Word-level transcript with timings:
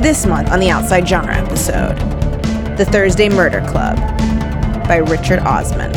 This 0.00 0.24
month 0.24 0.50
on 0.50 0.60
the 0.60 0.70
Outside 0.70 1.06
Genre 1.06 1.36
episode 1.36 1.94
The 2.78 2.86
Thursday 2.86 3.28
Murder 3.28 3.60
Club 3.68 3.98
by 4.88 4.96
Richard 4.96 5.40
Osman. 5.40 5.92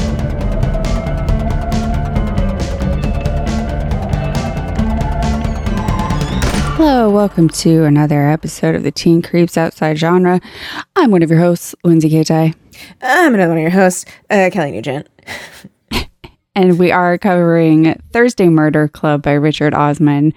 Hello, 6.76 7.10
welcome 7.10 7.48
to 7.48 7.86
another 7.86 8.28
episode 8.28 8.76
of 8.76 8.84
the 8.84 8.92
Teen 8.92 9.22
Creeps 9.22 9.56
Outside 9.56 9.98
Genre. 9.98 10.42
I'm 10.98 11.10
one 11.10 11.24
of 11.24 11.30
your 11.30 11.40
hosts, 11.40 11.74
Lindsay 11.86 12.10
Katai, 12.10 12.54
I'm 13.02 13.34
another 13.34 13.52
one 13.52 13.60
of 13.60 13.62
your 13.62 13.72
hosts, 13.72 14.04
uh, 14.30 14.50
Kelly 14.52 14.72
Nugent. 14.72 15.08
and 16.56 16.78
we 16.78 16.92
are 16.92 17.18
covering 17.18 17.94
Thursday 18.12 18.50
Murder 18.50 18.90
Club 18.90 19.22
by 19.22 19.32
Richard 19.32 19.74
Osman, 19.74 20.34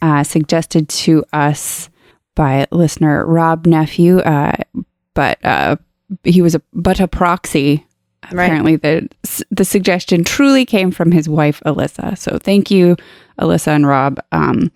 uh, 0.00 0.22
suggested 0.22 0.88
to 0.88 1.24
us 1.32 1.90
by 2.38 2.68
listener 2.70 3.26
Rob 3.26 3.66
Nephew, 3.66 4.20
uh, 4.20 4.52
but 5.12 5.44
uh, 5.44 5.74
he 6.22 6.40
was 6.40 6.54
a 6.54 6.62
but 6.72 7.00
a 7.00 7.08
proxy. 7.08 7.84
Right. 8.30 8.44
Apparently, 8.46 8.76
the 8.76 9.08
the 9.50 9.64
suggestion 9.64 10.22
truly 10.22 10.64
came 10.64 10.92
from 10.92 11.10
his 11.10 11.28
wife 11.28 11.60
Alissa. 11.66 12.16
So 12.16 12.38
thank 12.38 12.70
you, 12.70 12.96
Alissa 13.40 13.68
and 13.68 13.86
Rob. 13.86 14.20
Um, 14.30 14.70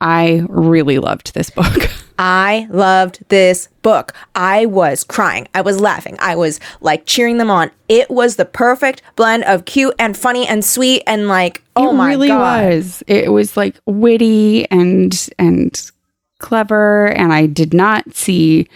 I 0.00 0.44
really 0.48 0.98
loved 0.98 1.32
this 1.34 1.48
book. 1.48 1.90
I 2.18 2.66
loved 2.70 3.22
this 3.28 3.68
book. 3.82 4.12
I 4.34 4.66
was 4.66 5.04
crying. 5.04 5.46
I 5.54 5.60
was 5.60 5.80
laughing. 5.80 6.16
I 6.18 6.34
was 6.34 6.58
like 6.80 7.06
cheering 7.06 7.38
them 7.38 7.50
on. 7.50 7.70
It 7.88 8.10
was 8.10 8.36
the 8.36 8.44
perfect 8.44 9.02
blend 9.14 9.44
of 9.44 9.64
cute 9.64 9.94
and 9.98 10.16
funny 10.16 10.46
and 10.46 10.64
sweet 10.64 11.02
and 11.06 11.28
like, 11.28 11.62
oh 11.76 11.90
it 11.90 11.94
my 11.94 12.08
really 12.10 12.28
god. 12.28 12.72
was. 12.72 13.02
It 13.06 13.32
was 13.32 13.56
like 13.56 13.76
witty 13.86 14.68
and 14.70 15.28
and 15.38 15.90
clever, 16.38 17.06
and 17.06 17.32
I 17.32 17.46
did 17.46 17.72
not 17.74 18.14
see 18.14 18.68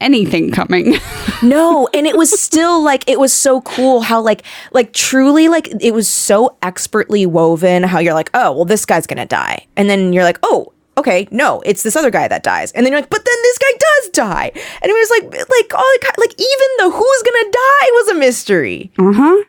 anything 0.00 0.50
coming. 0.50 0.94
No, 1.40 1.88
and 1.94 2.04
it 2.04 2.16
was 2.16 2.36
still 2.40 2.82
like 2.82 3.08
it 3.08 3.20
was 3.20 3.32
so 3.32 3.60
cool 3.60 4.00
how 4.00 4.20
like 4.20 4.42
like 4.72 4.92
truly 4.92 5.46
like 5.46 5.68
it 5.80 5.94
was 5.94 6.08
so 6.08 6.56
expertly 6.62 7.26
woven 7.26 7.84
how 7.84 8.00
you're 8.00 8.12
like, 8.12 8.28
"Oh, 8.34 8.50
well 8.50 8.64
this 8.64 8.84
guy's 8.84 9.06
going 9.06 9.18
to 9.18 9.24
die." 9.24 9.64
And 9.76 9.88
then 9.88 10.12
you're 10.12 10.24
like, 10.24 10.40
"Oh, 10.42 10.72
okay, 10.96 11.28
no, 11.30 11.60
it's 11.64 11.84
this 11.84 11.94
other 11.94 12.10
guy 12.10 12.26
that 12.26 12.42
dies." 12.42 12.72
And 12.72 12.84
then 12.84 12.92
you're 12.92 13.00
like, 13.00 13.08
"But 13.10 13.24
then 13.24 13.36
this 13.44 13.58
guy 13.58 13.70
does 13.78 14.08
die." 14.10 14.50
And 14.82 14.90
it 14.90 14.94
was 14.94 15.10
like 15.10 15.48
like 15.48 15.74
all 15.74 15.92
the 16.00 16.12
like 16.18 16.32
even 16.32 16.68
the 16.78 16.90
who's 16.90 17.22
going 17.22 17.44
to 17.44 17.50
die 17.52 17.88
was 17.92 18.08
a 18.08 18.14
mystery. 18.14 18.90
uh 18.98 19.12
huh. 19.12 19.44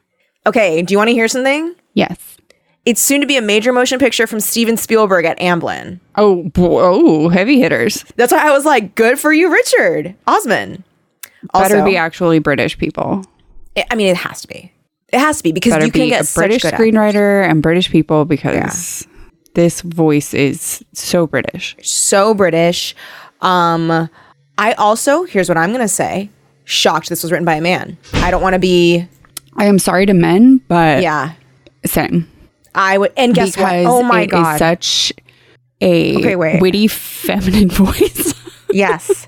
Okay, 0.45 0.83
do 0.83 0.91
you 0.93 0.99
want 0.99 1.07
to 1.07 1.13
hear 1.15 1.27
something? 1.27 1.73
Yes. 1.95 2.37
It's 2.85 3.01
soon 3.01 3.21
to 3.21 3.27
be 3.27 3.37
a 3.37 3.41
major 3.41 3.71
motion 3.73 3.99
picture 3.99 4.25
from 4.25 4.39
Steven 4.39 4.77
Spielberg 4.77 5.25
at 5.25 5.37
Amblin. 5.39 5.99
Oh, 6.15 6.49
oh, 6.57 7.29
heavy 7.29 7.59
hitters. 7.59 8.03
That's 8.15 8.31
why 8.31 8.47
I 8.47 8.51
was 8.51 8.65
like, 8.65 8.95
"Good 8.95 9.19
for 9.19 9.31
you, 9.33 9.51
Richard 9.51 10.15
Osman." 10.27 10.83
Better 11.53 11.83
be 11.83 11.97
actually 11.97 12.39
British 12.39 12.77
people. 12.77 13.23
I- 13.77 13.85
I 13.91 13.95
mean, 13.95 14.07
it 14.07 14.17
has 14.17 14.41
to 14.41 14.47
be. 14.47 14.71
It 15.11 15.19
has 15.19 15.37
to 15.37 15.43
be 15.43 15.51
because 15.51 15.73
Better 15.73 15.85
you 15.85 15.91
can 15.91 16.01
be 16.01 16.09
get 16.09 16.29
a 16.29 16.33
British 16.33 16.61
good 16.61 16.73
actors. 16.73 16.87
screenwriter 16.87 17.49
and 17.49 17.61
British 17.61 17.89
people 17.89 18.25
because 18.25 19.07
this 19.55 19.81
voice 19.81 20.33
is 20.33 20.83
so 20.93 21.25
British. 21.27 21.75
so 21.81 22.33
British. 22.33 22.95
Um, 23.41 24.09
I 24.57 24.73
also 24.73 25.23
here's 25.23 25.47
what 25.49 25.57
I'm 25.57 25.71
gonna 25.71 25.87
say. 25.87 26.29
Shocked 26.65 27.09
this 27.09 27.23
was 27.23 27.31
written 27.31 27.45
by 27.45 27.55
a 27.55 27.61
man. 27.61 27.97
I 28.15 28.29
don't 28.31 28.41
want 28.41 28.53
to 28.53 28.59
be. 28.59 29.07
I 29.57 29.65
am 29.65 29.79
sorry 29.79 30.05
to 30.05 30.13
men, 30.13 30.61
but 30.67 31.01
Yeah, 31.01 31.31
same. 31.85 32.27
I 32.75 32.97
would. 32.97 33.11
And 33.17 33.33
guess 33.33 33.51
because 33.55 33.85
what? 33.85 33.91
Oh 33.91 34.03
my 34.03 34.25
god. 34.25 34.57
such 34.59 35.11
a 35.81 36.15
Okay, 36.17 36.35
wait. 36.35 36.61
witty 36.61 36.87
feminine 36.87 37.69
voice. 37.71 38.33
yes. 38.71 39.27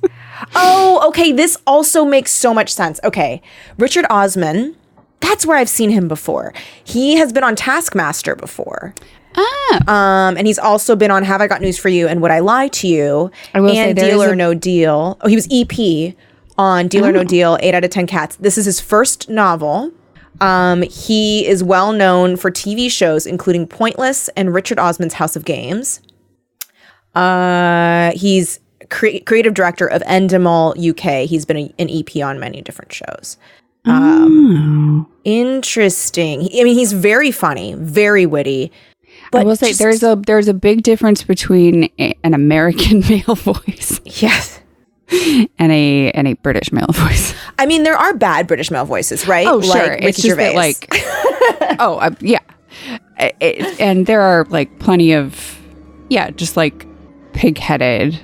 Oh, 0.56 1.03
okay. 1.09 1.31
This 1.31 1.57
also 1.68 2.03
makes 2.06 2.31
so 2.31 2.53
much 2.53 2.74
sense. 2.74 3.00
Okay, 3.03 3.41
Richard 3.78 4.06
Osman. 4.09 4.75
That's 5.19 5.46
where 5.46 5.56
I've 5.57 5.69
seen 5.69 5.91
him 5.91 6.07
before. 6.07 6.51
He 6.84 7.18
has 7.18 7.31
been 7.31 7.44
on 7.44 7.56
Taskmaster 7.56 8.35
before. 8.35 8.96
ah, 9.35 9.80
Um, 9.88 10.35
and 10.35 10.47
he's 10.47 10.57
also 10.57 10.96
been 10.96 11.12
on 11.12 11.24
Have 11.24 11.41
I 11.41 11.47
Got 11.47 11.62
News 11.62 11.78
for 11.78 11.90
You 11.90 12.07
and 12.07 12.22
Would 12.24 12.31
I 12.31 12.40
Lie 12.40 12.69
to 12.69 12.88
You 12.88 13.31
I 13.53 13.59
will 13.62 13.69
and 13.69 13.96
there 13.96 14.09
Deal 14.09 14.24
or 14.24 14.31
a- 14.31 14.35
No 14.35 14.56
Deal. 14.56 15.18
Oh, 15.22 15.28
he 15.28 15.35
was 15.35 15.47
EP 15.51 16.16
on 16.57 16.88
Deal 16.88 17.06
or 17.06 17.12
No 17.12 17.24
Deal, 17.24 17.57
8 17.62 17.75
out 17.75 17.84
of 17.84 17.91
10 17.91 18.07
cats. 18.07 18.35
This 18.38 18.57
is 18.57 18.66
his 18.66 18.80
first 18.81 19.30
novel. 19.30 19.91
Um, 20.40 20.81
he 20.84 21.46
is 21.46 21.64
well 21.64 21.92
known 21.92 22.36
for 22.38 22.50
TV 22.50 22.90
shows 22.90 23.25
including 23.28 23.68
Pointless 23.68 24.28
and 24.30 24.53
Richard 24.53 24.80
Osman's 24.80 25.14
House 25.14 25.36
of 25.36 25.46
Games. 25.46 26.02
Uh, 27.14 28.12
he's 28.16 28.59
cre- 28.90 29.19
creative 29.25 29.53
director 29.53 29.86
of 29.86 30.02
Endemol 30.03 30.78
UK. 30.78 31.28
He's 31.28 31.46
been 31.46 31.58
a, 31.58 31.74
an 31.78 31.90
EP 31.90 32.24
on 32.24 32.40
many 32.40 32.62
different 32.62 32.94
shows. 32.94 33.38
Um, 33.86 35.08
Interesting. 35.24 36.42
I 36.42 36.63
mean, 36.63 36.75
he's 36.75 36.94
very 36.94 37.31
funny, 37.31 37.74
very 37.75 38.25
witty. 38.25 38.72
But 39.31 39.42
I 39.42 39.44
will 39.44 39.56
say 39.56 39.68
just- 39.69 39.80
there's 39.80 40.03
a 40.03 40.22
there's 40.25 40.48
a 40.48 40.53
big 40.53 40.84
difference 40.84 41.24
between 41.24 41.90
a, 42.00 42.13
an 42.24 42.34
American 42.34 43.00
male 43.09 43.36
voice 43.36 44.00
yes. 44.06 44.60
And 45.11 45.72
a 45.72 46.11
and 46.11 46.27
a 46.27 46.33
British 46.33 46.72
male 46.72 46.88
voice. 46.94 47.33
I 47.59 47.66
mean, 47.66 47.83
there 47.83 47.95
are 47.97 48.13
bad 48.16 48.47
British 48.47 48.72
male 48.72 48.85
voices, 48.85 49.27
right? 49.27 49.45
Oh, 49.47 49.61
sure. 49.61 49.89
Ricky 49.91 50.05
it's 50.05 50.22
just 50.22 50.38
that, 50.38 50.55
like, 50.55 50.88
oh, 51.79 51.97
uh, 51.97 52.11
yeah. 52.19 52.39
I- 53.19 53.33
it- 53.39 53.79
and 53.79 54.05
there 54.07 54.21
are 54.21 54.45
like 54.50 54.79
plenty 54.79 55.13
of, 55.13 55.59
yeah, 56.09 56.29
just 56.31 56.55
like 56.57 56.88
pig-headed 57.33 58.19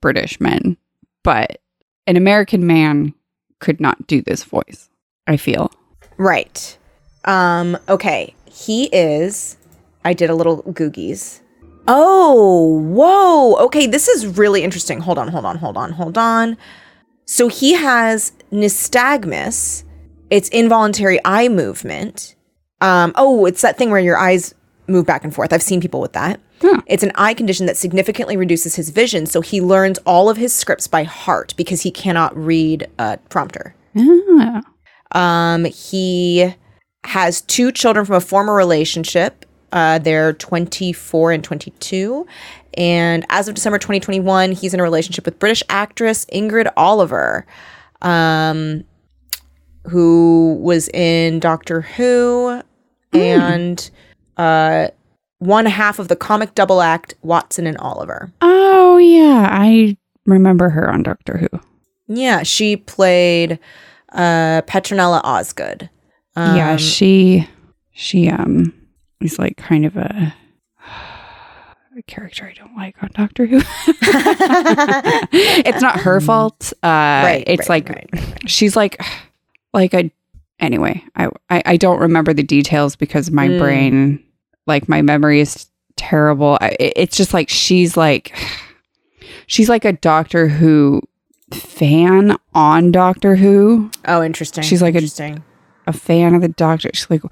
British 0.00 0.40
men, 0.40 0.76
but 1.24 1.60
an 2.06 2.16
American 2.16 2.66
man 2.66 3.12
could 3.58 3.80
not 3.80 4.06
do 4.06 4.22
this 4.22 4.44
voice. 4.44 4.88
I 5.26 5.36
feel. 5.36 5.70
right. 6.16 6.76
Um, 7.26 7.76
okay. 7.88 8.34
He 8.46 8.86
is. 8.86 9.56
I 10.04 10.14
did 10.14 10.30
a 10.30 10.34
little 10.34 10.62
googies. 10.64 11.40
Oh, 11.92 12.78
whoa. 12.82 13.56
Okay, 13.64 13.88
this 13.88 14.06
is 14.06 14.38
really 14.38 14.62
interesting. 14.62 15.00
Hold 15.00 15.18
on, 15.18 15.26
hold 15.26 15.44
on, 15.44 15.58
hold 15.58 15.76
on, 15.76 15.90
hold 15.92 16.16
on. 16.16 16.56
So 17.24 17.48
he 17.48 17.74
has 17.74 18.32
nystagmus. 18.52 19.82
It's 20.30 20.48
involuntary 20.50 21.18
eye 21.24 21.48
movement. 21.48 22.36
Um, 22.80 23.12
oh, 23.16 23.44
it's 23.44 23.62
that 23.62 23.76
thing 23.76 23.90
where 23.90 24.00
your 24.00 24.16
eyes 24.16 24.54
move 24.86 25.04
back 25.04 25.24
and 25.24 25.34
forth. 25.34 25.52
I've 25.52 25.62
seen 25.62 25.80
people 25.80 26.00
with 26.00 26.12
that. 26.12 26.40
Huh. 26.60 26.80
It's 26.86 27.02
an 27.02 27.12
eye 27.16 27.34
condition 27.34 27.66
that 27.66 27.76
significantly 27.76 28.36
reduces 28.36 28.76
his 28.76 28.90
vision, 28.90 29.26
so 29.26 29.40
he 29.40 29.60
learns 29.60 29.98
all 30.06 30.30
of 30.30 30.36
his 30.36 30.52
scripts 30.52 30.86
by 30.86 31.02
heart 31.04 31.54
because 31.56 31.80
he 31.82 31.90
cannot 31.90 32.36
read 32.36 32.88
a 32.98 33.18
prompter. 33.30 33.74
Ah. 33.96 34.62
Um, 35.12 35.64
he 35.64 36.54
has 37.04 37.40
two 37.40 37.72
children 37.72 38.06
from 38.06 38.14
a 38.14 38.20
former 38.20 38.54
relationship. 38.54 39.44
Uh, 39.72 39.98
they're 39.98 40.32
24 40.32 41.32
and 41.32 41.44
22. 41.44 42.26
And 42.74 43.24
as 43.28 43.48
of 43.48 43.54
December 43.54 43.78
2021, 43.78 44.52
he's 44.52 44.74
in 44.74 44.80
a 44.80 44.82
relationship 44.82 45.24
with 45.24 45.38
British 45.38 45.62
actress 45.68 46.24
Ingrid 46.32 46.70
Oliver, 46.76 47.46
um, 48.02 48.84
who 49.88 50.58
was 50.60 50.88
in 50.88 51.40
Doctor 51.40 51.80
Who 51.82 52.62
and 53.12 53.90
uh, 54.36 54.88
one 55.38 55.66
half 55.66 55.98
of 55.98 56.08
the 56.08 56.16
comic 56.16 56.54
double 56.54 56.80
act 56.82 57.14
Watson 57.22 57.66
and 57.66 57.76
Oliver. 57.78 58.30
Oh 58.40 58.98
yeah, 58.98 59.48
I 59.50 59.96
remember 60.26 60.68
her 60.70 60.90
on 60.92 61.02
Doctor 61.02 61.38
Who. 61.38 61.48
Yeah, 62.06 62.42
she 62.42 62.76
played 62.76 63.58
uh, 64.12 64.62
Petronella 64.62 65.20
Osgood. 65.24 65.88
yeah, 66.36 66.72
Um, 66.72 66.78
she 66.78 67.48
she 67.92 68.28
um 68.28 68.72
is 69.20 69.38
like 69.38 69.56
kind 69.56 69.84
of 69.86 69.96
a, 69.96 70.34
a 71.96 72.02
character 72.06 72.46
I 72.46 72.52
don't 72.54 72.76
like 72.76 73.02
on 73.02 73.10
Doctor 73.14 73.46
Who. 73.46 73.60
it's 75.32 75.82
not 75.82 76.00
her 76.00 76.20
fault. 76.22 76.72
Uh 76.82 76.86
Right, 76.88 77.44
it's 77.46 77.68
right, 77.68 77.86
like 77.86 77.88
right, 78.12 78.34
she's 78.50 78.76
like 78.76 79.00
like 79.72 79.94
a 79.94 80.10
anyway, 80.58 81.02
I, 81.14 81.28
I 81.48 81.62
I 81.66 81.76
don't 81.76 82.00
remember 82.00 82.32
the 82.32 82.42
details 82.42 82.96
because 82.96 83.30
my 83.30 83.48
Mm. 83.48 83.58
brain 83.58 84.24
like 84.66 84.88
my 84.88 85.02
memory 85.02 85.40
is 85.40 85.66
terrible. 85.96 86.58
I, 86.60 86.76
it- 86.80 86.92
it's 86.96 87.16
just 87.16 87.34
like 87.34 87.48
she's 87.48 87.96
like 87.96 88.34
she's 89.46 89.68
like 89.68 89.84
a 89.84 89.92
Doctor 89.92 90.48
Who 90.48 91.02
fan 91.52 92.36
on 92.54 92.92
Doctor 92.92 93.36
Who. 93.36 93.90
Oh, 94.06 94.22
interesting. 94.22 94.62
She's 94.64 94.80
like 94.82 94.94
interesting. 94.94 95.38
a 95.38 95.42
fan 95.92 96.34
of 96.34 96.40
the 96.42 96.48
doctor. 96.48 96.90
She's 96.94 97.08
like, 97.10 97.22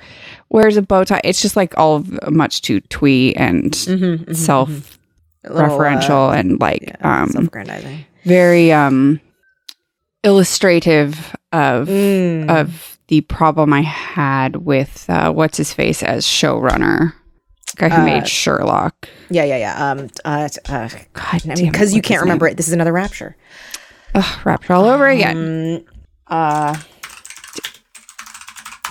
wears 0.51 0.77
a 0.77 0.83
bow 0.83 1.05
tie. 1.05 1.21
It's 1.25 1.41
just 1.43 1.57
like 1.57 1.77
all 1.79 2.05
much 2.31 2.63
too 2.63 2.81
twee 2.81 3.35
and 3.35 3.73
Mhm, 3.73 4.25
mhm, 4.25 4.37
self 4.37 4.69
mhm. 4.71 4.95
A 5.45 5.53
little, 5.53 5.65
uh, 5.65 5.79
referential 5.79 6.37
and 6.37 6.61
like 6.61 6.83
yeah, 6.83 7.23
um 7.23 7.51
very 8.25 8.73
um 8.73 9.21
illustrative 10.25 11.35
of 11.53 11.89
Mm. 11.89 12.49
of 12.51 12.99
the 13.09 13.21
problem 13.23 13.73
I 13.73 13.81
had 13.83 14.57
with 14.57 15.07
uh, 15.09 15.33
what's 15.33 15.57
his 15.57 15.73
face 15.73 16.03
as 16.03 16.27
showrunner. 16.27 17.15
Guy 17.77 17.89
who 17.91 18.03
made 18.03 18.27
Sherlock. 18.27 19.09
Yeah, 19.31 19.45
yeah, 19.45 19.57
yeah. 19.59 19.91
Um, 19.91 20.09
uh, 20.25 20.49
uh, 20.69 20.89
God, 21.13 21.43
I 21.49 21.55
mean, 21.55 21.71
because 21.71 21.95
you 21.95 22.03
can't 22.03 22.23
remember 22.23 22.47
name? 22.47 22.55
it. 22.55 22.57
This 22.57 22.67
is 22.67 22.73
another 22.73 22.93
Rapture. 22.93 23.37
Ugh, 24.15 24.39
Rapture 24.45 24.73
all 24.73 24.85
over 24.87 25.07
again. 25.07 25.85
Uh, 26.27 26.77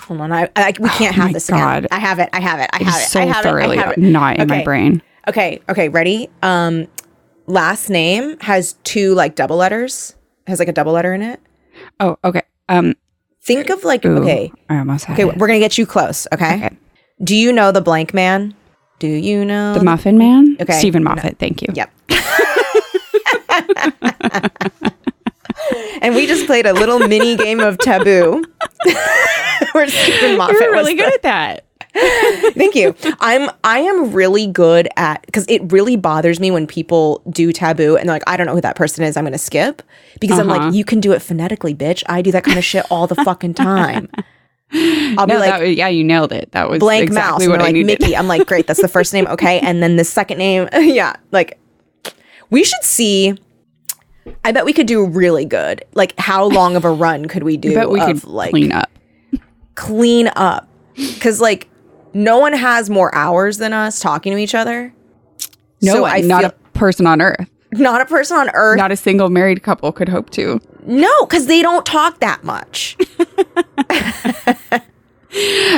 hold 0.08 0.22
on. 0.22 0.32
I, 0.32 0.50
I 0.56 0.74
we 0.80 0.90
can't 0.90 1.16
have 1.16 1.26
Oh 1.26 1.28
my 1.28 1.34
this 1.34 1.50
God. 1.50 1.86
again. 1.86 1.88
I 1.92 2.00
have 2.00 2.20
it. 2.20 2.30
I 2.34 2.40
have 2.40 2.60
it. 2.60 2.70
I 2.74 2.84
have 2.84 3.02
it. 3.02 3.06
so 3.08 3.22
I 3.22 3.26
have 3.26 3.44
thoroughly 3.44 3.78
it. 3.78 3.80
I 3.80 3.84
have 3.84 3.92
it. 3.94 3.98
not 4.00 4.38
in 4.38 4.48
my 4.48 4.64
brain. 4.64 5.02
Okay. 5.28 5.62
Okay. 5.70 5.90
Ready? 5.90 6.30
Um, 6.42 6.88
last 7.46 7.90
name 7.90 8.40
has 8.40 8.74
two 8.84 9.14
like 9.14 9.36
double 9.36 9.58
letters. 9.58 10.16
Has 10.48 10.60
like 10.60 10.68
a 10.70 10.74
double 10.74 10.94
letter 10.94 11.14
in 11.14 11.22
it. 11.22 11.40
Oh, 12.00 12.18
okay. 12.24 12.42
Um, 12.70 12.96
Think 13.42 13.70
of 13.70 13.84
like 13.84 14.04
ooh, 14.06 14.18
okay. 14.24 14.52
I 14.70 14.80
almost 14.80 15.06
had 15.06 15.20
Okay, 15.20 15.30
it. 15.30 15.38
we're 15.38 15.48
gonna 15.48 15.60
get 15.60 15.78
you 15.78 15.86
close. 15.86 16.28
Okay? 16.34 16.56
Okay. 16.56 16.78
Do 17.24 17.36
you 17.36 17.52
know 17.54 17.72
the 17.72 17.82
blank 17.82 18.14
man? 18.14 18.56
Do 19.00 19.08
you 19.08 19.46
know 19.46 19.74
The 19.76 19.84
Muffin 19.84 20.18
Man. 20.18 20.58
Okay. 20.60 20.80
Steven 20.80 21.04
Moffat. 21.04 21.38
Thank 21.40 21.62
you. 21.62 21.68
Yep. 21.74 21.92
and 26.02 26.16
we 26.16 26.28
just 26.28 26.46
played 26.46 26.66
a 26.66 26.74
little 26.74 27.00
mini 27.00 27.36
game 27.36 27.60
of 27.60 27.78
taboo. 27.78 28.44
Where 29.72 29.88
Steven 29.88 30.38
Moffat 30.38 30.56
You're 30.60 30.72
really 30.72 30.96
good 30.96 31.14
at 31.14 31.22
that. 31.24 31.64
Thank 32.54 32.76
you. 32.76 32.96
I'm 33.20 33.50
I 33.64 33.80
am 33.80 34.12
really 34.12 34.46
good 34.46 34.88
at 34.98 35.26
because 35.26 35.46
it 35.50 35.72
really 35.72 35.96
bothers 35.96 36.40
me 36.40 36.52
when 36.52 36.68
people 36.68 37.24
do 37.30 37.52
taboo 37.52 37.96
and 37.98 38.08
they're 38.08 38.16
like, 38.16 38.24
I 38.28 38.38
don't 38.38 38.46
know 38.46 38.54
who 38.54 38.62
that 38.62 38.76
person 38.76 39.04
is. 39.04 39.18
I'm 39.18 39.24
gonna 39.24 39.38
skip 39.40 39.82
because 40.20 40.38
I'm 40.38 40.50
Uh-huh. 40.50 40.66
like, 40.68 40.76
you 40.76 40.86
can 40.86 41.00
do 41.00 41.12
it 41.14 41.22
phonetically, 41.24 41.74
bitch. 41.74 42.04
I 42.08 42.22
do 42.22 42.32
that 42.34 42.44
kind 42.44 42.58
of 42.58 42.64
shit 42.64 42.86
all 42.92 43.08
the 43.08 43.16
fucking 43.16 43.56
time. 43.56 44.10
I'll 44.74 45.26
be 45.26 45.38
like, 45.38 45.62
was, 45.62 45.76
yeah, 45.76 45.88
you 45.88 46.04
nailed 46.04 46.34
it. 46.34 46.52
That 46.52 46.70
was 46.70 46.80
blank 46.80 47.04
exactly 47.04 47.48
mouse. 47.48 47.52
What 47.52 47.62
I 47.62 47.66
like 47.66 47.74
needed. 47.74 48.00
Mickey. 48.02 48.16
I'm 48.16 48.28
like, 48.28 48.46
great, 48.46 48.68
that's 48.68 48.82
the 48.82 48.88
first 48.90 49.12
name. 49.14 49.26
Okay. 49.28 49.60
And 49.62 49.82
then 49.82 49.96
the 49.96 50.04
second 50.04 50.38
name, 50.38 50.68
yeah. 50.74 51.16
Like 51.32 51.58
we 52.52 52.64
should 52.64 52.84
see. 52.84 53.38
I 54.46 54.52
bet 54.52 54.66
we 54.66 54.74
could 54.74 54.88
do 54.88 55.06
really 55.06 55.46
good. 55.46 55.84
Like 55.94 56.18
how 56.20 56.46
long 56.46 56.76
of 56.76 56.86
a 56.86 56.92
run 56.92 57.28
could 57.28 57.44
we 57.44 57.58
do? 57.58 57.74
But 57.74 57.90
we 57.92 58.00
of, 58.00 58.08
could 58.08 58.24
like 58.26 58.52
clean 58.52 58.72
up. 58.72 58.90
clean 59.76 60.30
up. 60.36 60.68
Cause 61.20 61.42
like 61.42 61.68
no 62.14 62.40
one 62.40 62.54
has 62.54 62.90
more 62.90 63.14
hours 63.14 63.58
than 63.58 63.74
us 63.74 64.00
talking 64.00 64.32
to 64.34 64.40
each 64.40 64.56
other. 64.56 64.94
No 65.82 65.94
So 65.94 66.06
I 66.06 66.22
not 66.22 66.42
feel- 66.42 66.50
a 66.52 66.78
person 66.78 67.06
on 67.06 67.22
earth, 67.22 67.48
Not 67.72 68.02
a 68.02 68.06
person 68.06 68.38
on 68.38 68.50
earth. 68.54 68.78
not 68.78 68.92
a 68.92 68.96
single 68.96 69.30
married 69.30 69.62
couple 69.64 69.92
could 69.92 70.10
hope 70.10 70.30
to. 70.32 70.60
no, 70.86 71.26
because 71.26 71.48
they 71.48 71.62
don't 71.62 71.86
talk 71.86 72.20
that 72.22 72.44
much. 72.44 72.98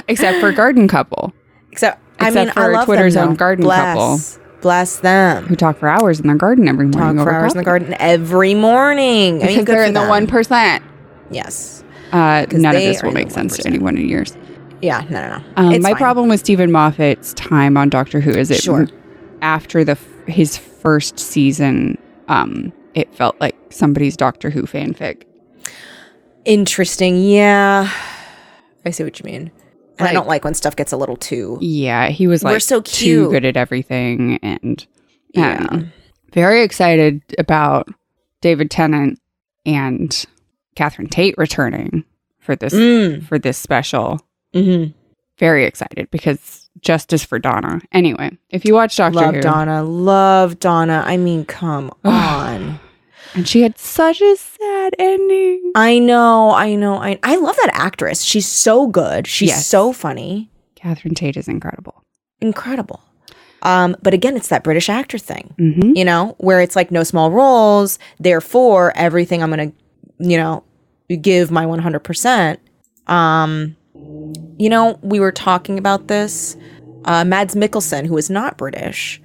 Except 0.07 0.39
for 0.39 0.51
garden 0.51 0.87
couple 0.87 1.33
Except, 1.71 1.99
I 2.19 2.29
mean, 2.31 2.49
for 2.51 2.59
I 2.59 2.67
love 2.67 2.85
Twitter's 2.85 3.13
them, 3.15 3.29
own 3.29 3.35
garden 3.35 3.65
bless, 3.65 4.39
Bless 4.61 4.97
them. 4.97 5.45
who 5.45 5.55
talk 5.55 5.77
for 5.77 5.87
hours 5.87 6.19
in 6.19 6.27
their 6.27 6.35
garden 6.35 6.67
every 6.67 6.87
morning. 6.87 7.15
Talk 7.17 7.25
for 7.25 7.31
over 7.31 7.39
hours 7.39 7.53
in 7.53 7.57
the 7.59 7.63
garden 7.63 7.95
every 7.99 8.55
morning. 8.55 9.35
I 9.37 9.39
because 9.47 9.55
mean, 9.57 9.65
they're 9.65 9.85
in 9.85 9.93
the 9.93 10.05
one 10.07 10.27
percent. 10.27 10.83
Yes. 11.31 11.83
Uh, 12.11 12.45
none 12.51 12.75
of 12.75 12.81
this 12.81 13.01
will 13.03 13.11
make 13.11 13.31
sense 13.31 13.57
to 13.57 13.67
anyone 13.67 13.95
in 13.97 14.07
years. 14.09 14.35
Yeah. 14.81 15.05
No. 15.09 15.21
No. 15.21 15.37
No. 15.37 15.43
Um, 15.75 15.81
my 15.81 15.91
fine. 15.91 15.95
problem 15.97 16.29
with 16.29 16.39
Steven 16.39 16.71
Moffat's 16.71 17.33
time 17.33 17.77
on 17.77 17.89
Doctor 17.89 18.19
Who 18.19 18.31
is 18.31 18.49
it 18.51 18.61
Sure. 18.61 18.87
after 19.41 19.83
the 19.83 19.97
his 20.27 20.57
first 20.57 21.19
season, 21.19 21.97
um, 22.27 22.73
it 22.95 23.13
felt 23.13 23.39
like 23.39 23.55
somebody's 23.69 24.17
Doctor 24.17 24.49
Who 24.49 24.63
fanfic. 24.63 25.23
Interesting. 26.45 27.21
Yeah. 27.23 27.89
I 28.85 28.89
see 28.91 29.03
what 29.03 29.19
you 29.19 29.25
mean. 29.25 29.51
And 29.99 30.07
I 30.07 30.13
don't 30.13 30.27
like 30.27 30.43
when 30.43 30.53
stuff 30.53 30.75
gets 30.75 30.91
a 30.91 30.97
little 30.97 31.17
too. 31.17 31.57
Yeah, 31.61 32.07
he 32.09 32.25
was 32.27 32.43
like 32.43 32.51
We're 32.51 32.55
like 32.55 32.61
so 32.63 32.81
too 32.81 32.91
cute. 33.27 33.31
good 33.31 33.45
at 33.45 33.57
everything, 33.57 34.39
and 34.41 34.85
Yeah. 35.33 35.67
um, 35.69 35.91
very 36.33 36.61
excited 36.63 37.21
about 37.37 37.87
David 38.41 38.71
Tennant 38.71 39.19
and 39.65 40.25
Catherine 40.75 41.09
Tate 41.09 41.35
returning 41.37 42.05
for 42.39 42.55
this 42.55 42.73
Mm. 42.73 43.25
for 43.27 43.37
this 43.37 43.57
special. 43.57 44.21
Mm-hmm. 44.53 44.91
Very 45.37 45.65
excited 45.65 46.09
because 46.11 46.69
justice 46.81 47.23
for 47.23 47.39
Donna. 47.39 47.81
Anyway, 47.91 48.31
if 48.49 48.65
you 48.65 48.73
watch 48.73 48.95
Doctor 48.97 49.19
Love 49.19 49.35
Who, 49.35 49.41
Donna. 49.41 49.83
Love 49.83 50.59
Donna. 50.59 51.03
I 51.05 51.17
mean, 51.17 51.45
come 51.45 51.91
on. 52.05 52.79
And 53.35 53.47
she 53.47 53.61
had 53.61 53.77
such 53.77 54.21
a 54.21 54.35
sad 54.37 54.95
ending. 54.99 55.71
I 55.75 55.99
know. 55.99 56.51
I 56.51 56.75
know. 56.75 56.95
I 56.95 57.19
I 57.23 57.35
love 57.35 57.55
that 57.57 57.71
actress. 57.73 58.23
She's 58.23 58.47
so 58.47 58.87
good. 58.87 59.27
She's 59.27 59.49
Yes. 59.49 59.67
so 59.67 59.93
funny. 59.93 60.49
Catherine 60.75 61.13
Tate 61.15 61.37
is 61.37 61.47
incredible. 61.47 62.03
Incredible. 62.41 63.01
Um, 63.61 63.97
but 64.01 64.13
again, 64.13 64.37
it's 64.37 64.47
that 64.47 64.63
British 64.63 64.89
actor 64.89 65.17
thing. 65.17 65.53
Mm-hmm. 65.59 65.91
you 65.95 66.05
know, 66.05 66.35
where 66.39 66.61
it's 66.61 66.75
like 66.75 66.91
no 66.91 67.03
small 67.03 67.29
roles, 67.31 67.99
therefore 68.19 68.93
everything 68.95 69.43
I'm 69.43 69.51
going 69.51 69.71
to, 69.71 69.75
you 70.29 70.37
know, 70.37 70.63
give 71.21 71.51
my 71.51 71.65
100%. 71.65 72.57
Um, 73.07 73.75
you 74.57 74.69
know, 74.69 74.97
we 75.01 75.19
were 75.19 75.31
talking 75.33 75.77
about 75.77 76.07
this. 76.07 76.55
Uh, 77.05 77.25
Mads 77.25 77.55
Mikkelsen, 77.55 78.05
who 78.05 78.17
is 78.17 78.29
not 78.29 78.57
British, 78.57 79.21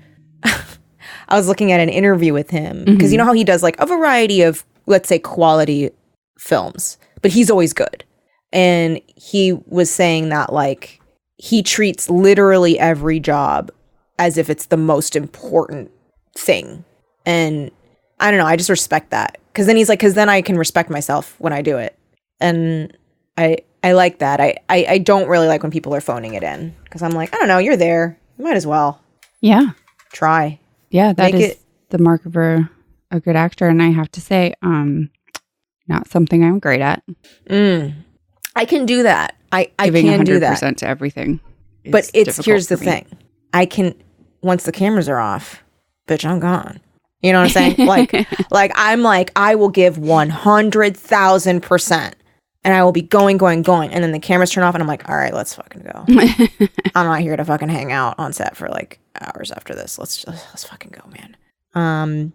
I 1.29 1.37
was 1.37 1.49
looking 1.49 1.73
at 1.73 1.81
an 1.81 1.89
interview 1.89 2.33
with 2.33 2.51
him 2.51 2.85
because 2.85 3.13
you 3.13 3.19
mm-hmm. 3.19 3.25
know 3.25 3.25
how 3.25 3.33
he 3.33 3.45
does 3.45 3.63
like 3.63 3.79
a 3.79 3.87
variety 3.87 4.43
of, 4.43 4.65
let's 4.87 5.09
say, 5.09 5.19
quality 5.19 5.91
films, 6.39 6.99
but 7.23 7.31
he's 7.31 7.51
always 7.51 7.73
good. 7.73 8.05
And 8.53 9.01
he 9.17 9.53
was 9.53 9.91
saying 9.91 10.29
that 10.29 10.53
like 10.53 11.01
he 11.37 11.63
treats 11.63 12.09
literally 12.09 12.79
every 12.79 13.21
job 13.21 13.73
as 14.19 14.39
if 14.39 14.49
it's 14.49 14.67
the 14.67 14.77
most 14.77 15.17
important 15.17 15.91
thing. 16.37 16.85
And 17.27 17.71
I 18.21 18.31
don't 18.31 18.39
know, 18.39 18.47
I 18.47 18.57
just 18.57 18.71
respect 18.71 19.11
that. 19.11 19.39
Cause 19.55 19.67
then 19.67 19.77
he's 19.77 19.89
like, 19.89 20.01
cause 20.01 20.15
then 20.15 20.29
I 20.29 20.43
can 20.43 20.57
respect 20.57 20.91
myself 20.91 21.35
when 21.39 21.53
I 21.53 21.63
do 21.63 21.79
it. 21.79 21.99
And 22.41 22.97
I 23.37 23.59
I 23.83 23.93
like 23.93 24.19
that. 24.21 24.41
I, 24.41 24.57
I, 24.69 24.87
I 24.89 24.99
don't 24.99 25.29
really 25.29 25.47
like 25.47 25.63
when 25.63 25.71
people 25.71 25.95
are 25.95 26.01
phoning 26.01 26.35
it 26.35 26.43
in. 26.43 26.75
Cause 26.91 27.03
I'm 27.03 27.11
like, 27.11 27.35
I 27.35 27.39
don't 27.39 27.49
know, 27.49 27.59
you're 27.59 27.77
there. 27.77 28.19
You 28.39 28.45
might 28.45 28.57
as 28.57 28.67
well 28.67 29.01
Yeah, 29.41 29.71
try. 30.13 30.59
Yeah, 30.95 31.13
that 31.13 31.33
Make 31.33 31.43
is 31.43 31.51
it- 31.51 31.61
the 31.91 31.99
mark 31.99 32.25
of 32.25 32.37
a, 32.37 32.71
a 33.11 33.19
good 33.21 33.35
actor, 33.37 33.67
and 33.69 33.83
I 33.83 33.89
have 33.91 34.11
to 34.13 34.21
say, 34.21 34.55
um, 34.63 35.11
not 35.89 36.09
something 36.09 36.43
I'm 36.45 36.59
great 36.61 36.81
at. 36.81 37.03
Mm. 37.51 37.95
I 38.57 38.65
can 38.65 38.87
do 38.87 39.03
that. 39.03 39.35
I, 39.51 39.71
I 39.79 39.87
Giving 39.87 40.07
can 40.07 40.25
do 40.25 40.39
100% 40.39 40.41
that. 40.61 40.79
to 40.79 40.87
everything. 40.89 41.41
But 41.91 42.11
it's 42.15 42.45
here's 42.45 42.69
the 42.69 42.77
thing. 42.77 43.07
I 43.53 43.67
can 43.67 43.95
once 44.41 44.65
the 44.65 44.73
cameras 44.73 45.09
are 45.09 45.19
off, 45.19 45.63
bitch, 46.09 46.25
I'm 46.25 46.39
gone. 46.41 46.81
You 47.21 47.33
know 47.33 47.41
what 47.41 47.57
I'm 47.57 47.75
saying? 47.77 47.77
like 47.87 48.51
like 48.51 48.73
I'm 48.75 49.03
like, 49.03 49.33
I 49.37 49.55
will 49.57 49.69
give 49.69 49.99
one 49.99 50.31
hundred 50.31 50.97
thousand 50.97 51.61
percent. 51.63 52.15
And 52.65 52.73
I 52.75 52.83
will 52.83 52.93
be 52.93 53.03
going, 53.03 53.37
going, 53.37 53.61
going. 53.63 53.91
And 53.93 54.03
then 54.03 54.13
the 54.13 54.19
cameras 54.19 54.51
turn 54.51 54.65
off 54.65 54.75
and 54.75 54.83
I'm 54.83 54.89
like, 54.89 55.07
all 55.09 55.17
right, 55.17 55.35
let's 55.35 55.55
fucking 55.55 55.83
go. 55.83 56.05
I'm 56.95 57.07
not 57.07 57.21
here 57.21 57.37
to 57.37 57.45
fucking 57.45 57.69
hang 57.69 57.93
out 57.93 58.19
on 58.19 58.33
set 58.33 58.57
for 58.57 58.69
like 58.69 58.99
hours 59.21 59.51
after 59.53 59.75
this. 59.75 59.99
Let's 59.99 60.17
just 60.23 60.27
let's 60.49 60.65
fucking 60.65 60.93
go, 60.93 61.09
man. 61.11 61.37
Um 61.75 62.33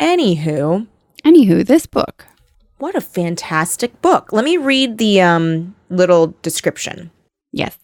anywho, 0.00 0.86
Anywho, 1.24 1.66
this 1.66 1.86
book. 1.86 2.26
what 2.78 2.94
a 2.96 3.00
fantastic 3.00 4.00
book. 4.02 4.32
Let 4.32 4.44
me 4.44 4.56
read 4.56 4.98
the 4.98 5.20
um 5.20 5.74
little 5.90 6.34
description. 6.42 7.10
Yes. 7.52 7.76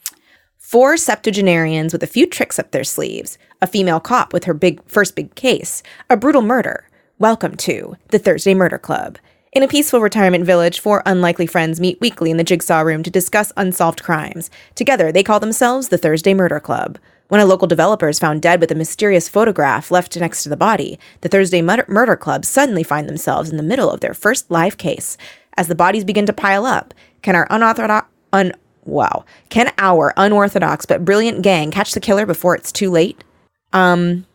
Four 0.59 0.97
septuagenarians 0.97 1.93
with 1.93 2.03
a 2.03 2.07
few 2.07 2.27
tricks 2.27 2.59
up 2.59 2.71
their 2.73 2.85
sleeves, 2.85 3.39
a 3.63 3.67
female 3.67 4.01
cop 4.01 4.33
with 4.33 4.45
her 4.45 4.55
big 4.55 4.81
first 4.87 5.17
big 5.17 5.35
case, 5.35 5.83
a 6.11 6.17
brutal 6.17 6.43
murder. 6.43 6.89
Welcome 7.19 7.57
to 7.59 7.97
the 8.11 8.19
Thursday 8.19 8.55
Murder 8.55 8.79
Club. 8.79 9.19
In 9.51 9.63
a 9.63 9.69
peaceful 9.69 10.01
retirement 10.01 10.45
village, 10.45 10.79
four 10.79 11.03
unlikely 11.07 11.47
friends 11.47 11.81
meet 11.81 11.99
weekly 12.03 12.31
in 12.31 12.37
the 12.37 12.45
jigsaw 12.45 12.81
room 12.81 13.03
to 13.03 13.11
discuss 13.11 13.51
unsolved 13.57 14.03
crimes. 14.03 14.51
Together, 14.75 15.11
they 15.11 15.23
call 15.23 15.41
themselves 15.41 15.89
the 15.89 15.97
Thursday 15.97 16.35
Murder 16.35 16.61
Club. 16.61 16.99
When 17.29 17.41
a 17.41 17.47
local 17.47 17.67
developer 17.67 18.11
is 18.11 18.19
found 18.19 18.43
dead 18.43 18.61
with 18.61 18.71
a 18.71 18.75
mysterious 18.75 19.27
photograph 19.27 19.91
left 19.91 20.15
next 20.19 20.43
to 20.43 20.51
the 20.51 20.57
body, 20.57 20.99
the 21.23 21.31
Thursday 21.31 21.63
Murder, 21.63 21.87
Murder 21.89 22.15
Club 22.15 22.45
suddenly 22.45 22.83
find 22.83 23.09
themselves 23.09 23.49
in 23.49 23.57
the 23.57 23.63
middle 23.63 23.91
of 23.91 24.01
their 24.01 24.13
first 24.13 24.51
live 24.51 24.77
case. 24.77 25.17
As 25.57 25.67
the 25.67 25.75
bodies 25.75 26.05
begin 26.05 26.27
to 26.27 26.33
pile 26.35 26.67
up, 26.67 26.93
can 27.23 27.35
our 27.35 27.47
unorthodox 27.49 28.07
un 28.35 28.53
wow 28.85 29.25
can 29.49 29.73
our 29.79 30.13
unorthodox 30.19 30.85
but 30.85 31.05
brilliant 31.05 31.41
gang 31.41 31.71
catch 31.71 31.93
the 31.93 32.01
killer 32.01 32.27
before 32.27 32.55
it's 32.55 32.71
too 32.71 32.91
late? 32.91 33.25
Um, 33.73 34.27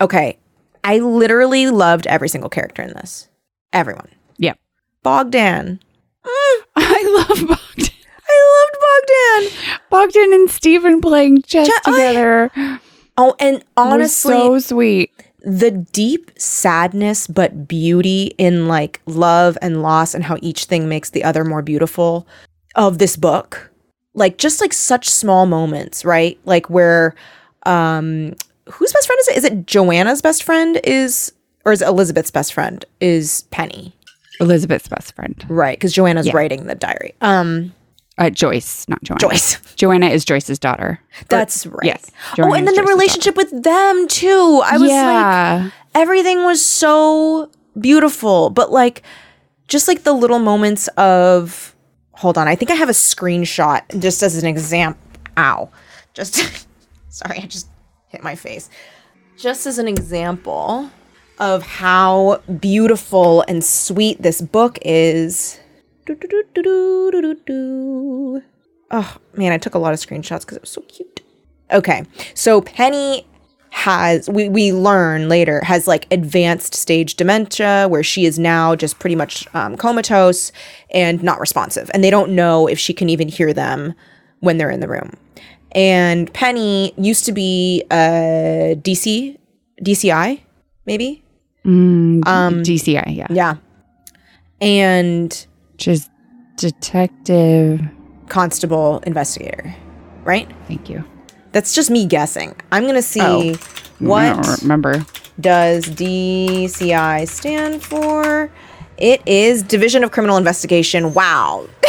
okay, 0.00 0.38
I 0.82 1.00
literally 1.00 1.68
loved 1.68 2.06
every 2.06 2.30
single 2.30 2.50
character 2.50 2.80
in 2.80 2.94
this. 2.94 3.28
Everyone. 3.70 4.08
Yep. 5.04 5.12
Bogdan. 5.12 5.80
I 6.76 7.26
love 7.28 7.38
Bogdan. 7.48 7.88
I 8.26 8.66
loved 8.66 9.50
Bogdan. 9.50 9.78
Bogdan 9.90 10.32
and 10.32 10.50
Steven 10.50 11.00
playing 11.00 11.42
chess 11.42 11.68
Ja- 11.68 11.74
I- 11.86 11.90
together. 11.90 12.50
Oh, 13.16 13.34
and 13.38 13.62
Honestly, 13.76 14.34
honestly, 14.34 14.34
so 14.34 14.58
sweet. 14.58 15.12
the 15.40 15.70
deep 15.70 16.32
sadness 16.36 17.26
but 17.28 17.68
beauty 17.68 18.34
in 18.38 18.66
like 18.66 19.00
love 19.06 19.56
and 19.62 19.82
loss 19.82 20.14
and 20.14 20.24
how 20.24 20.36
each 20.42 20.64
thing 20.64 20.88
makes 20.88 21.10
the 21.10 21.22
other 21.22 21.44
more 21.44 21.62
beautiful 21.62 22.26
of 22.74 22.98
this 22.98 23.16
book 23.16 23.70
like 24.14 24.36
just 24.38 24.60
like 24.60 24.72
such 24.72 25.08
small 25.08 25.46
moments, 25.46 26.04
right? 26.04 26.38
Like 26.44 26.68
where 26.70 27.14
um 27.66 28.34
whose 28.68 28.92
best 28.92 29.06
friend 29.06 29.18
is 29.20 29.28
it? 29.28 29.36
Is 29.36 29.44
it 29.44 29.66
Joanna's 29.66 30.20
best 30.22 30.42
friend 30.42 30.80
is 30.82 31.32
or 31.64 31.70
is 31.72 31.82
it 31.82 31.88
Elizabeth's 31.88 32.32
best 32.32 32.52
friend 32.52 32.84
is 33.00 33.42
Penny? 33.52 33.92
Elizabeth's 34.40 34.88
best 34.88 35.14
friend. 35.14 35.44
Right, 35.48 35.76
because 35.78 35.92
Joanna's 35.92 36.26
Yeah. 36.26 36.36
writing 36.36 36.66
the 36.66 36.74
diary. 36.74 37.14
Um 37.20 37.72
Uh, 38.16 38.30
Joyce, 38.30 38.86
not 38.88 39.02
Joanna. 39.02 39.18
Joyce. 39.20 39.58
Joanna 39.76 40.06
is 40.06 40.24
Joyce's 40.24 40.58
daughter. 40.60 41.00
That's 41.28 41.66
right. 41.66 41.84
yes, 41.84 42.10
Oh, 42.32 42.34
Joanna 42.36 42.54
and 42.54 42.68
is 42.68 42.74
then 42.74 42.74
the 42.76 42.82
Joyce's 42.82 42.94
relationship 42.96 43.36
with 43.36 43.62
them 43.62 44.06
too. 44.08 44.62
I 44.64 44.72
was 44.78 44.82
like 44.82 44.90
yeah. 44.90 45.70
everything 45.96 46.44
was 46.44 46.64
so 46.64 47.50
beautiful 47.80 48.50
but 48.50 48.70
like 48.70 49.02
just 49.66 49.88
like 49.88 50.04
the 50.04 50.12
little 50.12 50.38
moments 50.38 50.86
of 50.96 51.74
hold 52.12 52.38
on 52.38 52.46
i 52.46 52.54
think 52.54 52.70
i 52.70 52.74
have 52.74 52.88
a 52.88 52.92
screenshot 52.92 53.82
just 54.00 54.22
as 54.22 54.40
an 54.40 54.46
example 54.48 55.00
ow 55.36 55.68
just 56.12 56.36
sorry 57.08 57.38
i 57.38 57.46
just 57.46 57.66
hit 58.06 58.22
my 58.22 58.36
face 58.36 58.70
just 59.36 59.66
as 59.66 59.76
an 59.78 59.88
example 59.88 60.88
of 61.38 61.62
how 61.62 62.42
beautiful 62.60 63.42
and 63.48 63.64
sweet 63.64 64.22
this 64.22 64.40
book 64.40 64.78
is. 64.82 65.58
Oh 68.90 69.16
man 69.34 69.52
i 69.52 69.58
took 69.58 69.74
a 69.74 69.78
lot 69.78 69.92
of 69.92 69.98
screenshots 69.98 70.40
because 70.40 70.56
it 70.56 70.62
was 70.62 70.70
so 70.70 70.82
cute. 70.82 71.20
Okay 71.72 72.04
so 72.34 72.60
penny 72.60 73.26
has 73.70 74.30
we, 74.30 74.48
we 74.48 74.72
learn 74.72 75.28
later 75.28 75.60
has 75.64 75.88
like 75.88 76.06
advanced 76.12 76.74
stage 76.74 77.16
dementia 77.16 77.88
where 77.88 78.04
she 78.04 78.24
is 78.24 78.38
now 78.38 78.76
just 78.76 79.00
pretty 79.00 79.16
much 79.16 79.48
um, 79.52 79.76
comatose 79.76 80.52
and 80.92 81.24
not 81.24 81.40
responsive 81.40 81.90
and 81.92 82.04
they 82.04 82.10
don't 82.10 82.30
know 82.30 82.68
if 82.68 82.78
she 82.78 82.94
can 82.94 83.10
even 83.10 83.26
hear 83.26 83.52
them 83.52 83.92
when 84.38 84.58
they're 84.58 84.70
in 84.70 84.80
the 84.80 84.88
room. 84.88 85.10
And 85.72 86.32
penny 86.32 86.94
used 86.96 87.24
to 87.24 87.32
be 87.32 87.82
a 87.90 88.78
dc 88.80 89.36
dci 89.82 90.40
maybe 90.86 91.23
um, 91.64 92.22
DCI, 92.62 93.16
yeah. 93.16 93.26
yeah 93.30 93.56
and 94.60 95.46
Which 95.72 95.88
is 95.88 96.08
detective. 96.56 97.80
constable 98.28 99.00
investigator 99.06 99.74
right 100.24 100.50
Thank 100.68 100.88
you. 100.88 101.04
that's 101.52 101.74
just 101.74 101.90
me 101.90 102.06
guessing 102.06 102.54
i'm 102.72 102.86
gonna 102.86 103.02
see 103.02 103.20
Oh. 103.20 103.54
I 104.00 104.06
what 104.06 104.42
don't 104.42 104.62
remember. 104.62 105.06
does 105.40 105.84
DCI 105.86 107.26
stand 107.28 107.82
for? 107.82 108.50
It 108.98 109.22
is 109.26 109.62
Division 109.62 110.02
of 110.04 110.10
Criminal 110.10 110.36
Investigation. 110.36 111.14
Wow. 111.14 111.66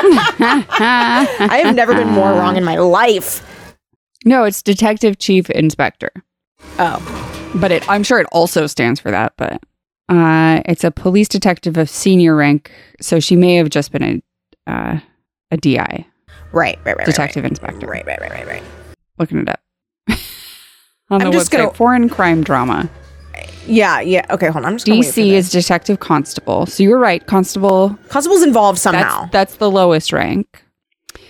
I 0.00 1.60
have 1.64 1.74
never 1.76 1.94
been 1.94 2.08
more 2.08 2.32
wrong 2.32 2.56
in 2.56 2.64
my 2.64 2.78
life. 2.78 3.42
No, 4.24 4.44
it's 4.44 4.62
detective 4.62 5.18
chief 5.18 5.50
inspector. 5.50 6.10
Oh, 6.78 6.98
But 7.56 7.70
it, 7.72 7.88
I'm 7.88 8.02
sure 8.02 8.18
it 8.18 8.26
also 8.32 8.66
stands 8.66 9.00
for 9.00 9.10
that. 9.10 9.34
But 9.36 9.62
uh, 10.08 10.60
it's 10.66 10.84
a 10.84 10.90
police 10.90 11.28
detective 11.28 11.76
of 11.76 11.88
senior 11.88 12.34
rank, 12.36 12.70
so 13.00 13.20
she 13.20 13.36
may 13.36 13.54
have 13.56 13.70
just 13.70 13.92
been 13.92 14.22
a 14.66 14.70
uh, 14.70 15.00
a 15.50 15.56
DI, 15.56 15.76
right, 15.78 16.06
right, 16.52 16.78
right, 16.84 16.96
right. 16.96 17.06
detective 17.06 17.44
inspector. 17.44 17.86
Right, 17.86 18.04
right, 18.06 18.20
right, 18.20 18.30
right, 18.30 18.46
right. 18.46 18.62
Looking 19.18 19.38
it 19.38 19.48
up 19.48 19.60
on 21.10 21.20
the 21.20 21.26
I'm 21.26 21.32
just 21.32 21.50
website. 21.50 21.56
gonna- 21.58 21.74
Foreign 21.74 22.08
crime 22.08 22.42
drama. 22.42 22.88
Yeah, 23.66 24.00
yeah. 24.00 24.26
Okay, 24.30 24.46
hold 24.48 24.64
on. 24.66 24.72
I'm 24.72 24.78
just 24.78 24.86
DC 24.86 25.32
is 25.32 25.50
detective 25.50 25.98
constable. 26.00 26.66
So 26.66 26.82
you're 26.82 26.98
right, 26.98 27.24
constable. 27.26 27.98
Constable's 28.08 28.42
involved 28.42 28.76
That's 28.76 28.82
somehow. 28.82 29.28
that's 29.32 29.56
the 29.56 29.70
lowest 29.70 30.12
rank. 30.12 30.62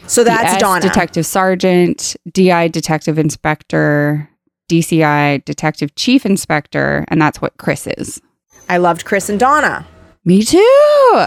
so 0.08 0.24
that's 0.24 0.52
DS, 0.54 0.60
Donna. 0.60 0.80
detective 0.80 1.26
sergeant, 1.26 2.16
DI 2.32 2.68
detective 2.68 3.18
inspector, 3.20 4.28
DCI 4.68 5.44
detective 5.44 5.94
chief 5.94 6.24
inspector, 6.24 7.04
and 7.08 7.20
that's 7.20 7.40
what 7.40 7.56
Chris 7.56 7.86
is. 7.86 8.20
I 8.68 8.78
loved 8.78 9.04
Chris 9.04 9.28
and 9.28 9.38
Donna. 9.38 9.86
Me 10.24 10.42
too. 10.42 11.26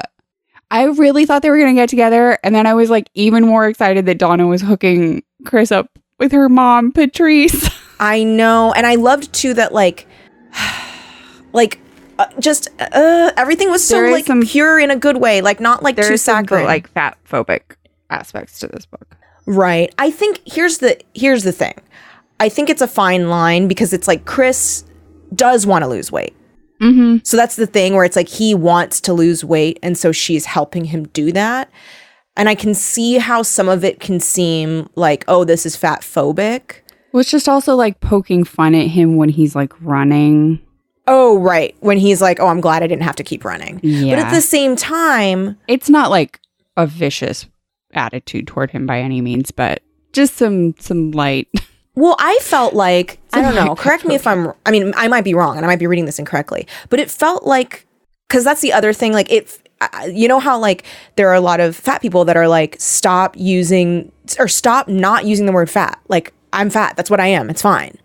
I 0.70 0.86
really 0.86 1.26
thought 1.26 1.42
they 1.44 1.50
were 1.50 1.58
going 1.58 1.76
to 1.76 1.80
get 1.82 1.90
together. 1.90 2.38
And 2.44 2.54
then 2.54 2.66
I 2.66 2.74
was 2.74 2.90
like 2.90 3.10
even 3.14 3.46
more 3.46 3.68
excited 3.68 4.06
that 4.06 4.18
Donna 4.18 4.48
was 4.48 4.62
hooking 4.62 5.24
Chris 5.46 5.72
up 5.72 5.98
with 6.20 6.32
her 6.32 6.50
mom, 6.50 6.92
Patrice. 6.92 7.70
I 8.00 8.24
know, 8.24 8.74
and 8.74 8.86
I 8.86 8.96
loved 8.96 9.34
too 9.34 9.54
that 9.56 9.74
like, 9.74 10.08
like, 11.54 11.80
uh, 12.20 12.26
just 12.40 12.70
uh, 12.80 13.32
everything 13.38 13.70
was 13.70 13.88
so 13.88 14.02
like 14.10 14.26
some- 14.26 14.42
pure 14.44 14.80
in 14.80 14.92
a 14.92 14.96
good 14.96 15.18
way, 15.18 15.42
like 15.42 15.60
not 15.60 15.84
like 15.84 15.96
too 15.96 16.18
saccharine. 16.18 16.66
like 16.66 16.90
fat 16.90 17.18
phobic 17.30 17.62
aspects 18.10 18.60
to 18.60 18.68
this 18.68 18.86
book. 18.86 19.16
Right. 19.46 19.94
I 19.98 20.12
think 20.12 20.42
here's 20.46 20.80
the 20.80 21.00
here's 21.14 21.44
the 21.44 21.52
thing. 21.52 21.76
I 22.40 22.50
think 22.50 22.70
it's 22.70 22.82
a 22.82 22.88
fine 22.88 23.30
line 23.30 23.68
because 23.68 23.94
it's 23.94 24.08
like 24.08 24.26
Chris 24.26 24.84
does 25.34 25.66
want 25.66 25.84
to 25.84 25.88
lose 25.88 26.12
weight. 26.12 26.36
Mm-hmm. 26.82 27.18
So 27.24 27.38
that's 27.38 27.56
the 27.56 27.66
thing 27.66 27.96
where 27.96 28.04
it's 28.04 28.16
like 28.16 28.30
he 28.30 28.54
wants 28.54 29.02
to 29.02 29.14
lose 29.14 29.44
weight 29.44 29.80
and 29.82 29.98
so 29.98 30.12
she's 30.12 30.46
helping 30.46 30.86
him 30.86 31.08
do 31.08 31.32
that. 31.32 31.72
And 32.36 32.48
I 32.48 32.54
can 32.56 32.76
see 32.76 33.18
how 33.18 33.42
some 33.42 33.68
of 33.68 33.84
it 33.84 34.00
can 34.00 34.20
seem 34.20 34.88
like, 34.96 35.26
oh, 35.28 35.44
this 35.44 35.66
is 35.66 35.76
fat 35.76 36.02
phobic. 36.02 36.82
Well, 37.12 37.22
it's 37.22 37.32
just 37.32 37.50
also 37.50 37.76
like 37.76 38.00
poking 38.00 38.44
fun 38.44 38.76
at 38.76 38.88
him 38.88 39.16
when 39.16 39.30
he's 39.30 39.56
like 39.56 39.74
running. 39.82 40.62
Oh, 41.08 41.40
right. 41.40 41.76
When 41.80 41.98
he's 41.98 42.22
like, 42.22 42.40
oh, 42.40 42.48
I'm 42.48 42.62
glad 42.62 42.84
I 42.84 42.88
didn't 42.88 43.04
have 43.04 43.16
to 43.16 43.24
keep 43.24 43.44
running. 43.44 43.80
Yeah. 43.82 44.16
But 44.16 44.26
at 44.26 44.32
the 44.32 44.42
same 44.42 44.76
time, 44.76 45.58
It's 45.68 45.90
not 45.90 46.12
like 46.12 46.40
a 46.76 46.86
vicious 46.86 47.48
attitude 47.94 48.46
toward 48.46 48.70
him 48.70 48.86
by 48.86 49.00
any 49.00 49.22
means, 49.22 49.50
but 49.50 49.82
just 50.14 50.36
some 50.36 50.76
some 50.78 51.12
light. 51.12 51.48
Well, 51.98 52.16
I 52.20 52.38
felt 52.44 52.76
like 52.76 53.20
I 53.34 53.42
don't 53.42 53.56
know. 53.56 53.74
Correct 53.76 54.06
me 54.06 54.14
if 54.14 54.28
I'm. 54.28 54.54
I 54.68 54.72
mean, 54.72 54.94
I 54.96 55.08
might 55.08 55.24
be 55.24 55.34
wrong, 55.34 55.58
and 55.58 55.66
I 55.66 55.68
might 55.68 55.80
be 55.80 55.88
reading 55.88 56.06
this 56.06 56.20
incorrectly. 56.20 56.68
But 56.90 57.00
it 57.00 57.10
felt 57.10 57.44
like 57.44 57.88
because 58.30 58.44
that's 58.44 58.62
the 58.62 58.72
other 58.72 58.94
thing. 58.94 59.14
Like 59.14 59.32
it, 59.32 59.58
you 60.08 60.28
know 60.28 60.40
how 60.40 60.60
like 60.60 60.86
there 61.16 61.28
are 61.28 61.34
a 61.34 61.42
lot 61.42 61.60
of 61.60 61.76
fat 61.76 62.04
people 62.04 62.24
that 62.26 62.38
are 62.38 62.48
like 62.48 62.76
stop 62.78 63.36
using 63.36 64.12
or 64.38 64.48
stop 64.48 64.88
not 64.88 65.26
using 65.26 65.48
the 65.48 65.52
word 65.52 65.72
fat. 65.72 66.00
Like 66.08 66.36
I'm 66.54 66.70
fat. 66.70 66.96
That's 66.98 67.10
what 67.10 67.20
I 67.20 67.28
am. 67.28 67.50
It's 67.50 67.64
fine. 67.64 67.98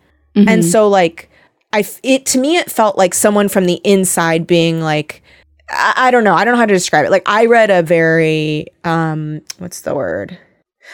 And 0.49 0.65
so 0.65 0.89
like 0.89 1.29
I, 1.75 1.85
it 2.03 2.25
to 2.27 2.39
me 2.39 2.57
it 2.57 2.71
felt 2.71 2.97
like 2.97 3.13
someone 3.13 3.51
from 3.51 3.67
the 3.67 3.79
inside 3.85 4.47
being 4.47 4.81
like. 4.81 5.23
I, 5.69 5.93
I 5.97 6.11
don't 6.11 6.25
know. 6.25 6.35
I 6.35 6.47
don't 6.47 6.55
know 6.55 6.59
how 6.59 6.67
to 6.67 6.73
describe 6.73 7.05
it. 7.05 7.11
Like 7.11 7.25
I 7.27 7.45
read 7.45 7.71
a 7.71 7.83
very 7.83 8.69
um 8.85 9.43
what's 9.59 9.83
the 9.83 9.95
word? 9.95 10.39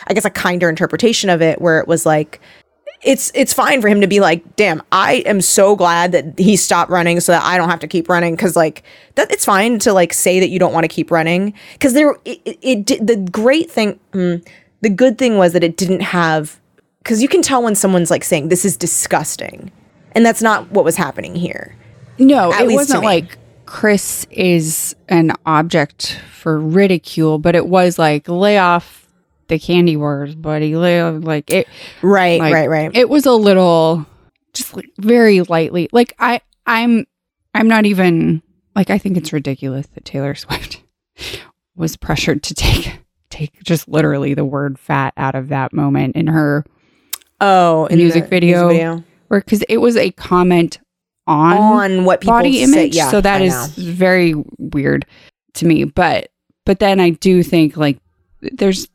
I 0.09 0.15
guess 0.15 0.25
a 0.25 0.31
kinder 0.31 0.69
interpretation 0.69 1.31
of 1.31 1.41
it 1.43 1.61
where 1.61 1.79
it 1.79 1.87
was 1.87 2.05
like 2.05 2.41
it's 3.03 3.31
it's 3.35 3.53
fine 3.53 3.81
for 3.81 3.89
him 3.89 4.01
to 4.01 4.07
be 4.07 4.21
like, 4.21 4.57
damn, 4.57 4.83
I 4.91 5.23
am 5.27 5.41
so 5.41 5.77
glad 5.77 6.13
that 6.13 6.39
he 6.39 6.57
stopped 6.57 6.91
running 6.91 7.21
so 7.21 7.33
that 7.33 7.43
I 7.43 7.57
don't 7.57 7.69
have 7.69 7.81
to 7.81 7.87
keep 7.87 8.09
running. 8.09 8.35
Because 8.35 8.57
like 8.57 8.83
that 9.15 9.31
it's 9.31 9.45
fine 9.45 9.79
to 9.81 9.93
like 9.93 10.13
say 10.13 10.41
that 10.41 10.49
you 10.49 10.59
don't 10.59 10.73
want 10.73 10.85
to 10.85 10.89
keep 10.89 11.11
running. 11.11 11.55
Because 11.73 11.95
there 11.95 12.17
it, 12.25 12.41
it, 12.45 12.59
it 12.63 12.85
did 12.85 13.07
the 13.07 13.17
great 13.17 13.71
thing 13.71 13.99
mm, 14.13 14.47
the 14.81 14.91
good 14.91 15.19
thing 15.19 15.39
was 15.39 15.53
that 15.53 15.65
it 15.65 15.77
didn't 15.77 16.01
have 16.01 16.61
because 16.99 17.23
you 17.23 17.29
can 17.29 17.43
tell 17.43 17.63
when 17.63 17.75
someone's 17.75 18.11
like 18.11 18.25
saying 18.25 18.49
this 18.49 18.65
is 18.65 18.77
disgusting 18.77 19.71
and 20.13 20.27
that's 20.27 20.43
not 20.43 20.71
what 20.71 20.85
was 20.85 20.97
happening 20.97 21.35
here. 21.35 21.75
No, 22.19 22.53
it 22.53 22.73
wasn't 22.73 23.05
like 23.05 23.39
Chris 23.67 24.27
is 24.31 24.97
an 25.09 25.33
object 25.47 26.21
for 26.33 26.59
ridicule, 26.59 27.39
but 27.39 27.55
it 27.55 27.67
was 27.67 27.99
like 27.99 28.29
lay 28.29 28.59
off 28.59 29.07
the 29.49 29.59
candy 29.59 29.97
wars, 29.97 30.35
buddy. 30.35 30.77
Lay 30.77 31.01
off, 31.01 31.23
like 31.25 31.51
it. 31.51 31.69
right 32.03 32.39
like, 32.41 32.53
right 32.55 32.69
right 32.71 32.95
It 32.95 33.09
was 33.09 33.27
a 33.27 33.33
little, 33.33 34.07
just 34.55 34.75
like 34.77 34.91
very 34.99 35.41
lightly. 35.43 35.89
Like 35.93 36.15
I, 36.19 36.41
I'm, 36.67 37.07
I'm 37.55 37.69
not 37.69 37.87
even 37.87 38.43
like 38.77 38.91
I 38.91 38.99
think 38.99 39.17
it's 39.17 39.33
ridiculous 39.33 39.87
that 39.95 40.05
Taylor 40.05 40.35
Swift 40.37 40.83
was 41.75 41.97
pressured 41.97 42.43
to 42.45 42.55
take 42.55 43.01
take 43.31 43.63
just 43.63 43.89
literally 43.89 44.35
the 44.35 44.45
word 44.45 44.79
fat 44.79 45.13
out 45.17 45.35
of 45.35 45.49
that 45.49 45.73
moment 45.73 46.17
in 46.17 46.27
her 46.29 46.65
oh 47.41 47.87
in 47.87 47.99
music 47.99 48.25
the 48.25 48.31
video. 48.31 49.05
or 49.31 49.41
because 49.41 49.63
it 49.69 49.79
was 49.79 49.97
a 49.97 50.11
comment 50.13 50.79
on 51.27 51.57
on 51.57 52.05
what 52.05 52.21
people 52.21 52.35
body 52.35 52.65
say- 52.65 52.73
image. 52.85 52.97
yeah, 52.97 53.11
so 53.11 53.21
that 53.21 53.43
I 53.43 53.45
is 53.45 53.79
know. 53.79 53.93
very 53.93 54.35
weird 54.59 55.05
to 55.55 55.67
me. 55.67 55.85
But 55.85 56.31
but 56.65 56.79
then 56.79 57.01
I 57.01 57.11
do 57.11 57.43
think 57.43 57.77
like 57.77 57.99
there's 58.41 58.89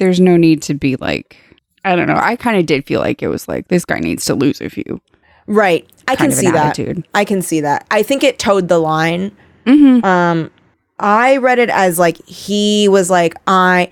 there's 0.00 0.18
no 0.18 0.36
need 0.36 0.60
to 0.62 0.74
be 0.74 0.96
like 0.96 1.36
I 1.84 1.94
don't 1.94 2.08
know. 2.08 2.16
I 2.16 2.34
kind 2.36 2.58
of 2.58 2.66
did 2.66 2.84
feel 2.84 3.00
like 3.00 3.22
it 3.22 3.28
was 3.28 3.46
like 3.48 3.68
this 3.68 3.84
guy 3.84 4.00
needs 4.00 4.24
to 4.24 4.34
lose 4.34 4.60
a 4.60 4.68
few. 4.68 5.00
right 5.46 5.88
I 6.08 6.16
can 6.16 6.32
see 6.32 6.50
that 6.50 6.76
attitude. 6.78 7.06
I 7.14 7.24
can 7.24 7.40
see 7.42 7.60
that 7.60 7.86
I 7.90 8.02
think 8.02 8.24
it 8.24 8.38
towed 8.40 8.66
the 8.68 8.78
line 8.78 9.30
Mm-hmm. 9.66 10.04
Um, 10.04 10.50
I 10.98 11.36
read 11.36 11.58
it 11.58 11.70
as 11.70 11.98
like 11.98 12.16
he 12.26 12.88
was 12.88 13.10
like 13.10 13.34
I, 13.46 13.90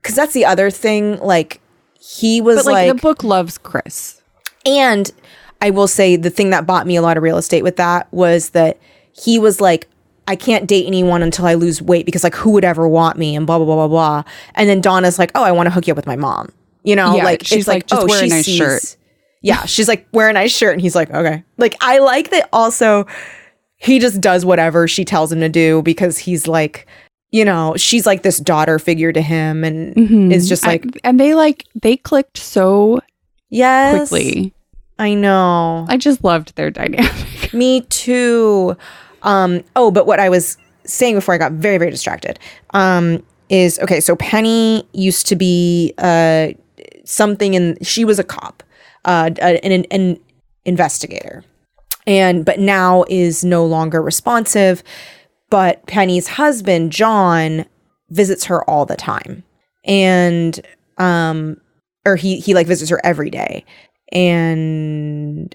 because 0.00 0.14
that's 0.14 0.34
the 0.34 0.44
other 0.44 0.70
thing. 0.70 1.18
Like 1.18 1.60
he 1.98 2.40
was 2.40 2.56
But 2.58 2.66
like, 2.66 2.86
like, 2.88 2.96
the 2.96 3.02
book 3.02 3.24
loves 3.24 3.58
Chris. 3.58 4.20
and 4.66 5.10
I 5.60 5.70
will 5.70 5.88
say 5.88 6.16
the 6.16 6.30
thing 6.30 6.50
that 6.50 6.66
bought 6.66 6.86
me 6.86 6.96
a 6.96 7.02
lot 7.02 7.16
of 7.16 7.22
real 7.22 7.38
estate 7.38 7.62
with 7.62 7.76
that 7.76 8.12
was 8.12 8.50
that 8.50 8.78
he 9.12 9.38
was 9.38 9.60
like 9.60 9.88
I 10.28 10.36
can't 10.36 10.66
date 10.68 10.86
anyone 10.86 11.22
until 11.22 11.46
I 11.46 11.54
lose 11.54 11.82
weight 11.82 12.06
because 12.06 12.22
like 12.24 12.34
who 12.34 12.50
would 12.52 12.64
ever 12.64 12.86
want 12.88 13.18
me 13.18 13.34
and 13.36 13.46
blah 13.46 13.58
blah 13.58 13.66
blah 13.66 13.74
blah 13.74 13.88
blah. 13.88 14.22
And 14.54 14.68
then 14.68 14.80
Donna's 14.80 15.18
like, 15.18 15.32
oh, 15.34 15.42
I 15.42 15.52
want 15.52 15.66
to 15.66 15.70
hook 15.70 15.86
you 15.86 15.92
up 15.92 15.96
with 15.96 16.06
my 16.06 16.16
mom. 16.16 16.50
You 16.84 16.96
know, 16.96 17.16
Yeah, 17.16 17.24
like 17.24 17.42
she's 17.44 17.60
it's 17.60 17.68
like, 17.68 17.82
like, 17.82 17.86
just 17.88 18.02
oh, 18.02 18.06
wear 18.06 18.24
a 18.24 18.28
nice 18.28 18.44
sees- 18.46 18.56
shirt. 18.56 18.96
Yeah, 19.42 19.64
she's 19.66 19.88
like, 19.88 20.06
wear 20.12 20.28
a 20.28 20.32
nice 20.32 20.52
shirt, 20.56 20.72
and 20.72 20.80
he's 20.80 20.94
like, 20.94 21.10
okay. 21.10 21.42
Like 21.58 21.74
I 21.80 21.98
like 21.98 22.30
that. 22.30 22.48
Also, 22.52 23.06
he 23.76 23.98
just 23.98 24.20
does 24.20 24.44
whatever 24.44 24.86
she 24.86 25.04
tells 25.04 25.32
him 25.32 25.40
to 25.40 25.48
do 25.48 25.82
because 25.82 26.16
he's 26.18 26.46
like, 26.46 26.86
you 27.32 27.44
know, 27.44 27.74
she's 27.76 28.06
like 28.06 28.22
this 28.22 28.38
daughter 28.38 28.78
figure 28.78 29.12
to 29.12 29.20
him, 29.22 29.64
and 29.64 29.94
Mhm. 29.96 30.32
it's 30.32 30.48
just 30.48 30.64
I- 30.64 30.72
like, 30.72 30.84
and 31.02 31.18
they 31.18 31.34
like 31.34 31.64
they 31.80 31.96
clicked 31.96 32.38
so 32.38 33.00
yes, 33.50 34.08
quickly. 34.10 34.54
I 34.98 35.14
know. 35.14 35.86
I 35.88 35.96
just 35.96 36.22
loved 36.22 36.54
their 36.54 36.70
dynamic. 36.70 37.52
Me 37.52 37.80
too. 37.82 38.76
Um, 39.22 39.62
oh, 39.76 39.90
but 39.90 40.06
what 40.06 40.20
I 40.20 40.28
was 40.28 40.56
saying 40.84 41.14
before 41.14 41.34
I 41.34 41.38
got 41.38 41.52
very, 41.52 41.78
very 41.78 41.90
distracted 41.90 42.38
um, 42.70 43.22
is 43.48 43.78
okay. 43.80 44.00
So 44.00 44.16
Penny 44.16 44.86
used 44.92 45.26
to 45.28 45.36
be 45.36 45.94
uh, 45.98 46.48
something, 47.04 47.54
and 47.56 47.84
she 47.86 48.04
was 48.04 48.18
a 48.18 48.24
cop, 48.24 48.62
uh, 49.04 49.30
an, 49.40 49.56
an, 49.58 49.84
an 49.90 50.20
investigator, 50.64 51.44
and 52.06 52.44
but 52.44 52.58
now 52.58 53.04
is 53.08 53.44
no 53.44 53.64
longer 53.64 54.02
responsive. 54.02 54.82
But 55.50 55.86
Penny's 55.86 56.28
husband, 56.28 56.92
John, 56.92 57.66
visits 58.10 58.44
her 58.46 58.68
all 58.68 58.86
the 58.86 58.96
time, 58.96 59.44
and 59.84 60.58
um, 60.98 61.58
or 62.06 62.16
he 62.16 62.40
he 62.40 62.54
like 62.54 62.66
visits 62.66 62.90
her 62.90 63.00
every 63.04 63.30
day, 63.30 63.64
and 64.12 65.54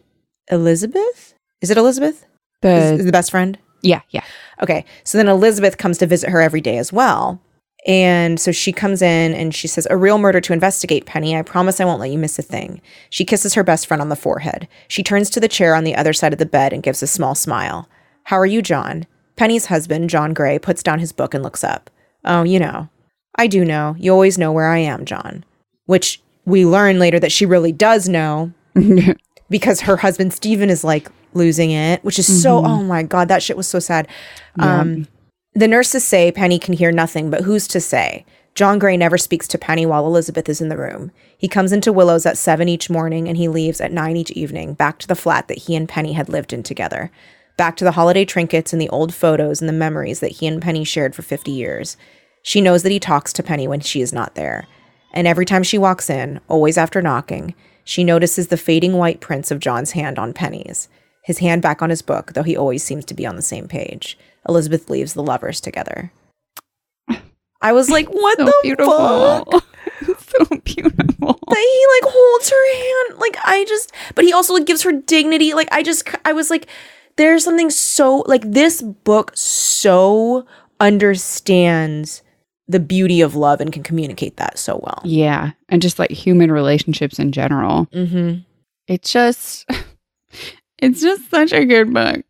Elizabeth 0.49 1.33
is 1.61 1.71
it 1.71 1.77
Elizabeth? 1.77 2.26
Is, 2.63 2.91
is 2.91 2.97
The 2.99 3.03
the 3.05 3.11
best 3.11 3.31
friend. 3.31 3.57
yeah 3.81 4.01
yeah 4.09 4.23
Okay. 4.63 4.85
So 5.03 5.17
then 5.19 5.27
Elizabeth 5.27 5.77
comes 5.77 5.99
to 5.99 6.07
visit 6.07 6.29
her 6.31 6.41
every 6.41 6.61
day 6.61 6.77
as 6.79 6.91
well. 6.91 7.39
And 7.85 8.39
so 8.39 8.51
she 8.51 8.71
comes 8.73 9.03
in 9.03 9.33
and 9.35 9.53
she 9.53 9.67
says, 9.67 9.85
A 9.89 9.95
real 9.95 10.17
murder 10.17 10.41
to 10.41 10.51
investigate, 10.53 11.05
Penny. 11.05 11.35
I 11.37 11.43
promise 11.43 11.79
I 11.79 11.85
won't 11.85 11.99
let 11.99 12.09
you 12.09 12.17
miss 12.17 12.39
a 12.39 12.41
thing. 12.41 12.81
She 13.11 13.23
kisses 13.23 13.53
her 13.53 13.63
best 13.63 13.85
friend 13.85 14.01
on 14.01 14.09
the 14.09 14.15
forehead. 14.15 14.67
She 14.87 15.03
turns 15.03 15.29
to 15.29 15.39
the 15.39 15.47
chair 15.47 15.75
on 15.75 15.83
the 15.83 15.95
other 15.95 16.11
side 16.11 16.33
of 16.33 16.39
the 16.39 16.45
bed 16.45 16.73
and 16.73 16.81
gives 16.83 17.03
a 17.03 17.07
small 17.07 17.35
smile. 17.35 17.87
How 18.23 18.37
are 18.37 18.47
you, 18.47 18.61
John? 18.63 19.05
Penny's 19.35 19.67
husband, 19.67 20.09
John 20.09 20.33
Gray, 20.33 20.57
puts 20.57 20.81
down 20.81 20.97
his 20.99 21.11
book 21.13 21.35
and 21.35 21.43
looks 21.43 21.63
up. 21.63 21.89
Oh, 22.25 22.41
you 22.43 22.59
know. 22.59 22.89
I 23.35 23.45
do 23.45 23.63
know. 23.63 23.95
You 23.99 24.11
always 24.11 24.39
know 24.39 24.51
where 24.51 24.67
I 24.69 24.79
am, 24.79 25.05
John. 25.05 25.45
Which 25.85 26.19
we 26.45 26.65
learn 26.65 26.97
later 26.97 27.19
that 27.19 27.31
she 27.31 27.45
really 27.45 27.71
does 27.71 28.09
know 28.09 28.51
because 29.49 29.81
her 29.81 29.97
husband 29.97 30.33
Stephen, 30.33 30.69
is 30.71 30.83
like 30.83 31.09
losing 31.37 31.71
it, 31.71 32.03
which 32.03 32.19
is 32.19 32.41
so 32.41 32.65
oh 32.65 32.83
my 32.83 33.03
god, 33.03 33.27
that 33.29 33.43
shit 33.43 33.57
was 33.57 33.67
so 33.67 33.79
sad. 33.79 34.07
Um 34.59 35.07
the 35.53 35.67
nurses 35.67 36.03
say 36.03 36.31
Penny 36.31 36.59
can 36.59 36.73
hear 36.73 36.91
nothing, 36.91 37.29
but 37.29 37.41
who's 37.41 37.67
to 37.69 37.79
say? 37.79 38.25
John 38.53 38.79
Gray 38.79 38.97
never 38.97 39.19
speaks 39.19 39.47
to 39.49 39.57
Penny 39.57 39.85
while 39.85 40.07
Elizabeth 40.07 40.49
is 40.49 40.61
in 40.61 40.69
the 40.69 40.77
room. 40.77 41.11
He 41.37 41.47
comes 41.47 41.71
into 41.71 41.93
Willow's 41.93 42.25
at 42.25 42.39
seven 42.39 42.67
each 42.67 42.89
morning 42.89 43.27
and 43.27 43.37
he 43.37 43.47
leaves 43.47 43.79
at 43.79 43.91
nine 43.91 44.17
each 44.17 44.31
evening, 44.31 44.73
back 44.73 44.97
to 44.99 45.07
the 45.07 45.15
flat 45.15 45.47
that 45.47 45.59
he 45.59 45.75
and 45.75 45.87
Penny 45.87 46.13
had 46.13 46.27
lived 46.27 46.53
in 46.53 46.63
together. 46.63 47.11
Back 47.55 47.75
to 47.77 47.83
the 47.83 47.91
holiday 47.91 48.25
trinkets 48.25 48.73
and 48.73 48.81
the 48.81 48.89
old 48.89 49.13
photos 49.13 49.61
and 49.61 49.69
the 49.69 49.73
memories 49.73 50.21
that 50.21 50.33
he 50.33 50.47
and 50.47 50.61
Penny 50.61 50.83
shared 50.83 51.13
for 51.15 51.21
50 51.21 51.51
years. 51.51 51.97
She 52.41 52.61
knows 52.61 52.81
that 52.81 52.91
he 52.91 52.99
talks 52.99 53.31
to 53.33 53.43
Penny 53.43 53.67
when 53.67 53.79
she 53.79 54.01
is 54.01 54.11
not 54.11 54.35
there. 54.35 54.67
And 55.13 55.27
every 55.27 55.45
time 55.45 55.63
she 55.63 55.77
walks 55.77 56.09
in, 56.09 56.39
always 56.47 56.77
after 56.77 57.01
knocking, 57.01 57.53
she 57.83 58.03
notices 58.03 58.47
the 58.47 58.57
fading 58.57 58.93
white 58.93 59.21
prints 59.21 59.51
of 59.51 59.59
John's 59.59 59.91
hand 59.91 60.19
on 60.19 60.33
Penny's, 60.33 60.89
his 61.27 61.39
hand 61.39 61.61
back 61.61 61.81
on 61.81 61.89
his 61.89 62.01
book, 62.01 62.31
though 62.33 62.43
he 62.43 62.55
always 62.55 62.83
seems 62.83 63.03
to 63.05 63.13
be 63.13 63.25
on 63.25 63.35
the 63.35 63.41
same 63.41 63.67
page. 63.67 64.17
Elizabeth 64.47 64.89
leaves 64.89 65.13
the 65.13 65.21
lovers 65.21 65.59
together. 65.59 66.11
I 67.61 67.73
was 67.73 67.89
like, 67.89 68.07
what 68.09 68.37
so 68.37 68.45
the 68.45 68.53
beautiful 68.63 68.97
fuck? 68.97 69.63
so 70.19 70.57
beautiful 70.63 71.39
That 71.47 71.57
he 71.57 72.05
like 72.05 72.13
holds 72.13 72.49
her 72.49 72.75
hand. 73.09 73.19
Like 73.19 73.37
I 73.43 73.65
just 73.67 73.91
but 74.15 74.23
he 74.25 74.31
also 74.31 74.53
like 74.53 74.65
gives 74.65 74.83
her 74.83 74.91
dignity. 74.93 75.53
Like 75.53 75.67
I 75.71 75.83
just 75.83 76.07
I 76.23 76.31
was 76.33 76.49
like, 76.49 76.67
there's 77.17 77.43
something 77.43 77.69
so 77.71 78.23
like 78.27 78.43
this 78.49 78.81
book 78.81 79.31
so 79.35 80.45
understands 80.79 82.21
the 82.69 82.79
beauty 82.79 83.19
of 83.21 83.35
love 83.35 83.59
and 83.59 83.73
can 83.73 83.81
communicate 83.83 84.37
that 84.37 84.57
so 84.59 84.79
well. 84.83 85.01
yeah 85.03 85.51
and 85.69 85.81
just 85.81 85.99
like 85.99 86.11
human 86.11 86.51
relationships 86.51 87.17
in 87.19 87.31
general 87.31 87.85
Mm-hmm. 87.93 88.39
it's 88.87 89.11
just 89.11 89.65
it's 90.79 91.01
just 91.01 91.29
such 91.29 91.51
a 91.53 91.65
good 91.65 91.93
book 91.93 92.23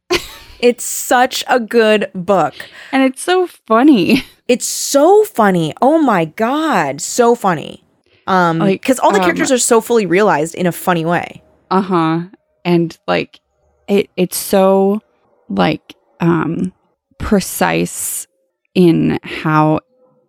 It's 0.60 0.84
such 0.84 1.44
a 1.48 1.60
good 1.60 2.10
book. 2.16 2.54
and 2.92 3.04
it's 3.04 3.22
so 3.22 3.48
funny 3.48 4.24
It's 4.48 4.66
so 4.66 5.24
funny. 5.26 5.74
Oh 5.82 6.00
my 6.00 6.24
god, 6.26 7.02
so 7.02 7.36
funny. 7.36 7.84
Um, 8.28 8.60
Like, 8.60 8.82
because 8.82 8.98
all 8.98 9.12
the 9.12 9.18
um, 9.20 9.24
characters 9.26 9.52
are 9.52 9.58
so 9.58 9.82
fully 9.82 10.06
realized 10.06 10.56
in 10.56 10.66
a 10.66 10.72
funny 10.72 11.04
way. 11.06 11.44
uh-huh 11.70 12.22
and 12.66 12.98
like 13.08 13.40
it 13.88 14.10
it's 14.18 14.38
so 14.38 15.02
like 15.50 15.96
um 16.20 16.72
precise 17.20 18.26
in 18.74 19.20
how 19.24 19.80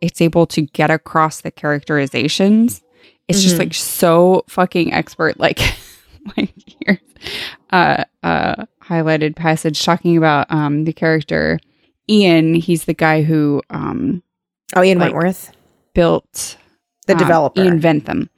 it's 0.01 0.21
able 0.21 0.47
to 0.47 0.63
get 0.63 0.91
across 0.91 1.41
the 1.43 1.51
characterizations 1.51 2.83
it's 3.29 3.43
just 3.43 3.57
Mhm. 3.57 3.59
like 3.61 3.75
so 3.75 4.45
fucking 4.49 4.93
expert 4.93 5.39
like 5.41 5.59
like 6.37 6.55
here's 6.85 6.99
uh 7.71 8.05
uh 8.23 8.65
highlighted 8.83 9.37
passage 9.37 9.85
talking 9.85 10.17
about 10.17 10.51
um 10.51 10.85
the 10.85 10.93
character 10.93 11.59
Ian 12.09 12.55
he's 12.55 12.85
the 12.85 12.95
guy 12.95 13.23
who 13.23 13.63
um 13.71 14.23
Oh, 14.77 14.83
Ian 14.83 14.99
like, 14.99 15.13
Wentworth, 15.15 15.53
built 15.95 16.59
the 17.07 17.15
um, 17.15 17.19
developer. 17.19 17.61
Ian 17.63 17.81
Ventham 17.81 18.29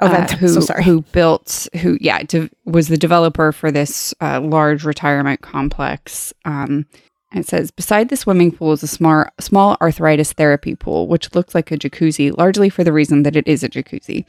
oh, 0.00 0.06
uh, 0.08 0.26
who 0.28 0.48
so 0.48 0.60
sorry. 0.60 0.82
who 0.82 1.02
built 1.12 1.68
who 1.80 1.96
yeah 2.00 2.22
de- 2.24 2.50
was 2.64 2.88
the 2.88 2.96
developer 2.96 3.52
for 3.52 3.70
this 3.70 4.12
uh, 4.20 4.40
large 4.40 4.84
retirement 4.84 5.42
complex. 5.42 6.32
Um, 6.44 6.86
it 7.34 7.46
says 7.46 7.70
beside 7.70 8.08
the 8.08 8.16
swimming 8.16 8.52
pool 8.52 8.72
is 8.72 8.82
a 8.82 8.86
small 8.86 9.26
small 9.40 9.76
arthritis 9.80 10.32
therapy 10.32 10.74
pool, 10.74 11.08
which 11.08 11.34
looks 11.34 11.54
like 11.54 11.70
a 11.72 11.76
jacuzzi, 11.76 12.36
largely 12.36 12.70
for 12.70 12.84
the 12.84 12.92
reason 12.92 13.24
that 13.24 13.36
it 13.36 13.46
is 13.48 13.64
a 13.64 13.68
jacuzzi. 13.68 14.24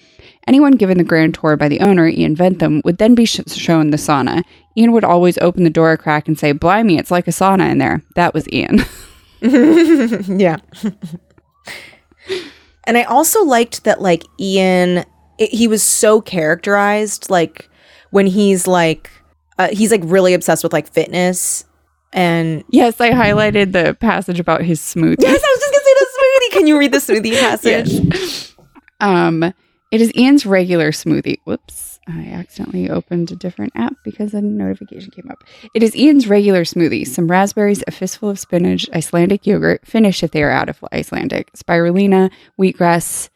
Anyone 0.48 0.74
given 0.74 0.98
the 0.98 1.04
grand 1.04 1.36
tour 1.36 1.56
by 1.56 1.68
the 1.68 1.80
owner, 1.80 2.08
Ian 2.08 2.36
Ventham, 2.36 2.84
would 2.84 2.98
then 2.98 3.14
be 3.14 3.26
sh- 3.26 3.42
shown 3.48 3.92
the 3.92 3.98
sauna. 3.98 4.44
Ian 4.76 4.92
would 4.94 5.04
always 5.04 5.38
open 5.40 5.64
the 5.64 5.70
door 5.70 5.92
a 5.92 5.98
crack 5.98 6.28
and 6.28 6.40
say, 6.40 6.52
"Blimey, 6.54 6.98
it's 6.98 7.12
like 7.12 7.28
a 7.28 7.32
sauna 7.32 7.72
in 7.72 7.78
there." 7.78 8.02
That 8.16 8.34
was 8.34 8.48
Ian. 8.52 8.84
yeah. 9.42 10.58
and 12.86 12.98
I 12.98 13.04
also 13.04 13.44
liked 13.44 13.84
that 13.84 14.02
like 14.02 14.24
Ian 14.40 15.06
it, 15.38 15.52
he 15.52 15.68
was 15.68 15.84
so 15.84 16.22
characterized 16.22 17.30
like 17.30 17.70
when 18.10 18.26
he's 18.26 18.68
like 18.68 19.12
uh, 19.60 19.70
he's 19.70 19.92
like 19.92 20.02
really 20.04 20.34
obsessed 20.34 20.64
with 20.64 20.74
like 20.74 20.88
fitness 20.88 21.66
and 22.14 22.64
yes, 22.70 23.00
I 23.02 23.12
highlighted 23.12 23.72
the 23.74 23.96
passage 24.00 24.40
about 24.40 24.62
his 24.62 24.80
smoothie. 24.80 25.18
Yes, 25.20 25.42
I 25.44 25.50
was 25.50 25.60
just 25.60 25.72
going 25.72 25.80
to 25.80 25.84
say 25.84 25.94
the 26.00 26.08
smoothie. 26.18 26.54
Can 26.54 26.68
you 26.68 26.80
read 26.80 26.92
the 26.92 26.98
smoothie 26.98 27.40
passage? 27.40 27.90
Yes. 27.90 28.56
Um, 29.00 29.44
it 29.92 30.02
is 30.02 30.14
Ian's 30.16 30.46
regular 30.46 30.92
smoothie. 30.92 31.40
Whoops. 31.46 32.00
I 32.10 32.28
accidentally 32.28 32.90
opened 32.90 33.32
a 33.32 33.36
different 33.36 33.74
app 33.76 33.94
because 34.06 34.34
a 34.34 34.42
notification 34.42 35.12
came 35.12 35.30
up. 35.30 35.44
It 35.74 35.84
is 35.84 35.94
Ian's 35.94 36.28
regular 36.28 36.64
smoothie. 36.64 37.06
Some 37.06 37.28
raspberries, 37.30 37.84
a 37.86 37.92
fistful 37.92 38.30
of 38.30 38.40
spinach, 38.40 38.90
Icelandic 38.94 39.46
yogurt, 39.46 39.86
finished 39.86 40.24
if 40.24 40.32
they 40.32 40.42
are 40.42 40.50
out 40.50 40.70
of 40.70 40.82
Icelandic, 40.94 41.52
spirulina, 41.52 42.32
wheatgrass, 42.58 43.28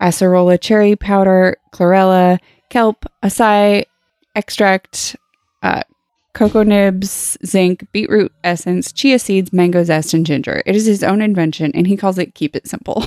acerola 0.00 0.60
cherry 0.60 0.94
powder, 0.94 1.56
chlorella, 1.72 2.38
kelp, 2.68 3.04
acai 3.22 3.84
extract, 4.36 5.16
uh, 5.64 5.82
cocoa 6.32 6.62
nibs, 6.62 7.36
zinc, 7.44 7.90
beetroot 7.92 8.32
essence, 8.44 8.92
chia 8.92 9.18
seeds, 9.18 9.52
mango 9.52 9.84
zest, 9.84 10.14
and 10.14 10.24
ginger. 10.26 10.62
It 10.66 10.76
is 10.76 10.86
his 10.86 11.02
own 11.02 11.20
invention, 11.22 11.72
and 11.74 11.86
he 11.86 11.96
calls 11.96 12.18
it 12.18 12.34
"Keep 12.34 12.56
It 12.56 12.66
Simple." 12.68 13.06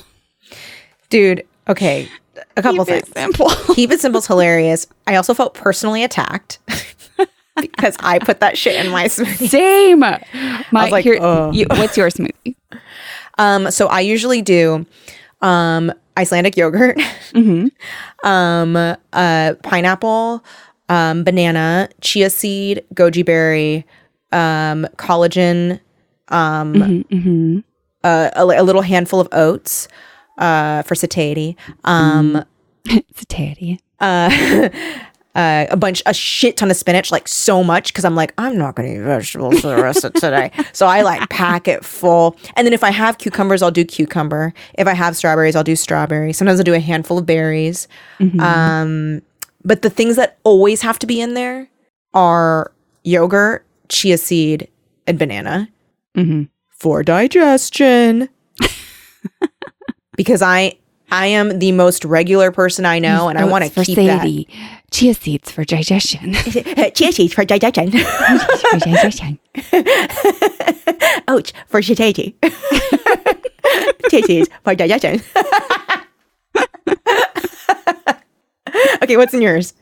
Dude, 1.10 1.46
okay. 1.68 2.10
A 2.58 2.62
couple 2.62 2.86
Keep 2.86 3.06
things. 3.06 3.10
it 3.10 3.14
simple. 3.14 3.50
Keep 3.76 3.92
it 3.92 4.00
simple's 4.00 4.28
hilarious. 4.28 4.88
I 5.08 5.16
also 5.16 5.34
felt 5.34 5.54
personally 5.54 6.04
attacked 6.04 6.60
because 7.60 7.96
I 8.00 8.20
put 8.20 8.40
that 8.40 8.58
shit 8.58 8.84
in 8.84 8.92
my 8.92 9.06
smoothie. 9.06 9.48
Same. 9.50 10.00
My, 10.00 10.20
was 10.72 10.92
like, 10.92 11.04
here, 11.04 11.20
ugh. 11.22 11.54
you, 11.54 11.68
what's 11.70 11.96
your 11.96 12.10
smoothie? 12.10 12.56
Um, 13.38 13.72
so 13.72 13.88
I 13.88 14.02
usually 14.02 14.42
do 14.42 14.86
um 15.42 15.92
Icelandic 16.16 16.56
yogurt, 16.58 17.02
hmm 17.34 17.68
um, 18.24 18.76
uh, 18.76 19.54
pineapple, 19.64 20.44
um, 20.94 21.24
banana, 21.24 21.90
chia 22.02 22.30
seed, 22.30 22.84
goji 22.94 23.26
berry, 23.26 23.86
um, 24.32 24.88
collagen, 24.98 25.80
um, 26.30 27.04
hmm 27.10 27.60
uh, 28.04 28.30
a, 28.36 28.44
a 28.44 28.64
little 28.64 28.82
handful 28.82 29.22
of 29.22 29.30
oats, 29.32 29.88
uh, 30.38 30.82
for 30.84 30.94
satiety, 30.94 31.56
um, 31.86 32.44
It's 32.86 33.26
a 33.34 33.80
uh, 34.02 34.70
uh, 35.36 35.66
a 35.70 35.78
bunch, 35.78 36.04
a 36.06 36.14
shit 36.14 36.58
ton 36.58 36.70
of 36.70 36.76
spinach, 36.78 37.12
like 37.12 37.28
so 37.28 37.64
much, 37.64 37.94
because 37.94 38.04
I'm 38.04 38.16
like, 38.16 38.34
I'm 38.38 38.58
not 38.58 38.76
going 38.76 38.90
to 38.90 38.96
eat 38.96 39.04
vegetables 39.04 39.62
for 39.62 39.68
the 39.68 39.82
rest 39.82 40.04
of 40.04 40.14
today. 40.16 40.52
So 40.74 40.86
I 40.86 41.02
like 41.02 41.30
pack 41.30 41.68
it 41.68 41.86
full. 41.86 42.36
And 42.56 42.68
then 42.68 42.74
if 42.74 42.84
I 42.84 42.92
have 42.92 43.18
cucumbers, 43.18 43.62
I'll 43.62 43.72
do 43.72 43.86
cucumber. 43.86 44.54
If 44.74 44.86
I 44.86 44.94
have 44.94 45.16
strawberries, 45.16 45.56
I'll 45.56 45.64
do 45.64 45.76
strawberry. 45.76 46.34
Sometimes 46.34 46.60
I'll 46.60 46.66
do 46.66 46.74
a 46.74 46.80
handful 46.80 47.18
of 47.18 47.26
berries. 47.26 47.88
Um, 48.42 49.22
but 49.66 49.82
the 49.82 49.90
things 49.90 50.16
that 50.16 50.38
always 50.44 50.82
have 50.82 51.00
to 51.00 51.08
be 51.08 51.20
in 51.22 51.34
there 51.34 51.70
are 52.14 52.72
yogurt, 53.04 53.66
chia 53.90 54.18
seed, 54.18 54.68
and 55.08 55.18
banana 55.20 55.70
Mhm. 56.18 56.50
for 56.70 57.04
digestion. 57.04 58.30
because 60.18 60.42
I 60.42 60.74
I 61.12 61.28
am 61.28 61.60
the 61.60 61.72
most 61.72 62.06
regular 62.06 62.52
person 62.52 62.86
I 62.86 62.98
know, 62.98 63.30
and 63.30 63.38
I 63.38 63.46
want 63.46 63.64
to 63.72 63.84
keep 63.84 63.96
that. 63.98 64.26
Chia 64.92 65.14
seeds 65.14 65.52
for 65.52 65.64
digestion. 65.64 66.34
Chia 66.94 67.12
seeds 67.12 67.34
for 67.34 67.46
digestion. 67.46 67.92
for 67.92 68.80
digestion. 68.80 69.40
Ouch 71.28 71.54
for 71.68 71.82
satiety. 71.84 72.36
Chia 74.10 74.24
seeds 74.24 74.50
for 74.64 74.74
digestion. 74.76 75.22
okay, 79.04 79.18
what's 79.18 79.34
in 79.34 79.42
yours? 79.42 79.74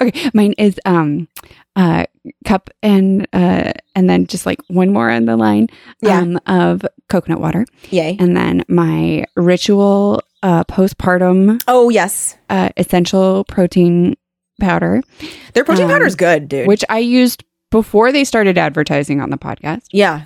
Okay, 0.00 0.30
mine 0.34 0.54
is 0.58 0.78
um 0.84 1.28
uh 1.76 2.04
cup 2.44 2.70
and 2.82 3.26
uh 3.32 3.72
and 3.94 4.08
then 4.10 4.26
just 4.26 4.46
like 4.46 4.58
one 4.68 4.92
more 4.92 5.10
on 5.10 5.24
the 5.26 5.36
line 5.36 5.68
Yeah. 6.00 6.18
um 6.20 6.40
of 6.46 6.84
coconut 7.08 7.40
water 7.40 7.64
Yay. 7.90 8.16
and 8.18 8.36
then 8.36 8.64
my 8.68 9.24
ritual 9.36 10.22
uh 10.42 10.64
postpartum 10.64 11.62
Oh 11.68 11.88
yes, 11.88 12.36
uh 12.50 12.70
essential 12.76 13.44
protein 13.44 14.16
powder 14.60 15.02
their 15.52 15.64
protein 15.64 15.84
Um, 15.84 15.90
powder 15.90 16.06
is 16.06 16.16
good, 16.16 16.48
dude. 16.48 16.66
which 16.66 16.84
I 16.88 16.98
used 16.98 17.44
before 17.70 18.10
they 18.12 18.24
started 18.24 18.56
advertising 18.56 19.20
on 19.20 19.30
the 19.30 19.36
podcast. 19.38 19.82
yeah, 19.92 20.22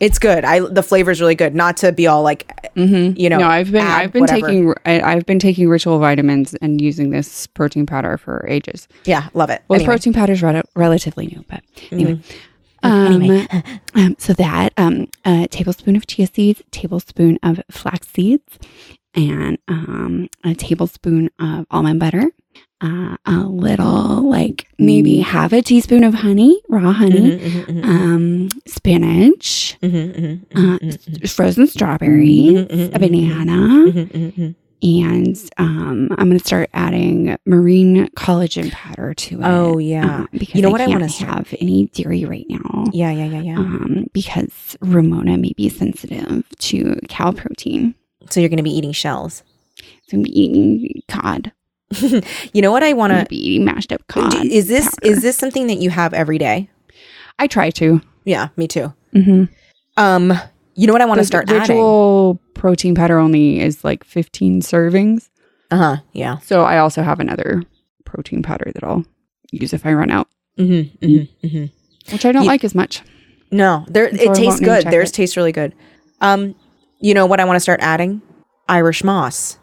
it's 0.00 0.18
good. 0.18 0.44
I 0.44 0.60
the 0.60 0.82
flavor 0.82 1.10
is 1.10 1.20
really 1.20 1.34
good. 1.34 1.54
Not 1.54 1.76
to 1.78 1.92
be 1.92 2.06
all 2.06 2.22
like 2.22 2.50
Mm-hmm. 2.74 3.16
you 3.16 3.28
know. 3.30 3.38
no, 3.38 3.46
I've 3.48 3.70
been 3.70 3.86
I've 3.86 4.12
been 4.12 4.22
whatever. 4.22 4.48
taking 4.48 4.74
I, 4.84 5.00
I've 5.00 5.24
been 5.26 5.38
taking 5.38 5.68
ritual 5.68 6.00
vitamins 6.00 6.54
and 6.54 6.80
using 6.80 7.10
this 7.10 7.46
protein 7.46 7.86
powder 7.86 8.18
for 8.18 8.44
ages. 8.48 8.88
Yeah, 9.04 9.28
love 9.32 9.48
it. 9.50 9.62
Well, 9.68 9.76
Anyway. 9.76 9.78
Mm-hmm. 9.78 9.78
the 9.78 9.84
protein 9.84 10.12
powder 10.12 10.32
is 10.32 10.42
rel- 10.42 10.62
relatively 10.74 11.26
new, 11.28 11.44
but 11.48 11.62
anyway. 11.92 12.20
Um, 12.82 13.62
um, 13.94 14.16
so 14.18 14.32
that 14.34 14.72
um, 14.76 15.06
a 15.24 15.46
tablespoon 15.48 15.96
of 15.96 16.06
chia 16.06 16.26
seeds, 16.26 16.62
tablespoon 16.70 17.38
of 17.42 17.60
flax 17.70 18.08
seeds, 18.08 18.58
and 19.14 19.56
um, 19.68 20.28
a 20.44 20.54
tablespoon 20.54 21.30
of 21.38 21.66
almond 21.70 22.00
butter, 22.00 22.30
uh, 22.84 23.16
a 23.26 23.38
little 23.48 24.28
like 24.28 24.68
maybe 24.78 25.18
half 25.20 25.52
a 25.52 25.62
teaspoon 25.62 26.04
of 26.04 26.14
honey, 26.14 26.60
raw 26.68 26.92
honey, 26.92 27.38
Mhm, 27.38 27.40
mhm, 27.40 27.82
mhm, 27.82 27.84
um, 27.84 28.48
spinach, 28.66 29.76
uh, 29.82 30.78
frozen 31.28 31.66
strawberries, 31.66 32.90
a 32.94 32.98
banana, 32.98 34.54
and 34.82 35.50
um, 35.56 36.08
I'm 36.18 36.28
going 36.28 36.38
to 36.38 36.44
start 36.44 36.68
adding 36.74 37.36
marine 37.46 38.08
collagen 38.16 38.70
powder 38.70 39.14
to 39.14 39.40
it. 39.40 39.44
Oh 39.44 39.78
yeah. 39.78 40.20
uh, 40.22 40.26
because 40.32 40.56
You 40.56 40.62
know 40.62 40.68
I 40.68 40.72
what 40.72 40.80
I 40.82 40.86
can't 40.86 41.00
wanna 41.00 41.12
have 41.12 41.54
any 41.60 41.86
dairy 41.94 42.24
right 42.26 42.46
now. 42.50 42.84
Yeah, 42.92 43.10
yeah, 43.12 43.24
yeah, 43.24 43.40
yeah. 43.40 43.58
Um, 43.58 44.06
because 44.12 44.76
Ramona 44.80 45.38
may 45.38 45.52
be 45.56 45.68
sensitive 45.70 46.44
to 46.58 46.98
cow 47.08 47.32
protein. 47.32 47.94
so 48.30 48.40
you're 48.40 48.48
going 48.50 48.58
to 48.58 48.62
be 48.62 48.76
eating 48.76 48.92
shells. 48.92 49.42
So 50.08 50.16
I'm 50.18 50.26
eating 50.26 51.02
cod. 51.08 51.52
You 52.52 52.62
know 52.62 52.72
what 52.72 52.82
I 52.82 52.92
want 52.92 53.12
gonna 53.12 53.26
be 53.26 53.36
eating 53.36 53.64
mashed 53.64 53.92
up 53.92 54.06
cod. 54.08 54.34
Is 54.44 54.68
this 54.68 54.84
powder. 54.86 55.12
is 55.12 55.22
this 55.22 55.36
something 55.36 55.66
that 55.66 55.78
you 55.78 55.90
have 55.90 56.14
every 56.14 56.38
day? 56.38 56.68
I 57.38 57.46
try 57.46 57.70
to. 57.70 58.00
Yeah, 58.24 58.48
me 58.56 58.68
too. 58.68 58.92
Mm-hmm. 59.14 59.44
Um, 59.96 60.32
you 60.74 60.86
know 60.86 60.92
what 60.92 61.02
I 61.02 61.06
want 61.06 61.18
to 61.20 61.24
start 61.24 61.48
adding? 61.50 61.76
ritual 61.76 62.40
protein 62.54 62.94
powder 62.94 63.18
only 63.18 63.60
is 63.60 63.84
like 63.84 64.04
15 64.04 64.60
servings. 64.62 65.28
Uh 65.70 65.76
huh. 65.76 65.96
Yeah. 66.12 66.38
So 66.38 66.62
I 66.62 66.78
also 66.78 67.02
have 67.02 67.20
another 67.20 67.62
protein 68.04 68.42
powder 68.42 68.70
that 68.74 68.84
I'll 68.84 69.04
use 69.50 69.72
if 69.72 69.84
I 69.86 69.92
run 69.92 70.10
out, 70.10 70.28
Mm-hmm, 70.58 71.04
mm-hmm, 71.04 71.46
mm-hmm. 71.46 72.12
which 72.12 72.24
I 72.24 72.32
don't 72.32 72.46
like 72.46 72.64
as 72.64 72.74
much. 72.74 73.02
No, 73.50 73.84
there 73.88 74.10
So 74.10 74.32
it 74.32 74.34
tastes 74.34 74.60
good. 74.60 74.84
Theirs 74.86 75.10
it. 75.10 75.14
tastes 75.14 75.36
really 75.36 75.52
good. 75.52 75.74
Um, 76.20 76.54
you 77.00 77.14
know 77.14 77.26
what 77.26 77.40
I 77.40 77.44
want 77.44 77.56
to 77.56 77.60
start 77.60 77.80
adding? 77.82 78.22
Irish 78.68 79.04
moss. 79.04 79.58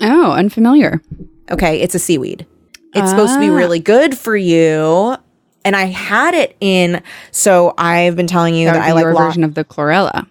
Oh, 0.00 0.32
unfamiliar. 0.32 1.02
Okay, 1.50 1.80
it's 1.80 1.94
a 1.94 1.98
seaweed. 1.98 2.46
It's 2.94 3.10
supposed 3.10 3.34
to 3.34 3.40
be 3.40 3.48
Ah. 3.50 3.54
really 3.54 3.78
good 3.80 4.16
for 4.16 4.36
you. 4.36 5.16
And 5.64 5.76
I 5.76 5.84
had 5.86 6.34
it 6.34 6.56
in. 6.60 7.02
So 7.30 7.74
I've 7.76 8.16
been 8.16 8.26
telling 8.26 8.54
you 8.54 8.66
That 8.66 8.74
that, 8.74 8.88
I 8.88 8.92
like 8.92 9.02
your 9.02 9.14
lo- 9.14 9.26
version 9.26 9.44
of 9.44 9.54
the 9.54 9.64
chlorella. 9.64 10.26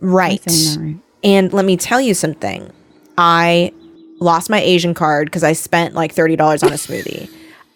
right. 0.00 0.40
Right. 0.76 0.96
And 1.24 1.52
let 1.52 1.64
me 1.64 1.76
tell 1.76 2.00
you 2.00 2.14
something. 2.14 2.70
I 3.16 3.72
lost 4.20 4.48
my 4.50 4.60
Asian 4.60 4.94
card 4.94 5.26
because 5.26 5.42
I 5.44 5.52
spent 5.52 5.94
like 5.94 6.12
thirty 6.12 6.36
dollars 6.36 6.62
on 6.62 6.70
a 6.70 6.76
smoothie. 6.76 7.28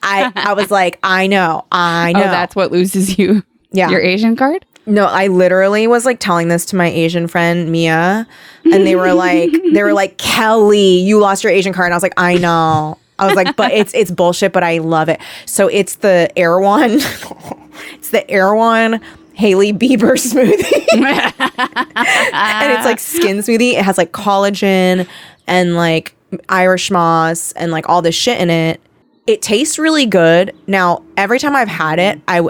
I 0.03 0.31
I 0.37 0.53
was 0.55 0.71
like, 0.71 0.99
I 1.03 1.27
know, 1.27 1.65
I 1.73 2.13
know. 2.15 2.21
Oh, 2.21 2.25
that's 2.25 2.55
what 2.55 2.71
loses 2.71 3.19
you. 3.19 3.43
Yeah. 3.73 3.89
Your 3.91 4.01
Asian 4.01 4.37
card? 4.37 4.65
No, 4.85 5.07
I 5.07 5.29
literally 5.29 5.87
was 5.87 6.05
like 6.05 6.19
telling 6.19 6.49
this 6.49 6.65
to 6.67 6.77
my 6.77 6.89
Asian 6.89 7.29
friend 7.29 7.71
Mia, 7.71 8.27
and 8.65 8.87
they 8.87 8.97
were 8.97 9.15
like, 9.15 9.51
they 9.73 9.83
were 9.83 9.93
like, 9.93 10.19
Kelly, 10.19 10.99
you 10.99 11.19
lost 11.21 11.45
your 11.45 11.53
Asian 11.53 11.73
card. 11.73 11.87
And 11.87 11.95
I 11.95 11.97
was 11.97 12.03
like, 12.03 12.15
I 12.17 12.37
know. 12.37 12.99
I 13.19 13.27
was 13.27 13.37
like, 13.37 13.55
but 13.57 13.73
it's 13.73 13.95
it's 13.95 14.11
bullshit, 14.11 14.53
but 14.53 14.65
I 14.65 14.79
love 14.79 15.09
it. 15.09 15.21
So 15.47 15.69
it's 15.69 15.97
the 15.97 16.31
Erewhon, 16.37 16.91
it's 17.93 18.11
the 18.11 18.29
Erewhon 18.29 19.01
Hailey 19.35 19.73
Bieber 19.73 20.15
smoothie, 20.15 20.87
and 22.33 22.73
it's 22.73 22.85
like 22.85 22.99
skin 22.99 23.39
smoothie. 23.39 23.75
It 23.75 23.85
has 23.85 23.97
like 23.97 24.11
collagen 24.13 25.07
and 25.47 25.77
like 25.77 26.17
Irish 26.49 26.91
moss 26.91 27.53
and 27.53 27.71
like 27.71 27.89
all 27.89 28.03
this 28.03 28.15
shit 28.15 28.41
in 28.41 28.51
it. 28.51 28.81
It 29.27 29.41
tastes 29.41 29.79
really 29.79 30.07
good. 30.07 30.53
Now, 30.67 31.05
every 31.17 31.39
time 31.39 31.55
I've 31.55 31.69
had 31.69 32.01
it, 32.01 32.21
I 32.27 32.41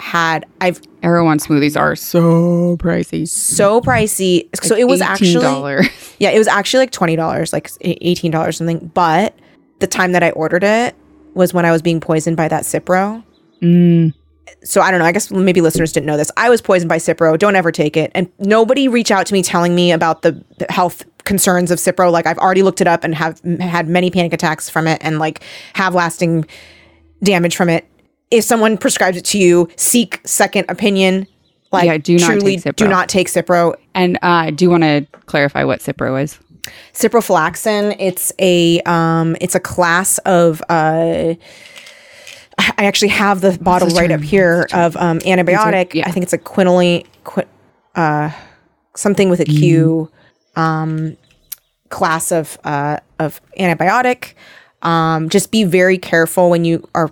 had 0.00 0.46
I've 0.60 0.80
Erewhon 1.02 1.38
smoothies 1.38 1.78
are 1.78 1.94
so 1.94 2.76
pricey. 2.78 3.28
so 3.28 3.80
pricey. 3.80 4.48
So 4.62 4.76
it 4.76 4.84
was 4.84 5.00
actually 5.00 5.34
$18. 5.34 6.16
yeah, 6.18 6.30
it 6.30 6.38
was 6.38 6.48
actually 6.48 6.80
like 6.80 6.90
twenty 6.90 7.16
dollars, 7.16 7.52
like 7.52 7.70
eighteen 7.82 8.30
dollars 8.30 8.56
something. 8.56 8.90
But 8.94 9.34
the 9.78 9.86
time 9.86 10.12
that 10.12 10.22
I 10.22 10.30
ordered 10.30 10.64
it 10.64 10.94
was 11.34 11.54
when 11.54 11.64
I 11.64 11.70
was 11.70 11.82
being 11.82 12.00
poisoned 12.00 12.36
by 12.36 12.48
that 12.48 12.64
Cipro. 12.64 13.22
Mm. 13.62 14.14
So 14.64 14.80
I 14.80 14.90
don't 14.90 15.00
know. 15.00 15.06
I 15.06 15.12
guess 15.12 15.30
maybe 15.30 15.60
listeners 15.60 15.92
didn't 15.92 16.06
know 16.06 16.16
this. 16.16 16.30
I 16.36 16.50
was 16.50 16.60
poisoned 16.60 16.88
by 16.88 16.98
Cipro. 16.98 17.38
Don't 17.38 17.56
ever 17.56 17.70
take 17.72 17.96
it. 17.96 18.10
And 18.14 18.30
nobody 18.38 18.88
reach 18.88 19.10
out 19.10 19.26
to 19.26 19.32
me 19.32 19.42
telling 19.42 19.74
me 19.74 19.92
about 19.92 20.22
the 20.22 20.42
the 20.58 20.66
health 20.68 21.04
concerns 21.24 21.70
of 21.70 21.78
Cipro. 21.78 22.10
Like 22.10 22.26
I've 22.26 22.38
already 22.38 22.62
looked 22.62 22.80
it 22.80 22.86
up 22.86 23.04
and 23.04 23.14
have 23.14 23.40
had 23.60 23.88
many 23.88 24.10
panic 24.10 24.32
attacks 24.32 24.68
from 24.68 24.86
it 24.86 24.98
and 25.02 25.18
like 25.18 25.42
have 25.74 25.94
lasting 25.94 26.46
damage 27.22 27.56
from 27.56 27.68
it. 27.68 27.86
If 28.30 28.44
someone 28.44 28.78
prescribes 28.78 29.16
it 29.16 29.24
to 29.26 29.38
you, 29.38 29.68
seek 29.76 30.20
second 30.24 30.66
opinion. 30.68 31.26
Like 31.72 31.86
Yeah, 31.86 31.98
do 31.98 32.16
not 32.18 32.26
truly 32.26 32.58
take 32.58 32.76
do 32.76 32.88
not 32.88 33.08
take 33.08 33.28
Cipro. 33.28 33.74
And 33.94 34.16
uh, 34.16 34.18
I 34.22 34.50
do 34.50 34.70
want 34.70 34.82
to 34.82 35.06
clarify 35.26 35.64
what 35.64 35.80
Cipro 35.80 36.20
is. 36.22 36.38
ciprofloxacin 36.92 37.96
it's 37.98 38.32
a 38.38 38.80
um 38.82 39.36
it's 39.40 39.54
a 39.54 39.60
class 39.60 40.18
of 40.18 40.62
uh 40.68 41.34
I 42.58 42.84
actually 42.84 43.08
have 43.08 43.40
the 43.40 43.56
bottle 43.60 43.88
the 43.88 43.94
right 43.94 44.10
up 44.10 44.20
here 44.20 44.66
of 44.72 44.96
um 44.96 45.18
antibiotic. 45.20 45.94
yeah. 45.94 46.06
I 46.06 46.10
think 46.10 46.24
it's 46.24 46.32
a 46.32 46.38
quinolone 46.38 47.06
qui- 47.24 47.44
uh 47.94 48.30
something 48.96 49.30
with 49.30 49.40
a 49.40 49.44
Q 49.44 50.10
um 50.56 51.16
class 51.88 52.32
of 52.32 52.58
uh 52.64 52.98
of 53.18 53.40
antibiotic. 53.58 54.34
Um 54.82 55.28
just 55.28 55.50
be 55.50 55.64
very 55.64 55.98
careful 55.98 56.50
when 56.50 56.64
you 56.64 56.86
are 56.94 57.10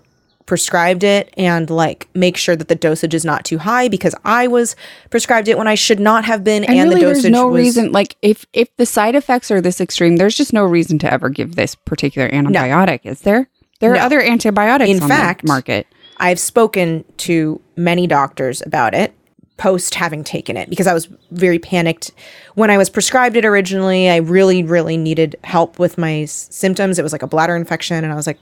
prescribed 0.49 1.05
it 1.05 1.33
and 1.37 1.69
like 1.71 2.09
make 2.15 2.37
sure 2.37 2.57
that 2.57 2.67
the 2.69 2.75
dosage 2.75 3.15
is 3.15 3.25
not 3.25 3.45
too 3.45 3.59
high 3.59 3.87
because 3.87 4.15
I 4.25 4.49
was 4.49 4.75
prescribed 5.11 5.47
it 5.47 5.57
when 5.59 5.69
I 5.69 5.77
should 5.77 6.01
not 6.01 6.25
have 6.25 6.43
been 6.43 6.65
and, 6.65 6.75
And, 6.77 6.89
really, 6.89 7.03
the 7.03 7.07
dosage 7.09 7.23
there's 7.25 7.33
no 7.33 7.47
was 7.49 7.59
reason. 7.63 7.93
Like, 7.93 8.17
if 8.23 8.47
if 8.53 8.75
the 8.79 8.87
side 8.87 9.15
effects 9.15 9.51
are 9.53 9.61
this 9.61 9.81
extreme, 9.81 10.17
there's 10.17 10.37
just 10.37 10.53
no 10.53 10.65
reason 10.65 10.99
to 11.01 11.13
ever 11.13 11.29
give 11.29 11.55
this 11.55 11.75
particular 11.77 12.29
antibiotic, 12.31 13.01
is 13.05 13.21
there? 13.21 13.49
There 13.81 13.93
are 13.93 13.97
No. 13.97 14.01
other 14.03 14.21
antibiotics 14.21 14.91
In 14.91 15.01
on 15.03 15.09
fact- 15.09 15.43
the 15.43 15.49
market. 15.49 15.87
I've 16.17 16.41
spoken 16.41 17.05
to 17.19 17.61
many 17.77 18.09
doctors 18.09 18.61
about 18.67 18.93
it 18.95 19.13
post 19.59 19.95
having 19.97 20.23
taken 20.25 20.57
it 20.57 20.71
because 20.71 20.87
I 20.87 20.95
was 20.95 21.09
very 21.33 21.59
panicked 21.59 22.11
when 22.55 22.71
I 22.71 22.79
was 22.79 22.89
prescribed 22.89 23.37
it 23.37 23.45
originally. 23.45 24.09
I 24.09 24.17
really, 24.17 24.63
really 24.63 24.97
needed 24.97 25.37
help 25.45 25.79
with 25.79 25.99
my 25.99 26.23
s- 26.23 26.47
symptoms. 26.51 26.99
It 26.99 27.03
was 27.03 27.13
like 27.13 27.23
a 27.23 27.27
bladder 27.27 27.55
infection, 27.57 28.03
and 28.03 28.13
I 28.13 28.17
was 28.17 28.27
like, 28.27 28.39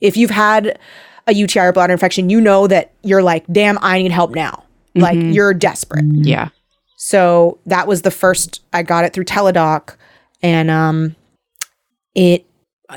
if 0.00 0.16
you've 0.16 0.30
had 0.30 0.78
a 1.30 1.34
UTI 1.34 1.60
or 1.60 1.72
bladder 1.72 1.92
infection, 1.92 2.28
you 2.28 2.40
know 2.40 2.66
that 2.66 2.92
you're 3.02 3.22
like, 3.22 3.44
damn, 3.50 3.78
I 3.80 4.02
need 4.02 4.12
help 4.12 4.34
now. 4.34 4.64
Like 4.94 5.18
you're 5.18 5.54
desperate. 5.54 6.04
Yeah. 6.04 6.48
So 6.96 7.58
that 7.66 7.86
was 7.86 8.02
the 8.02 8.10
first 8.10 8.62
I 8.72 8.82
got 8.82 9.04
it 9.04 9.12
through 9.12 9.24
Teladoc 9.24 9.96
and 10.42 10.70
um 10.70 11.16
it 12.14 12.44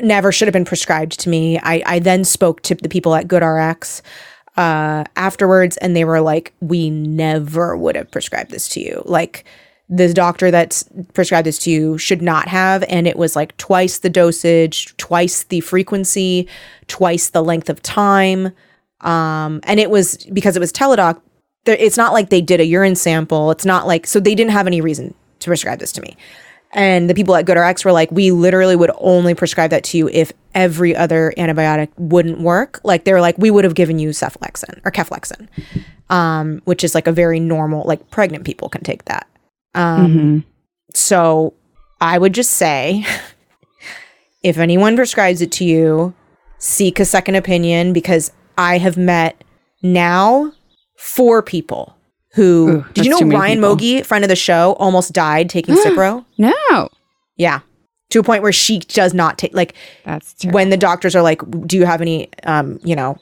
never 0.01 0.31
should 0.31 0.47
have 0.47 0.53
been 0.53 0.65
prescribed 0.65 1.19
to 1.19 1.29
me. 1.29 1.59
I, 1.59 1.83
I 1.85 1.99
then 1.99 2.23
spoke 2.23 2.61
to 2.63 2.75
the 2.75 2.89
people 2.89 3.13
at 3.15 3.27
GoodRx 3.27 4.01
uh, 4.57 5.03
afterwards, 5.15 5.77
and 5.77 5.95
they 5.95 6.05
were 6.05 6.21
like, 6.21 6.53
"We 6.61 6.89
never 6.89 7.77
would 7.77 7.95
have 7.95 8.09
prescribed 8.11 8.51
this 8.51 8.67
to 8.69 8.79
you. 8.79 9.03
Like, 9.05 9.45
the 9.95 10.13
doctor 10.13 10.51
that 10.51 10.83
prescribed 11.13 11.47
this 11.47 11.59
to 11.59 11.71
you 11.71 11.97
should 11.97 12.21
not 12.21 12.47
have." 12.47 12.83
And 12.89 13.07
it 13.07 13.17
was 13.17 13.35
like 13.35 13.55
twice 13.57 13.99
the 13.99 14.09
dosage, 14.09 14.95
twice 14.97 15.43
the 15.43 15.59
frequency, 15.61 16.47
twice 16.87 17.29
the 17.29 17.43
length 17.43 17.69
of 17.69 17.81
time. 17.81 18.51
Um, 19.01 19.59
and 19.63 19.79
it 19.79 19.89
was 19.89 20.17
because 20.31 20.55
it 20.55 20.59
was 20.59 20.71
Teladoc, 20.71 21.21
it's 21.65 21.97
not 21.97 22.13
like 22.13 22.29
they 22.29 22.41
did 22.41 22.59
a 22.59 22.65
urine 22.65 22.95
sample. 22.95 23.51
It's 23.51 23.65
not 23.65 23.87
like 23.87 24.07
so 24.07 24.19
they 24.19 24.35
didn't 24.35 24.51
have 24.51 24.67
any 24.67 24.81
reason 24.81 25.13
to 25.39 25.49
prescribe 25.49 25.79
this 25.79 25.91
to 25.93 26.01
me. 26.01 26.17
And 26.73 27.07
the 27.09 27.13
people 27.13 27.35
at 27.35 27.45
GoodRx 27.45 27.85
were 27.85 27.91
like, 27.91 28.11
we 28.11 28.31
literally 28.31 28.75
would 28.75 28.89
only 28.97 29.35
prescribe 29.35 29.69
that 29.69 29.83
to 29.85 29.97
you 29.97 30.09
if 30.09 30.33
every 30.55 30.95
other 30.95 31.31
antibiotic 31.37 31.89
wouldn't 31.97 32.39
work. 32.39 32.81
Like 32.83 33.03
they 33.03 33.13
were 33.13 33.21
like, 33.21 33.37
we 33.37 33.51
would 33.51 33.63
have 33.63 33.75
given 33.75 33.99
you 33.99 34.09
cephalexin 34.09 34.81
or 34.83 34.91
cefalexin, 34.91 35.47
um, 36.09 36.61
which 36.65 36.83
is 36.83 36.95
like 36.95 37.05
a 37.05 37.11
very 37.11 37.39
normal, 37.39 37.83
like 37.85 38.09
pregnant 38.09 38.43
people 38.43 38.69
can 38.69 38.83
take 38.83 39.05
that. 39.05 39.27
Um, 39.75 40.45
So 40.93 41.53
I 42.01 42.17
would 42.17 42.33
just 42.33 42.51
say, 42.51 43.05
if 44.43 44.57
anyone 44.57 44.95
prescribes 44.95 45.41
it 45.41 45.51
to 45.53 45.65
you, 45.65 46.13
seek 46.59 46.99
a 46.99 47.05
second 47.05 47.35
opinion 47.35 47.93
because 47.93 48.31
I 48.57 48.77
have 48.77 48.97
met 48.97 49.43
now 49.81 50.53
four 50.97 51.41
people 51.41 51.95
who 52.35 52.69
Ooh, 52.69 52.85
did 52.93 53.05
you 53.05 53.11
know 53.11 53.37
Ryan 53.37 53.57
people. 53.59 53.75
Mogi, 53.75 54.05
friend 54.05 54.23
of 54.23 54.29
the 54.29 54.35
show, 54.35 54.73
almost 54.79 55.13
died 55.13 55.49
taking 55.49 55.75
Cipro? 55.83 56.25
No, 56.37 56.89
Yeah. 57.37 57.59
To 58.09 58.19
a 58.19 58.23
point 58.23 58.43
where 58.43 58.51
she 58.51 58.77
does 58.79 59.13
not 59.15 59.39
take 59.39 59.55
like 59.55 59.73
that's 60.05 60.33
terrible. 60.35 60.55
when 60.55 60.69
the 60.69 60.77
doctors 60.77 61.15
are 61.15 61.23
like, 61.23 61.41
Do 61.67 61.77
you 61.77 61.85
have 61.85 61.99
any 61.99 62.29
um, 62.43 62.79
you 62.83 62.95
know, 62.95 63.17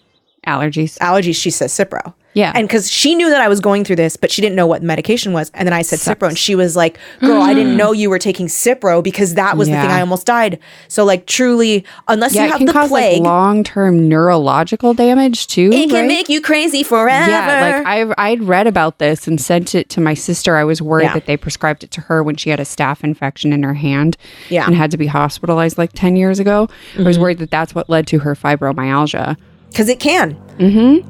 allergies. 0.48 0.98
allergies? 1.00 1.36
She 1.42 1.50
says 1.52 1.72
Cipro. 1.74 2.14
Yeah, 2.34 2.54
And 2.56 2.66
because 2.66 2.90
she 2.90 3.14
knew 3.14 3.30
that 3.30 3.42
I 3.42 3.50
was 3.50 3.60
going 3.60 3.84
through 3.84 3.98
this, 3.98 4.16
but 4.16 4.32
she 4.32 4.42
didn't 4.42 4.56
know 4.56 4.66
what 4.66 4.82
medication 4.82 5.34
was. 5.34 5.52
And 5.54 5.68
then 5.68 5.74
I 5.74 5.82
said 5.82 6.00
Sucks. 6.00 6.18
Cipro, 6.18 6.30
and 6.30 6.38
she 6.38 6.56
was 6.56 6.78
like, 6.78 6.98
Girl, 7.20 7.42
I 7.42 7.54
didn't 7.54 7.76
know 7.82 7.92
you 7.92 8.10
were 8.10 8.20
taking 8.20 8.48
Cipro 8.48 9.04
because 9.04 9.34
that 9.34 9.58
was 9.58 9.68
the 9.68 9.74
thing 9.76 9.90
I 9.92 10.00
almost 10.00 10.28
died. 10.28 10.58
So, 10.88 11.04
like, 11.04 11.26
truly, 11.26 11.84
unless 12.08 12.34
yeah, 12.34 12.46
you 12.46 12.50
have 12.52 12.58
can 12.60 12.68
the 12.68 12.72
cause 12.72 12.88
plague, 12.88 13.20
like 13.22 13.28
long-term 13.28 14.08
neurological 14.08 14.94
damage 14.94 15.48
too. 15.48 15.72
it 15.74 15.90
can 15.90 16.04
right? 16.04 16.08
make 16.08 16.30
you 16.30 16.40
crazy 16.40 16.84
forever. 16.84 17.30
Yeah, 17.30 17.76
like 17.80 17.86
I've 17.86 18.14
I'd 18.18 18.44
read 18.44 18.66
about 18.66 19.00
this 19.00 19.28
and 19.28 19.40
sent 19.42 19.76
it 19.76 19.90
to 19.90 20.00
my 20.00 20.14
sister. 20.14 20.56
I 20.56 20.64
was 20.64 20.82
worried 20.82 21.04
Yeah. 21.08 21.16
that 21.16 21.26
they 21.26 21.36
prescribed 21.36 21.84
it 21.84 21.92
to 21.92 22.02
her 22.02 22.24
when 22.24 22.38
she 22.38 22.50
had 22.50 22.62
a 22.62 22.64
staph 22.64 23.04
infection 23.04 23.52
in 23.52 23.62
her 23.64 23.74
hand 23.74 24.16
Yeah. 24.50 24.66
and 24.68 24.74
had 24.78 24.90
to 24.92 24.98
be 24.98 25.08
hospitalized 25.08 25.78
like 25.78 25.92
10 25.96 26.16
years 26.16 26.40
ago. 26.40 26.70
I 26.72 26.96
Mm-hmm. 26.96 27.04
was 27.04 27.20
worried 27.20 27.40
that 27.40 27.52
that's 27.52 27.76
what 27.76 27.90
led 27.90 28.08
to 28.08 28.20
her 28.20 28.36
fibromyalgia. 28.36 29.36
Because 29.72 29.90
it 29.90 30.00
can. 30.00 30.38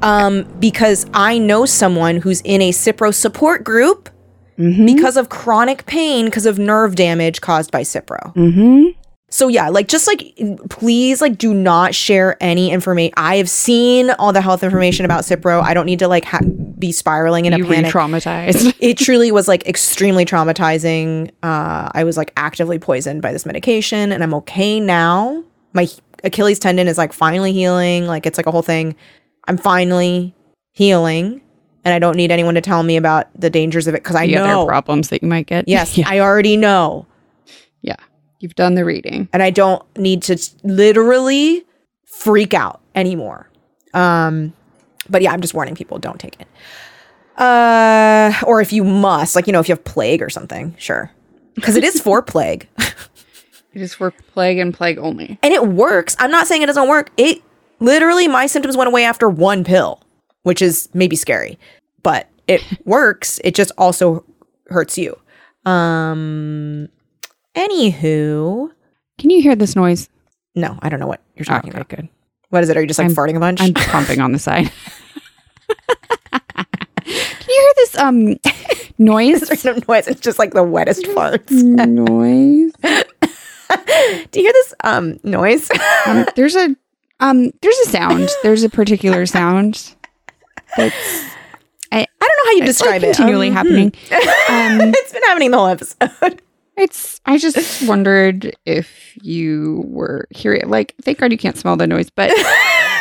Um, 0.02 0.44
because 0.58 1.04
I 1.12 1.36
know 1.38 1.66
someone 1.66 2.16
who's 2.16 2.40
in 2.40 2.62
a 2.62 2.70
Cipro 2.70 3.12
support 3.12 3.64
group 3.64 4.08
because 4.56 5.16
of 5.16 5.28
chronic 5.28 5.84
pain 5.86 6.24
because 6.26 6.46
of 6.46 6.58
nerve 6.58 6.94
damage 6.94 7.40
caused 7.40 7.70
by 7.70 7.82
Cipro. 7.82 8.32
Mhm. 8.34 8.94
So 9.28 9.48
yeah, 9.48 9.68
like 9.70 9.88
just 9.88 10.06
like 10.06 10.38
please 10.70 11.20
like 11.20 11.36
do 11.38 11.52
not 11.54 11.94
share 11.94 12.36
any 12.40 12.70
information. 12.70 13.14
I 13.16 13.36
have 13.36 13.48
seen 13.50 14.10
all 14.10 14.32
the 14.32 14.40
health 14.42 14.62
information 14.62 15.04
about 15.06 15.24
Cipro. 15.24 15.62
I 15.62 15.72
don't 15.74 15.86
need 15.86 15.98
to 16.00 16.08
like 16.08 16.24
ha- 16.26 16.40
be 16.78 16.92
spiraling 16.92 17.46
in 17.46 17.54
You 17.54 17.64
a 17.64 17.68
panic. 17.68 17.92
re-traumatized. 17.94 18.74
it 18.80 18.98
truly 18.98 19.32
was 19.32 19.48
like 19.48 19.66
extremely 19.66 20.24
traumatizing. 20.26 21.30
Uh, 21.42 21.88
I 21.92 22.04
was 22.04 22.16
like 22.18 22.32
actively 22.36 22.78
poisoned 22.78 23.22
by 23.22 23.32
this 23.32 23.44
medication, 23.46 24.12
and 24.12 24.22
I'm 24.22 24.34
okay 24.34 24.78
now. 24.80 25.42
My 25.72 25.88
Achilles 26.24 26.58
tendon 26.58 26.88
is 26.88 26.98
like 26.98 27.12
finally 27.12 27.52
healing. 27.52 28.06
Like 28.06 28.26
it's 28.26 28.38
like 28.38 28.46
a 28.46 28.50
whole 28.50 28.62
thing. 28.62 28.94
I'm 29.48 29.56
finally 29.56 30.34
healing, 30.72 31.40
and 31.84 31.92
I 31.94 31.98
don't 31.98 32.16
need 32.16 32.30
anyone 32.30 32.54
to 32.54 32.60
tell 32.60 32.82
me 32.82 32.96
about 32.96 33.28
the 33.38 33.50
dangers 33.50 33.86
of 33.86 33.94
it 33.94 34.02
because 34.02 34.16
I 34.16 34.26
the 34.26 34.34
know. 34.34 34.60
other 34.62 34.68
problems 34.68 35.08
that 35.08 35.22
you 35.22 35.28
might 35.28 35.46
get. 35.46 35.66
Yes, 35.68 35.98
yeah. 35.98 36.08
I 36.08 36.20
already 36.20 36.56
know, 36.56 37.06
yeah. 37.82 37.96
You've 38.40 38.54
done 38.54 38.74
the 38.74 38.84
reading. 38.84 39.28
and 39.32 39.42
I 39.42 39.50
don't 39.50 39.84
need 39.96 40.22
to 40.22 40.36
literally 40.64 41.64
freak 42.06 42.54
out 42.54 42.80
anymore. 42.94 43.48
Um, 43.94 44.52
but 45.08 45.22
yeah, 45.22 45.32
I'm 45.32 45.40
just 45.40 45.54
warning 45.54 45.74
people: 45.74 45.98
don't 45.98 46.18
take 46.20 46.40
it. 46.40 46.48
Uh, 47.40 48.32
or 48.46 48.60
if 48.60 48.72
you 48.72 48.84
must, 48.84 49.34
like 49.34 49.46
you 49.46 49.52
know, 49.52 49.60
if 49.60 49.68
you 49.68 49.74
have 49.74 49.84
plague 49.84 50.22
or 50.22 50.30
something, 50.30 50.74
sure, 50.78 51.10
because 51.54 51.76
it 51.76 51.84
is 51.84 52.00
for 52.00 52.22
plague. 52.22 52.68
It 53.74 53.80
is 53.80 53.94
for 53.94 54.10
plague 54.10 54.58
and 54.58 54.72
plague 54.74 54.98
only. 54.98 55.38
and 55.42 55.52
it 55.52 55.66
works. 55.68 56.14
I'm 56.18 56.30
not 56.30 56.46
saying 56.46 56.62
it 56.62 56.66
doesn't 56.66 56.88
work. 56.88 57.10
It 57.16 57.40
literally 57.80 58.28
my 58.28 58.46
symptoms 58.46 58.76
went 58.76 58.88
away 58.88 59.04
after 59.04 59.28
one 59.28 59.64
pill, 59.64 60.00
which 60.42 60.60
is 60.62 60.88
maybe 60.94 61.16
scary, 61.16 61.58
but 62.02 62.28
it 62.48 62.62
works. 62.84 63.40
It 63.44 63.54
just 63.54 63.72
also 63.78 64.24
hurts 64.68 64.98
you. 64.98 65.16
Um 65.64 66.88
anywho, 67.54 68.70
Can 69.18 69.30
you 69.30 69.40
hear 69.42 69.54
this 69.56 69.74
noise? 69.76 70.08
no, 70.54 70.78
I 70.82 70.88
don't 70.90 71.00
know 71.00 71.06
what 71.06 71.20
you're 71.36 71.44
talking 71.46 71.70
okay, 71.70 71.78
about. 71.80 71.88
good. 71.88 72.08
What 72.50 72.62
is 72.62 72.68
it? 72.68 72.76
Are 72.76 72.80
you 72.82 72.86
just 72.86 72.98
like 72.98 73.06
I'm- 73.08 73.14
farting 73.16 73.36
a 73.36 73.40
bunch? 73.40 73.60
I'm 73.62 73.72
pumping 73.74 74.20
on 74.20 74.32
the 74.32 74.38
side. 74.38 74.70
Can 77.04 77.48
you 77.48 77.60
hear 77.60 77.72
this 77.76 77.98
um 77.98 78.26
noise? 78.98 79.40
Noise. 79.88 80.06
It's 80.08 80.20
just 80.20 80.38
like 80.38 80.52
the 80.52 80.62
wettest 80.64 81.04
farts. 81.06 81.50
noise. 81.62 82.72
Do 84.30 84.40
you 84.40 84.46
hear 84.46 84.52
this 84.52 84.74
um 84.84 85.18
noise? 85.22 85.68
Um, 86.06 86.26
there's 86.36 86.56
a 86.56 86.74
um 87.20 87.50
there's 87.62 87.78
a 87.86 87.90
sound. 87.90 88.28
There's 88.42 88.64
a 88.64 88.68
particular 88.70 89.24
sound 89.38 89.94
that's 90.76 91.24
I 91.92 92.06
don't 92.20 92.20
know 92.20 92.44
how 92.46 92.50
you 92.52 92.64
describe 92.64 93.02
like, 93.02 93.10
it. 93.10 93.16
continually 93.16 93.48
Um, 93.48 93.54
happening. 93.54 93.86
Um, 94.10 94.92
it's 94.96 95.12
been 95.12 95.22
happening 95.24 95.50
the 95.50 95.58
whole 95.58 95.66
episode. 95.68 96.42
it's 96.76 97.20
I 97.26 97.36
just 97.38 97.86
wondered 97.86 98.56
if 98.66 99.16
you 99.22 99.84
were 99.86 100.26
hearing 100.30 100.68
like 100.68 100.94
thank 101.02 101.18
God 101.18 101.30
you 101.32 101.38
can't 101.38 101.56
smell 101.56 101.76
the 101.76 101.86
noise, 101.86 102.10
but 102.10 102.30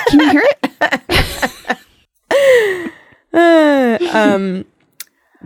can 0.07 0.19
you 0.19 0.29
hear 0.31 0.43
it? 0.45 1.77
Uh, 3.33 3.97
um 4.13 4.65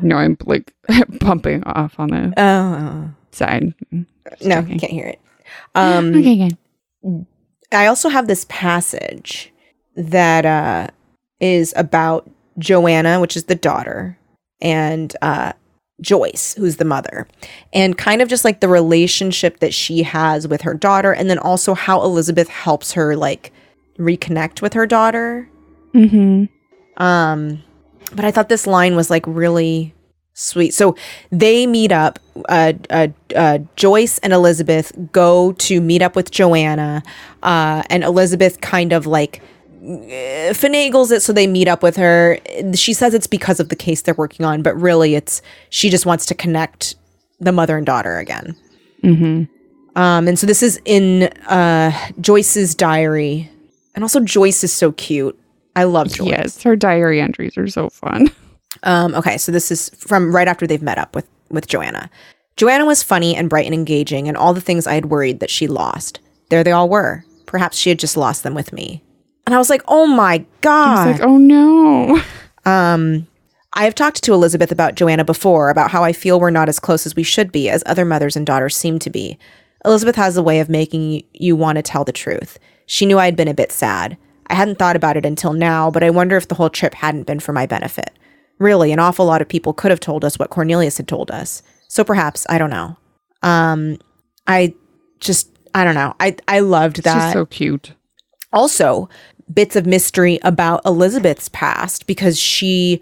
No, 0.02 0.16
I'm 0.18 0.38
like 0.46 0.74
pumping 1.20 1.64
off 1.66 2.00
on 2.00 2.10
the 2.10 2.34
oh 2.38 3.10
side. 3.36 3.74
no, 3.92 4.60
you 4.60 4.80
can't 4.80 4.92
hear 4.92 5.08
it. 5.08 5.20
Um 5.74 6.16
Okay, 6.16 6.50
good. 7.04 7.26
I 7.72 7.88
also 7.88 8.10
have 8.10 8.28
this 8.28 8.46
passage 8.50 9.52
that 9.96 10.46
uh, 10.46 10.88
is 11.40 11.74
about 11.76 12.30
Joanna, 12.58 13.20
which 13.20 13.36
is 13.36 13.46
the 13.46 13.56
daughter, 13.56 14.18
and 14.62 15.16
uh, 15.22 15.54
Joyce, 16.02 16.56
who's 16.56 16.78
the 16.78 16.86
mother, 16.86 17.28
and 17.74 17.98
kind 17.98 18.22
of 18.22 18.30
just 18.30 18.46
like 18.46 18.60
the 18.60 18.68
relationship 18.68 19.60
that 19.60 19.74
she 19.74 20.04
has 20.04 20.48
with 20.48 20.62
her 20.62 20.74
daughter, 20.74 21.14
and 21.14 21.30
then 21.30 21.40
also 21.40 21.74
how 21.74 22.02
Elizabeth 22.04 22.50
helps 22.50 22.94
her 22.94 23.16
like 23.16 23.52
reconnect 23.98 24.62
with 24.62 24.74
her 24.74 24.86
daughter. 24.86 25.50
Mm-hmm. 25.94 26.46
Um, 27.04 27.64
but 28.14 28.26
I 28.26 28.32
thought 28.32 28.50
this 28.50 28.68
line 28.68 28.96
was 28.96 29.10
like 29.10 29.26
really 29.28 29.94
sweet. 30.36 30.74
So 30.74 30.96
they 31.32 31.66
meet 31.66 31.92
up. 31.92 32.20
Uh, 32.50 32.74
uh, 32.92 33.08
uh, 33.36 33.60
Joyce 33.76 34.20
and 34.20 34.34
Elizabeth 34.34 34.92
go 35.12 35.54
to 35.54 35.82
meet 35.82 36.02
up 36.02 36.16
with 36.16 36.30
Joanna, 36.30 37.02
uh, 37.42 37.82
and 37.90 38.04
Elizabeth 38.04 38.62
kind 38.62 38.94
of 38.94 39.08
like 39.08 39.42
eh, 39.82 40.52
finagles 40.52 41.12
it 41.12 41.22
so 41.22 41.34
they 41.34 41.48
meet 41.48 41.68
up 41.68 41.82
with 41.82 41.96
her. 41.96 42.38
She 42.76 42.94
says 42.94 43.14
it's 43.14 43.28
because 43.28 43.60
of 43.60 43.70
the 43.70 43.76
case 43.76 44.04
they're 44.04 44.14
working 44.14 44.46
on, 44.46 44.62
but 44.62 44.76
really 44.80 45.16
it's 45.16 45.42
she 45.70 45.90
just 45.90 46.06
wants 46.06 46.26
to 46.28 46.36
connect 46.36 46.96
the 47.40 47.52
mother 47.52 47.78
and 47.78 47.86
daughter 47.86 48.18
again. 48.18 48.56
Mm-hmm. 49.04 49.44
Um, 49.98 50.28
and 50.28 50.38
so 50.38 50.46
this 50.46 50.62
is 50.62 50.80
in 50.84 51.24
uh, 51.48 51.92
Joyce's 52.20 52.76
diary, 52.76 53.50
and 53.96 54.04
also 54.04 54.20
Joyce 54.20 54.64
is 54.64 54.74
so 54.74 54.92
cute. 54.92 55.40
I 55.78 55.86
love 55.86 56.10
Joyce. 56.10 56.28
Yes, 56.28 56.64
her 56.64 56.76
diary 56.76 57.22
entries 57.22 57.58
are 57.58 57.68
so 57.68 57.90
fun. 57.90 58.30
Um, 58.86 59.14
okay, 59.16 59.38
so 59.38 59.52
this 59.52 59.72
is 59.72 59.90
from 59.98 60.34
right 60.34 60.48
after 60.48 60.66
they've 60.66 60.82
met 60.82 60.98
up 60.98 61.16
with 61.16 61.28
with 61.50 61.68
Joanna. 61.68 62.10
Joanna 62.58 62.86
was 62.86 63.04
funny 63.04 63.36
and 63.36 63.50
bright 63.50 63.66
and 63.66 63.74
engaging, 63.74 64.28
and 64.28 64.38
all 64.38 64.54
the 64.54 64.62
things 64.62 64.88
I 64.88 64.94
had 64.94 65.08
worried 65.08 65.40
that 65.42 65.50
she 65.50 65.68
lost. 65.68 66.20
There 66.50 66.64
they 66.64 66.72
all 66.72 66.88
were. 66.88 67.26
Perhaps 67.46 67.78
she 67.78 67.90
had 67.90 68.00
just 68.00 68.16
lost 68.18 68.44
them 68.44 68.54
with 68.54 68.72
me. 68.72 69.04
And 69.46 69.54
I 69.54 69.58
was 69.58 69.70
like, 69.70 69.84
oh 69.88 70.08
my 70.08 70.46
god. 70.62 71.20
Like, 71.20 71.22
oh 71.22 71.38
no. 71.38 72.22
Um, 72.66 73.28
I 73.74 73.84
have 73.84 73.94
talked 73.94 74.24
to 74.24 74.34
Elizabeth 74.34 74.72
about 74.72 74.96
Joanna 74.96 75.26
before, 75.26 75.70
about 75.70 75.92
how 75.92 76.04
I 76.04 76.14
feel 76.14 76.40
we're 76.40 76.50
not 76.50 76.70
as 76.70 76.80
close 76.80 77.06
as 77.06 77.16
we 77.16 77.24
should 77.24 77.52
be, 77.52 77.70
as 77.70 77.84
other 77.86 78.06
mothers 78.06 78.36
and 78.36 78.46
daughters 78.46 78.76
seem 78.76 79.00
to 79.00 79.10
be. 79.10 79.38
Elizabeth 79.84 80.16
has 80.16 80.38
a 80.38 80.44
way 80.44 80.60
of 80.60 80.70
making 80.70 81.24
you 81.34 81.56
want 81.56 81.76
to 81.76 81.84
tell 81.84 82.04
the 82.04 82.12
truth. 82.12 82.58
She 82.88 83.06
knew 83.06 83.20
I 83.20 83.26
had 83.26 83.36
been 83.36 83.48
a 83.48 83.54
bit 83.54 83.72
sad. 83.72 84.18
I 84.48 84.56
hadn't 84.56 84.80
thought 84.80 84.96
about 84.96 85.18
it 85.18 85.26
until 85.26 85.54
now, 85.54 85.92
but 85.92 86.04
I 86.04 86.10
wonder 86.10 86.38
if 86.38 86.48
the 86.48 86.56
whole 86.56 86.70
trip 86.70 86.94
hadn't 86.96 87.28
been 87.28 87.40
for 87.40 87.54
my 87.54 87.66
benefit. 87.66 88.12
Really, 88.60 88.92
an 88.92 89.00
awful 89.00 89.26
lot 89.26 89.42
of 89.42 89.48
people 89.50 89.74
could 89.74 89.92
have 89.92 90.00
told 90.00 90.24
us 90.24 90.40
what 90.40 90.50
Cornelius 90.50 90.98
had 90.98 91.08
told 91.08 91.30
us. 91.32 91.62
So 91.88 92.04
perhaps, 92.04 92.46
I 92.50 92.58
don't 92.58 92.70
know. 92.70 92.98
Um, 93.44 93.98
I 94.48 94.74
just, 95.20 95.50
I 95.74 95.84
don't 95.84 95.96
know. 95.96 96.16
I 96.20 96.36
I 96.48 96.60
loved 96.62 97.04
that. 97.04 97.34
so 97.34 97.46
cute. 97.46 97.94
also, 98.54 99.10
bits 99.54 99.76
of 99.76 99.86
mystery 99.86 100.40
about 100.44 100.82
Elizabeth's 100.86 101.50
past 101.50 102.08
because 102.08 102.40
she 102.40 103.02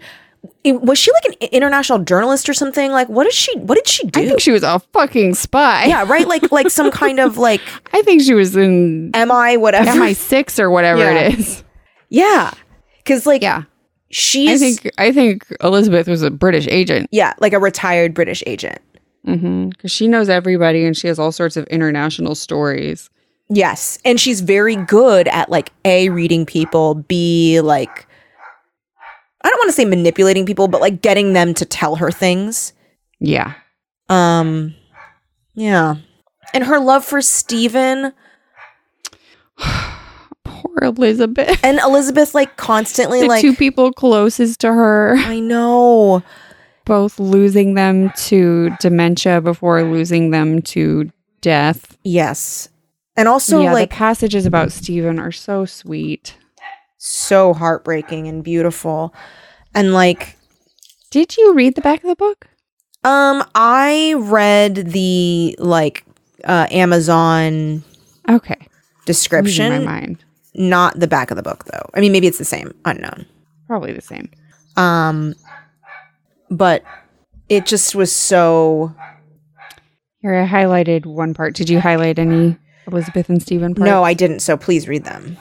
it- 0.62 0.82
was 0.82 0.98
she 0.98 1.10
like 1.12 1.24
an 1.40 1.48
international 1.52 2.00
journalist 2.00 2.48
or 2.48 2.54
something? 2.54 2.90
Like 2.90 3.08
what 3.08 3.24
did 3.24 3.32
she 3.32 3.56
what 3.60 3.76
did 3.76 3.88
she 3.88 4.06
do? 4.08 4.20
I 4.20 4.26
think 4.26 4.40
she 4.40 4.50
was 4.50 4.62
a 4.62 4.78
fucking 4.92 5.34
spy. 5.36 5.86
yeah, 5.86 6.04
right? 6.06 6.26
Like 6.28 6.50
like 6.52 6.68
some 6.70 6.90
kind 6.90 7.18
of 7.20 7.38
like 7.38 7.60
I 7.94 8.02
think 8.02 8.22
she 8.22 8.34
was 8.34 8.54
in 8.56 9.10
MI 9.14 9.56
whatever. 9.56 9.90
MI6 9.90 10.58
or 10.58 10.68
whatever 10.70 10.98
Yeah. 11.00 11.28
it 11.28 11.38
is. 11.38 11.64
Yeah. 12.10 12.52
Cuz 13.06 13.24
like 13.24 13.40
Yeah. 13.40 13.62
She's 14.14 14.62
I 14.62 14.64
think 14.64 14.90
I 14.98 15.12
think 15.12 15.46
Elizabeth 15.62 16.06
was 16.06 16.22
a 16.22 16.30
British 16.30 16.66
agent. 16.68 17.08
yeah, 17.10 17.34
like 17.40 17.52
a 17.52 17.58
retired 17.58 18.14
British 18.14 18.42
agent. 18.46 18.78
Mm-hmm. 19.26 19.70
Because 19.70 19.90
she 19.90 20.06
knows 20.06 20.28
everybody 20.28 20.84
and 20.84 20.96
she 20.96 21.08
has 21.08 21.18
all 21.18 21.32
sorts 21.32 21.56
of 21.56 21.66
international 21.68 22.34
stories. 22.34 23.10
Yes. 23.48 23.98
And 24.04 24.20
she's 24.20 24.40
very 24.40 24.76
good 24.76 25.28
at 25.28 25.48
like 25.50 25.72
A 25.84 26.10
reading 26.10 26.46
people, 26.46 26.94
B 26.94 27.60
like 27.60 28.06
I 29.42 29.50
don't 29.50 29.58
want 29.58 29.68
to 29.68 29.72
say 29.72 29.84
manipulating 29.84 30.46
people, 30.46 30.68
but 30.68 30.80
like 30.80 31.02
getting 31.02 31.32
them 31.34 31.52
to 31.54 31.64
tell 31.64 31.96
her 31.96 32.10
things. 32.10 32.72
Yeah. 33.18 33.54
Um 34.08 34.74
yeah. 35.54 35.96
And 36.52 36.64
her 36.64 36.78
love 36.78 37.04
for 37.04 37.20
Stephen 37.20 38.12
Poor 40.78 40.88
Elizabeth. 40.88 41.60
and 41.64 41.78
Elizabeth 41.80 42.34
like 42.34 42.56
constantly 42.56 43.20
the 43.22 43.26
like 43.28 43.40
two 43.40 43.54
people 43.54 43.92
closest 43.92 44.60
to 44.60 44.72
her, 44.72 45.14
I 45.18 45.40
know. 45.40 46.22
both 46.84 47.18
losing 47.18 47.74
them 47.74 48.10
to 48.16 48.70
dementia 48.80 49.40
before 49.40 49.82
losing 49.82 50.30
them 50.30 50.62
to 50.62 51.10
death. 51.40 51.96
Yes. 52.04 52.68
And 53.16 53.28
also 53.28 53.62
yeah, 53.62 53.72
like 53.72 53.90
the 53.90 53.96
passages 53.96 54.44
about 54.46 54.72
Stephen 54.72 55.18
are 55.20 55.32
so 55.32 55.64
sweet. 55.64 56.36
so 56.98 57.52
heartbreaking 57.54 58.26
and 58.26 58.42
beautiful. 58.42 59.14
And 59.74 59.92
like 59.92 60.36
Did 61.10 61.36
you 61.36 61.54
read 61.54 61.74
the 61.76 61.80
back 61.80 62.02
of 62.02 62.08
the 62.08 62.16
book? 62.16 62.48
um 63.04 63.44
I 63.54 64.14
read 64.16 64.74
the 64.76 65.54
like 65.58 66.04
uh 66.44 66.66
Amazon 66.70 67.84
Okay. 68.28 68.56
Losing 68.56 69.04
description, 69.04 69.84
my 69.84 70.00
mind. 70.00 70.24
Not 70.54 70.98
the 70.98 71.06
back 71.08 71.30
of 71.30 71.36
the 71.36 71.42
book 71.42 71.64
though. 71.64 71.88
I 71.94 72.00
mean 72.00 72.12
maybe 72.12 72.26
it's 72.26 72.38
the 72.38 72.44
same, 72.44 72.74
unknown. 72.84 73.26
Probably 73.66 73.92
the 73.92 74.00
same. 74.00 74.30
Um 74.76 75.34
but 76.50 76.84
it 77.48 77.66
just 77.66 77.94
was 77.94 78.14
so 78.14 78.94
Here, 80.20 80.34
I 80.34 80.46
highlighted 80.46 81.06
one 81.06 81.34
part. 81.34 81.54
Did 81.54 81.68
you 81.68 81.80
highlight 81.80 82.18
any 82.18 82.56
Elizabeth 82.86 83.28
and 83.28 83.40
Stephen 83.42 83.74
parts? 83.74 83.88
No, 83.88 84.02
I 84.02 84.14
didn't, 84.14 84.40
so 84.40 84.56
please 84.56 84.88
read 84.88 85.04
them. 85.04 85.36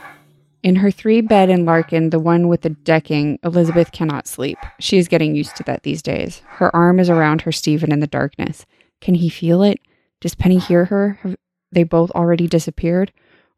In 0.63 0.78
her 0.78 0.91
three 0.91 1.19
bed 1.19 1.49
in 1.49 1.65
Larkin, 1.65 2.10
the 2.10 2.19
one 2.19 2.47
with 2.47 2.62
the 2.62 2.69
decking, 2.69 3.38
Elizabeth 3.43 3.91
cannot 3.91 4.28
sleep. 4.28 4.58
She 4.80 4.97
is 4.97 5.10
getting 5.10 5.36
used 5.36 5.58
to 5.58 5.63
that 5.63 5.84
these 5.84 6.02
days. 6.02 6.41
Her 6.45 6.73
arm 6.73 6.99
is 7.02 7.10
around 7.10 7.41
her 7.41 7.52
Stephen 7.52 7.91
in 7.91 7.99
the 7.99 8.08
darkness. 8.08 8.65
Can 9.02 9.15
he 9.15 9.28
feel 9.28 9.62
it? 9.62 9.80
Does 10.21 10.36
Penny 10.36 10.60
hear 10.60 10.86
her? 10.86 11.19
Have 11.23 11.36
they 11.73 11.84
both 11.84 12.12
already 12.12 12.47
disappeared? 12.47 13.12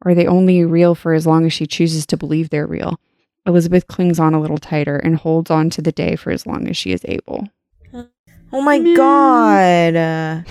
Or 0.04 0.12
are 0.12 0.16
they 0.16 0.28
only 0.28 0.64
real 0.66 0.94
for 0.96 1.14
as 1.14 1.26
long 1.26 1.46
as 1.46 1.54
she 1.54 1.66
chooses 1.66 2.06
to 2.08 2.18
believe 2.18 2.50
they're 2.50 2.68
real? 2.68 3.00
Elizabeth 3.48 3.88
clings 3.88 4.20
on 4.20 4.34
a 4.34 4.42
little 4.42 4.58
tighter 4.58 4.98
and 4.98 5.16
holds 5.16 5.50
on 5.52 5.70
to 5.72 5.82
the 5.82 5.92
day 5.92 6.16
for 6.16 6.32
as 6.32 6.46
long 6.48 6.68
as 6.68 6.76
she 6.76 6.92
is 6.92 7.02
able. 7.06 7.48
Oh 8.52 8.62
my 8.62 8.80
Man. 8.80 8.96
god. 8.96 9.96
Uh, 9.96 10.42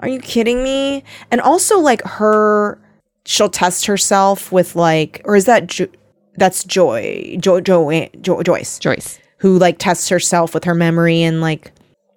are 0.00 0.08
you 0.08 0.18
kidding 0.20 0.62
me? 0.62 1.04
And 1.30 1.40
also 1.40 1.78
like 1.78 2.02
her 2.04 2.78
she'll 3.24 3.48
test 3.48 3.86
herself 3.86 4.50
with 4.50 4.74
like 4.76 5.20
or 5.24 5.36
is 5.36 5.44
that 5.44 5.66
jo- 5.68 5.86
that's 6.36 6.64
Joy 6.64 7.36
Joy 7.40 7.60
Joy 7.60 8.10
jo- 8.20 8.42
Joyce 8.42 8.78
Joyce. 8.78 9.18
who 9.38 9.58
like 9.58 9.78
tests 9.78 10.08
herself 10.08 10.54
with 10.54 10.64
her 10.64 10.74
memory 10.74 11.22
and 11.22 11.40
like 11.40 11.72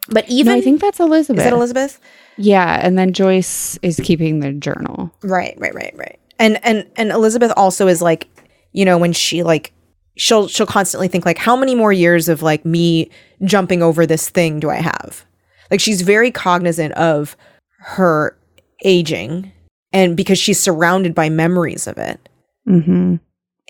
but 0.09 0.27
even 0.29 0.53
no, 0.53 0.59
I 0.59 0.61
think 0.61 0.81
that's 0.81 0.99
Elizabeth. 0.99 1.39
is 1.39 1.43
that 1.45 1.53
Elizabeth? 1.53 1.99
Yeah, 2.37 2.79
and 2.81 2.97
then 2.97 3.11
Joyce 3.13 3.77
is 3.81 3.99
keeping 4.03 4.39
the 4.39 4.51
journal. 4.53 5.11
Right, 5.23 5.55
right, 5.57 5.73
right, 5.73 5.93
right. 5.97 6.19
And 6.39 6.59
and 6.63 6.85
and 6.95 7.11
Elizabeth 7.11 7.51
also 7.55 7.87
is 7.87 8.01
like, 8.01 8.27
you 8.73 8.85
know, 8.85 8.97
when 8.97 9.13
she 9.13 9.43
like 9.43 9.71
she'll 10.17 10.47
she'll 10.47 10.65
constantly 10.65 11.07
think 11.07 11.25
like 11.25 11.37
how 11.37 11.55
many 11.55 11.75
more 11.75 11.93
years 11.93 12.29
of 12.29 12.41
like 12.41 12.65
me 12.65 13.09
jumping 13.43 13.81
over 13.81 14.05
this 14.05 14.29
thing 14.29 14.59
do 14.59 14.69
I 14.69 14.77
have? 14.77 15.25
Like 15.71 15.79
she's 15.79 16.01
very 16.01 16.31
cognizant 16.31 16.93
of 16.93 17.35
her 17.79 18.37
aging 18.83 19.51
and 19.93 20.15
because 20.17 20.37
she's 20.37 20.59
surrounded 20.59 21.15
by 21.15 21.29
memories 21.29 21.87
of 21.87 21.97
it. 21.97 22.29
Mm-hmm. 22.67 23.15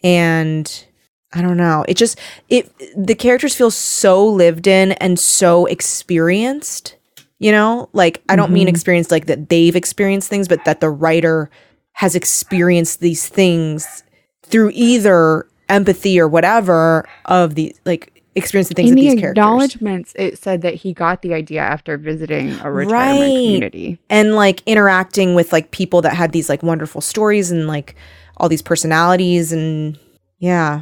And 0.03 0.85
I 1.33 1.41
don't 1.41 1.57
know. 1.57 1.85
It 1.87 1.95
just 1.97 2.19
it 2.49 2.71
the 2.95 3.15
characters 3.15 3.55
feel 3.55 3.71
so 3.71 4.25
lived 4.25 4.67
in 4.67 4.93
and 4.93 5.19
so 5.19 5.65
experienced. 5.65 6.95
You 7.39 7.51
know, 7.51 7.89
like 7.93 8.23
I 8.29 8.35
don't 8.35 8.51
mean 8.53 8.67
Mhm. 8.67 8.71
experienced 8.71 9.11
like 9.11 9.25
that 9.25 9.49
they've 9.49 9.75
experienced 9.75 10.29
things, 10.29 10.47
but 10.47 10.63
that 10.65 10.79
the 10.79 10.89
writer 10.89 11.49
has 11.95 12.15
experienced 12.15 12.99
these 12.99 13.27
things 13.27 14.03
through 14.43 14.71
either 14.73 15.47
empathy 15.69 16.19
or 16.19 16.27
whatever 16.27 17.07
of 17.25 17.55
the 17.55 17.75
like 17.85 18.11
experiencing 18.35 18.75
things 18.75 18.89
In 18.89 18.95
the 18.95 19.01
these 19.01 19.11
characters. 19.19 19.31
acknowledgments, 19.41 20.13
it 20.17 20.37
said 20.37 20.61
that 20.63 20.73
he 20.75 20.93
got 20.93 21.21
the 21.21 21.33
idea 21.33 21.61
after 21.61 21.97
visiting 21.97 22.59
a 22.61 22.69
retirement 22.71 23.33
Right. 23.35 23.41
community. 23.43 23.97
and 24.09 24.35
like 24.35 24.61
interacting 24.65 25.35
with 25.35 25.53
like 25.53 25.71
people 25.71 26.01
that 26.01 26.13
had 26.13 26.33
these 26.33 26.49
like 26.49 26.61
wonderful 26.61 27.01
stories 27.01 27.49
and 27.51 27.67
like 27.67 27.95
all 28.37 28.49
these 28.49 28.61
personalities 28.61 29.53
and 29.53 29.97
yeah 30.39 30.81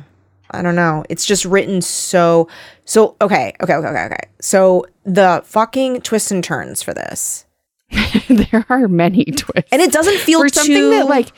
i 0.50 0.64
don't 0.64 0.76
know 0.76 1.06
it's 1.10 1.26
just 1.28 1.46
written 1.46 1.80
so 1.82 2.50
so 2.86 3.16
okay 3.22 3.54
okay 3.62 3.76
okay 3.76 3.88
okay 3.88 4.06
okay 4.06 4.30
so 4.42 4.84
the 5.06 5.40
fucking 5.46 6.02
twists 6.02 6.32
and 6.32 6.44
turns 6.44 6.82
for 6.82 6.92
this 6.96 7.43
there 8.30 8.66
are 8.70 8.88
many 8.88 9.26
twists. 9.26 9.70
and 9.72 9.82
it 9.82 9.92
doesn't 9.92 10.18
feel 10.20 10.40
for 10.40 10.50
something 10.50 10.76
too 10.76 10.90
that 10.92 11.08
like 11.08 11.30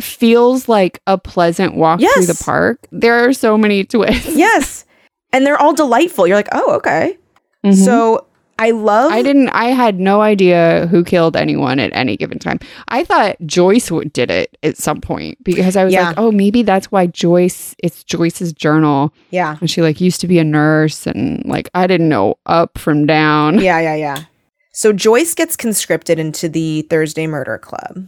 feels 0.00 0.68
like 0.68 1.00
a 1.06 1.18
pleasant 1.18 1.74
walk 1.74 2.00
through 2.00 2.26
the 2.26 2.40
park, 2.44 2.86
there 2.90 3.24
are 3.28 3.32
so 3.32 3.58
many 3.58 3.84
twists. 3.84 4.34
yes 4.36 4.84
and 5.32 5.44
they're 5.46 5.60
all 5.60 5.74
delightful 5.74 6.26
you're 6.26 6.36
like 6.36 6.48
oh 6.52 6.74
okay 6.74 7.16
Mhm. 7.64 7.74
so 7.74 8.26
i 8.58 8.70
love 8.70 9.12
I 9.12 9.22
didn't. 9.22 9.48
I 9.50 9.66
had 9.66 10.00
no 10.00 10.20
idea 10.22 10.86
who 10.90 11.04
killed 11.04 11.34
anyone 11.36 11.78
at 11.78 11.90
any 11.94 12.16
given 12.18 12.38
time. 12.38 12.58
I 12.88 13.04
thought 13.04 13.36
Joyce 13.46 13.88
w- 13.88 14.08
did 14.10 14.30
it 14.30 14.56
at 14.62 14.76
some 14.76 15.00
point 15.00 15.42
because 15.44 15.76
I 15.76 15.84
was 15.84 15.94
Yeah. 15.94 16.08
like, 16.08 16.18
oh, 16.18 16.30
maybe 16.30 16.62
that's 16.62 16.90
why 16.92 17.06
Joyce. 17.06 17.74
It's 17.82 18.04
Joyce's 18.04 18.52
journal, 18.52 19.12
yeah 19.30 19.56
and 19.60 19.70
she 19.70 19.80
like 19.80 19.98
used 20.00 20.20
to 20.22 20.26
be 20.28 20.38
a 20.38 20.44
nurse, 20.44 21.06
and 21.06 21.42
like 21.46 21.68
I 21.74 21.86
didn't 21.86 22.08
know 22.10 22.36
up 22.46 22.76
from 22.78 23.06
down. 23.06 23.60
yeah 23.60 23.80
yeah 23.80 23.94
yeah 23.94 24.22
so 24.80 24.92
joyce 24.94 25.34
gets 25.34 25.56
conscripted 25.56 26.18
into 26.18 26.48
the 26.48 26.82
thursday 26.88 27.26
murder 27.26 27.58
club 27.58 28.06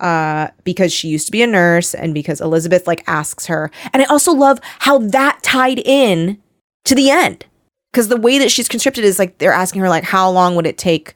uh 0.00 0.48
because 0.64 0.90
she 0.92 1.08
used 1.08 1.26
to 1.26 1.32
be 1.32 1.42
a 1.42 1.46
nurse 1.46 1.94
and 1.94 2.14
because 2.14 2.40
elizabeth 2.40 2.86
like 2.86 3.04
asks 3.06 3.44
her 3.46 3.70
and 3.92 4.02
i 4.02 4.06
also 4.06 4.32
love 4.32 4.58
how 4.80 4.98
that 4.98 5.38
tied 5.42 5.78
in 5.80 6.38
to 6.84 6.94
the 6.94 7.10
end 7.10 7.44
because 7.92 8.08
the 8.08 8.16
way 8.16 8.38
that 8.38 8.50
she's 8.50 8.68
conscripted 8.68 9.04
is 9.04 9.18
like 9.18 9.36
they're 9.38 9.52
asking 9.52 9.80
her 9.82 9.88
like 9.88 10.04
how 10.04 10.30
long 10.30 10.54
would 10.56 10.66
it 10.66 10.78
take 10.78 11.14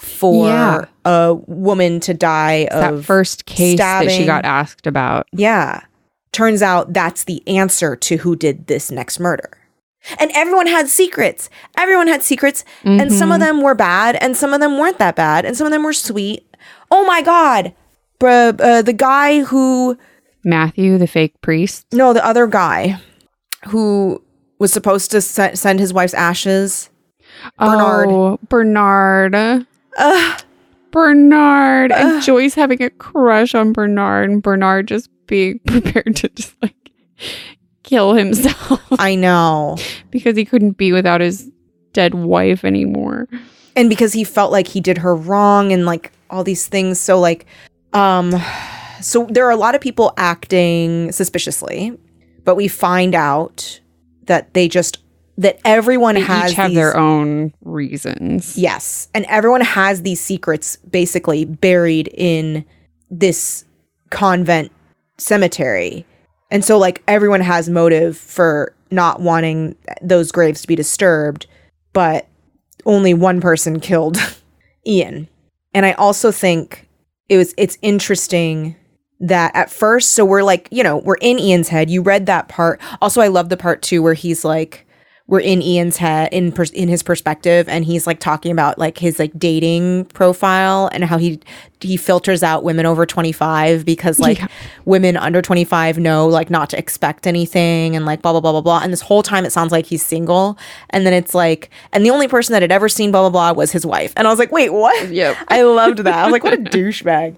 for 0.00 0.46
Yeah. 0.46 0.84
a 1.04 1.34
woman 1.46 2.00
to 2.00 2.12
die 2.14 2.66
that 2.70 2.94
of 2.94 3.06
first 3.06 3.46
case 3.46 3.78
that 3.78 4.10
she 4.10 4.26
got 4.26 4.44
asked 4.44 4.86
about. 4.86 5.26
yeah 5.32 5.82
turns 6.32 6.60
out 6.62 6.92
that's 6.92 7.24
the 7.24 7.46
answer 7.46 7.94
to 7.96 8.16
who 8.16 8.34
did 8.36 8.66
this 8.66 8.90
next 8.90 9.20
murder 9.20 9.50
and 10.18 10.30
everyone 10.34 10.66
had 10.66 10.88
secrets 10.88 11.48
everyone 11.78 12.08
had 12.08 12.22
secrets 12.22 12.64
and 12.84 13.12
some 13.12 13.30
of 13.30 13.36
Mhm. 13.38 13.44
them 13.44 13.60
were 13.62 13.74
bad 13.74 14.16
and 14.16 14.36
some 14.36 14.52
of 14.52 14.60
them 14.60 14.76
weren't 14.78 14.98
that 14.98 15.16
bad 15.16 15.44
and 15.44 15.56
some 15.56 15.66
of 15.66 15.72
them 15.72 15.82
were 15.84 15.92
sweet 15.92 16.44
oh 16.90 17.04
my 17.06 17.22
god 17.22 17.72
Bruh, 18.20 18.60
uh, 18.60 18.82
the 18.82 18.92
guy 18.92 19.40
who 19.42 19.96
Matthew, 20.44 20.98
the 20.98 21.06
fake 21.06 21.40
priest. 21.40 21.86
no 21.92 22.12
the 22.12 22.24
other 22.24 22.46
guy 22.46 22.98
who 23.68 24.22
was 24.58 24.72
supposed 24.72 25.10
to 25.12 25.20
se- 25.20 25.54
send 25.54 25.78
his 25.80 25.92
wife's 25.92 26.14
ashes 26.14 26.88
Bernard. 27.58 28.08
Oh, 28.10 28.38
Bernard. 28.48 29.66
Bernard. 30.90 31.92
And 31.92 32.22
Joyce 32.22 32.54
having 32.54 32.82
a 32.82 32.90
crush 32.90 33.54
on 33.54 33.72
Bernard, 33.72 34.30
and 34.30 34.42
Bernard 34.42 34.88
just 34.88 35.08
being 35.26 35.60
prepared 35.66 36.16
to 36.16 36.28
just 36.28 36.54
like 36.62 36.74
kill 37.92 38.14
himself 38.14 38.80
i 38.98 39.14
know 39.14 39.76
because 40.10 40.34
he 40.34 40.44
couldn't 40.46 40.78
be 40.78 40.92
without 40.92 41.20
his 41.20 41.50
dead 41.92 42.14
wife 42.14 42.64
anymore. 42.64 43.28
and 43.76 43.90
because 43.90 44.14
he 44.14 44.24
felt 44.24 44.50
like 44.50 44.66
he 44.66 44.80
did 44.80 44.96
her 44.96 45.14
wrong 45.14 45.72
and 45.72 45.84
like 45.84 46.10
all 46.30 46.42
these 46.42 46.66
things 46.66 46.98
so 46.98 47.20
like 47.20 47.44
um 47.92 48.32
so 49.02 49.26
there 49.28 49.44
are 49.46 49.50
a 49.50 49.56
lot 49.56 49.74
of 49.74 49.80
people 49.82 50.14
acting 50.16 51.12
suspiciously 51.12 51.92
but 52.44 52.54
we 52.56 52.66
find 52.66 53.14
out 53.14 53.78
that 54.24 54.54
they 54.54 54.68
just 54.68 54.98
that 55.36 55.58
everyone 55.64 56.14
They 56.14 56.20
has 56.22 56.52
each 56.52 56.56
have 56.56 56.70
these, 56.70 56.76
their 56.76 56.96
own 56.96 57.52
reasons. 57.62 58.56
yes 58.56 59.08
and 59.14 59.26
everyone 59.26 59.60
has 59.60 60.00
these 60.02 60.20
secrets 60.20 60.76
basically 60.76 61.44
buried 61.44 62.08
in 62.14 62.64
this 63.10 63.66
convent 64.08 64.72
cemetery. 65.18 66.06
And 66.52 66.62
so 66.62 66.76
like 66.76 67.02
everyone 67.08 67.40
has 67.40 67.70
motive 67.70 68.16
for 68.16 68.74
not 68.90 69.22
wanting 69.22 69.74
those 70.02 70.30
graves 70.30 70.60
to 70.60 70.68
be 70.68 70.76
disturbed, 70.76 71.46
but 71.94 72.28
only 72.84 73.14
one 73.14 73.40
person 73.40 73.80
killed 73.80 74.18
Ian. 74.86 75.28
And 75.72 75.86
I 75.86 75.92
also 75.92 76.30
think 76.30 76.86
it 77.30 77.38
was 77.38 77.54
it's 77.56 77.78
interesting 77.80 78.76
that 79.18 79.56
at 79.56 79.70
first 79.70 80.10
so 80.10 80.26
we're 80.26 80.42
like, 80.42 80.68
you 80.70 80.82
know, 80.82 80.98
we're 80.98 81.16
in 81.22 81.38
Ian's 81.38 81.68
head. 81.68 81.88
You 81.88 82.02
read 82.02 82.26
that 82.26 82.48
part. 82.48 82.80
Also 83.00 83.22
I 83.22 83.28
love 83.28 83.48
the 83.48 83.56
part 83.56 83.80
too 83.80 84.02
where 84.02 84.14
he's 84.14 84.44
like 84.44 84.86
we're 85.28 85.40
in 85.40 85.62
Ian's 85.62 85.96
head 85.98 86.28
in 86.32 86.52
pers- 86.52 86.70
in 86.72 86.88
his 86.88 87.02
perspective 87.02 87.68
and 87.68 87.84
he's 87.84 88.06
like 88.06 88.18
talking 88.20 88.50
about 88.52 88.78
like 88.78 88.98
his 88.98 89.18
like 89.18 89.32
dating 89.38 90.04
profile 90.06 90.90
and 90.92 91.04
how 91.04 91.16
he 91.16 91.38
he 91.80 91.96
filters 91.96 92.42
out 92.42 92.64
women 92.64 92.86
over 92.86 93.06
25 93.06 93.84
because 93.84 94.18
like 94.18 94.38
Yeah. 94.38 94.48
women 94.84 95.16
under 95.16 95.40
25 95.40 95.98
know 95.98 96.26
like 96.28 96.50
not 96.50 96.70
to 96.70 96.78
expect 96.78 97.26
anything 97.26 97.96
and 97.96 98.04
like 98.04 98.20
blah 98.20 98.32
blah 98.32 98.40
blah 98.40 98.52
blah 98.52 98.60
blah 98.60 98.80
and 98.82 98.92
this 98.92 99.00
whole 99.00 99.22
time 99.22 99.44
it 99.44 99.52
sounds 99.52 99.72
like 99.72 99.86
he's 99.86 100.04
single 100.04 100.58
and 100.90 101.06
then 101.06 101.12
it's 101.12 101.34
like 101.34 101.70
and 101.92 102.04
the 102.04 102.10
only 102.10 102.28
person 102.28 102.52
that 102.52 102.62
had 102.62 102.72
ever 102.72 102.88
seen 102.88 103.10
blah 103.10 103.22
blah 103.22 103.30
blah 103.30 103.52
was 103.52 103.72
his 103.72 103.86
wife 103.86 104.12
and 104.16 104.26
I 104.26 104.30
was 104.30 104.38
like 104.38 104.52
wait 104.52 104.70
what 104.72 105.08
Yep. 105.10 105.36
I 105.48 105.62
loved 105.62 105.98
that 105.98 106.14
I 106.18 106.24
was 106.24 106.32
like 106.32 106.44
what 106.44 106.52
a 106.54 106.56
douchebag 106.76 107.36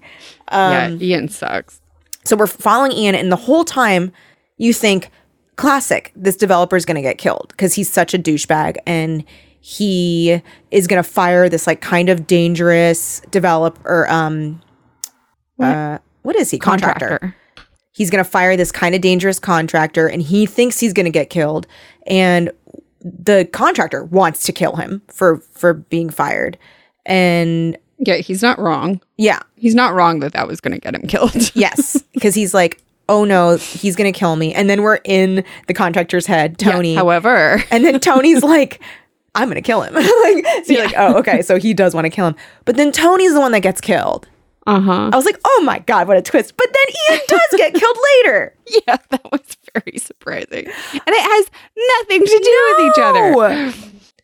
yeah, 0.51 0.85
um, 0.85 1.01
Ian 1.01 1.29
sucks. 1.29 1.79
so 2.23 2.35
we're 2.35 2.45
following 2.47 2.91
Ian, 2.91 3.15
and 3.15 3.31
the 3.31 3.35
whole 3.35 3.63
time 3.65 4.11
you 4.57 4.73
think, 4.73 5.09
classic, 5.55 6.11
this 6.15 6.35
developer 6.35 6.75
is 6.75 6.85
going 6.85 6.95
to 6.95 7.01
get 7.01 7.17
killed 7.17 7.47
because 7.49 7.73
he's 7.73 7.91
such 7.91 8.13
a 8.13 8.19
douchebag 8.19 8.77
and 8.85 9.23
he 9.61 10.41
is 10.71 10.85
going 10.87 11.01
to 11.01 11.09
fire 11.09 11.49
this 11.49 11.65
like 11.65 11.81
kind 11.81 12.09
of 12.09 12.27
dangerous 12.27 13.21
developer. 13.31 14.07
Um, 14.09 14.61
uh, 15.59 15.97
what 16.21 16.35
is 16.35 16.51
he? 16.51 16.59
Contractor. 16.59 17.35
He's 17.91 18.09
going 18.09 18.23
to 18.23 18.29
fire 18.29 18.57
this 18.57 18.71
kind 18.73 18.93
of 18.93 18.99
dangerous 19.01 19.39
contractor, 19.39 20.05
and 20.07 20.21
he 20.21 20.45
thinks 20.45 20.79
he's 20.81 20.91
going 20.91 21.05
to 21.05 21.11
get 21.11 21.29
killed. 21.29 21.65
And 22.05 22.51
the 23.01 23.47
contractor 23.53 24.03
wants 24.03 24.43
to 24.47 24.51
kill 24.51 24.75
him 24.75 25.01
for 25.07 25.37
for 25.53 25.73
being 25.73 26.09
fired. 26.09 26.57
And 27.05 27.77
Yeah, 27.99 28.17
he's 28.17 28.41
not 28.41 28.59
wrong. 28.59 28.99
yeah, 29.17 29.39
He's 29.55 29.75
not 29.75 29.93
wrong 29.93 30.19
that 30.19 30.33
that 30.33 30.47
was 30.47 30.59
going 30.59 30.73
to 30.73 30.79
get 30.79 30.93
him 30.93 31.03
killed. 31.07 31.55
Yes, 31.55 32.03
because 32.13 32.35
he's 32.35 32.53
like, 32.53 32.81
oh 33.09 33.23
no, 33.25 33.57
he's 33.57 33.95
gonna 33.95 34.11
kill 34.11 34.35
me. 34.35 34.53
And 34.53 34.69
then 34.69 34.81
we're 34.81 34.99
in 35.03 35.43
the 35.67 35.73
contractor's 35.73 36.25
head, 36.25 36.57
Tony. 36.57 36.93
Yeah, 36.93 36.99
however, 36.99 37.63
and 37.71 37.83
then 37.83 37.99
Tony's 37.99 38.43
like, 38.43 38.81
I'm 39.35 39.47
gonna 39.47 39.61
kill 39.61 39.81
him. 39.81 39.93
like, 39.93 40.05
so 40.65 40.73
you're 40.73 40.85
like, 40.85 40.95
oh, 40.97 41.17
okay, 41.19 41.41
so 41.41 41.57
he 41.59 41.73
does 41.73 41.93
want 41.93 42.05
to 42.05 42.09
kill 42.09 42.27
him. 42.27 42.35
But 42.65 42.77
then 42.77 42.91
Tony's 42.91 43.33
the 43.33 43.41
one 43.41 43.51
that 43.53 43.61
gets 43.61 43.81
killed. 43.81 44.27
uh 44.67 44.79
huh. 44.79 45.09
I 45.13 45.15
was 45.15 45.25
like, 45.25 45.39
oh 45.45 45.61
my 45.65 45.79
god, 45.79 46.07
what 46.07 46.17
a 46.17 46.21
twist. 46.21 46.55
But 46.57 46.67
then 46.73 46.95
Ian 47.11 47.21
does 47.27 47.57
get 47.57 47.73
killed 47.79 47.97
later. 48.23 48.55
Yeah, 48.67 48.97
that 49.09 49.31
was 49.31 49.57
very 49.73 49.97
surprising, 49.97 50.65
and 50.65 51.03
it 51.07 51.23
has 51.23 51.51
nothing 51.99 52.21
to 52.21 52.39
do 52.43 52.75
with 52.77 52.87
each 52.89 53.03
other. 53.03 53.73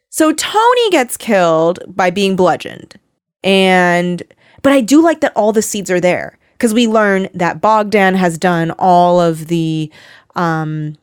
So 0.09 0.33
Tony 0.33 0.89
gets 0.89 1.15
killed 1.15 1.79
by 1.87 2.09
being 2.09 2.35
bludgeoned. 2.35 2.95
And 3.43 4.21
but 4.61 4.71
I 4.71 4.81
do 4.81 5.01
like 5.01 5.21
that 5.21 5.31
all 5.35 5.51
the 5.51 5.61
seeds 5.61 5.89
are 5.89 5.99
there 5.99 6.37
because 6.61 6.75
we 6.75 6.85
learn 6.85 7.27
that 7.33 7.59
Bogdan 7.59 8.13
has 8.13 8.37
done 8.37 8.69
all 8.77 9.19
of 9.19 9.47
the 9.47 9.91
um 10.35 10.95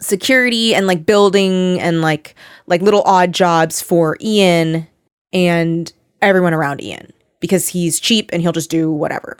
security 0.00 0.74
and 0.74 0.86
like 0.86 1.04
building 1.04 1.78
and 1.78 2.00
like 2.00 2.34
like 2.66 2.80
little 2.80 3.02
odd 3.02 3.30
jobs 3.30 3.82
for 3.82 4.16
Ian 4.22 4.88
and 5.30 5.92
everyone 6.22 6.54
around 6.54 6.82
Ian 6.82 7.12
because 7.40 7.68
he's 7.68 8.00
cheap 8.00 8.30
and 8.32 8.40
he'll 8.40 8.52
just 8.52 8.70
do 8.70 8.90
whatever. 8.90 9.36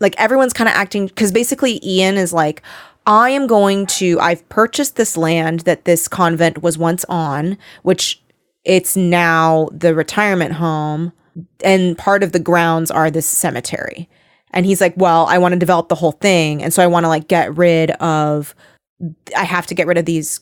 Like 0.00 0.18
everyone's 0.18 0.54
kind 0.54 0.68
of 0.68 0.74
acting 0.74 1.08
because 1.08 1.30
basically 1.30 1.78
Ian 1.86 2.16
is 2.16 2.32
like, 2.32 2.62
I 3.06 3.28
am 3.28 3.46
going 3.46 3.84
to, 3.98 4.18
I've 4.20 4.48
purchased 4.48 4.96
this 4.96 5.18
land 5.18 5.60
that 5.60 5.84
this 5.84 6.08
convent 6.08 6.62
was 6.62 6.78
once 6.78 7.04
on, 7.10 7.58
which 7.82 8.22
it's 8.64 8.96
now 8.96 9.68
the 9.70 9.94
retirement 9.94 10.54
home, 10.54 11.12
and 11.64 11.96
part 11.96 12.22
of 12.22 12.32
the 12.32 12.38
grounds 12.38 12.90
are 12.90 13.10
this 13.10 13.26
cemetery. 13.26 14.08
And 14.52 14.66
he's 14.66 14.80
like, 14.80 14.94
Well, 14.96 15.26
I 15.26 15.38
want 15.38 15.52
to 15.52 15.58
develop 15.58 15.88
the 15.88 15.94
whole 15.94 16.12
thing. 16.12 16.62
And 16.62 16.72
so 16.72 16.82
I 16.82 16.86
want 16.86 17.04
to 17.04 17.08
like 17.08 17.28
get 17.28 17.56
rid 17.56 17.92
of, 17.92 18.54
I 19.36 19.44
have 19.44 19.66
to 19.68 19.74
get 19.74 19.86
rid 19.86 19.98
of 19.98 20.04
these 20.04 20.40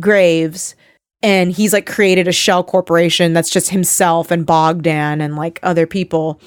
graves. 0.00 0.74
And 1.22 1.52
he's 1.52 1.72
like 1.72 1.86
created 1.86 2.26
a 2.26 2.32
shell 2.32 2.64
corporation 2.64 3.32
that's 3.32 3.50
just 3.50 3.70
himself 3.70 4.30
and 4.30 4.44
Bogdan 4.44 5.20
and 5.20 5.36
like 5.36 5.60
other 5.62 5.86
people 5.86 6.40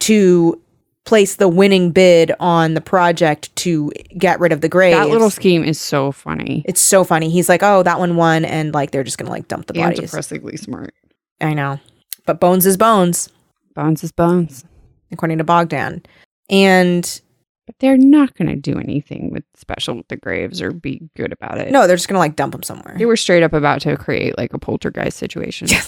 to 0.00 0.60
place 1.04 1.36
the 1.36 1.48
winning 1.48 1.90
bid 1.92 2.32
on 2.40 2.74
the 2.74 2.80
project 2.80 3.54
to 3.56 3.90
get 4.18 4.38
rid 4.40 4.52
of 4.52 4.60
the 4.60 4.68
graves. 4.68 4.96
That 4.96 5.08
little 5.08 5.30
scheme 5.30 5.64
is 5.64 5.80
so 5.80 6.12
funny 6.12 6.62
it's 6.66 6.80
so 6.80 7.04
funny. 7.04 7.30
He's 7.30 7.48
like, 7.48 7.62
"Oh, 7.62 7.82
that 7.82 7.98
one 7.98 8.16
won," 8.16 8.44
and 8.44 8.74
like 8.74 8.90
they're 8.90 9.02
just 9.02 9.18
gonna 9.18 9.30
like 9.30 9.48
dump 9.48 9.66
the 9.66 9.74
and 9.74 9.94
bodies. 9.94 10.10
depressingly 10.10 10.56
smart. 10.56 10.94
I 11.40 11.54
know, 11.54 11.80
but 12.26 12.40
bones 12.40 12.66
is 12.66 12.76
bones, 12.76 13.28
Bones 13.74 14.02
is 14.04 14.12
bones, 14.12 14.64
according 15.12 15.38
to 15.38 15.44
Bogdan. 15.44 16.02
And 16.50 17.20
but 17.66 17.76
they're 17.78 17.96
not 17.96 18.34
going 18.34 18.48
to 18.48 18.56
do 18.56 18.78
anything 18.80 19.30
with 19.30 19.44
special 19.54 19.94
with 19.96 20.08
the 20.08 20.16
graves 20.16 20.60
or 20.60 20.72
be 20.72 21.08
good 21.16 21.32
about 21.32 21.58
it. 21.58 21.70
no, 21.70 21.86
they're 21.86 21.94
just 21.96 22.08
gonna 22.08 22.18
like 22.18 22.34
dump 22.34 22.52
them 22.52 22.64
somewhere. 22.64 22.96
they 22.98 23.06
were 23.06 23.16
straight 23.16 23.44
up 23.44 23.52
about 23.52 23.80
to 23.82 23.96
create 23.96 24.36
like 24.36 24.52
a 24.52 24.58
poltergeist 24.58 25.16
situation. 25.16 25.68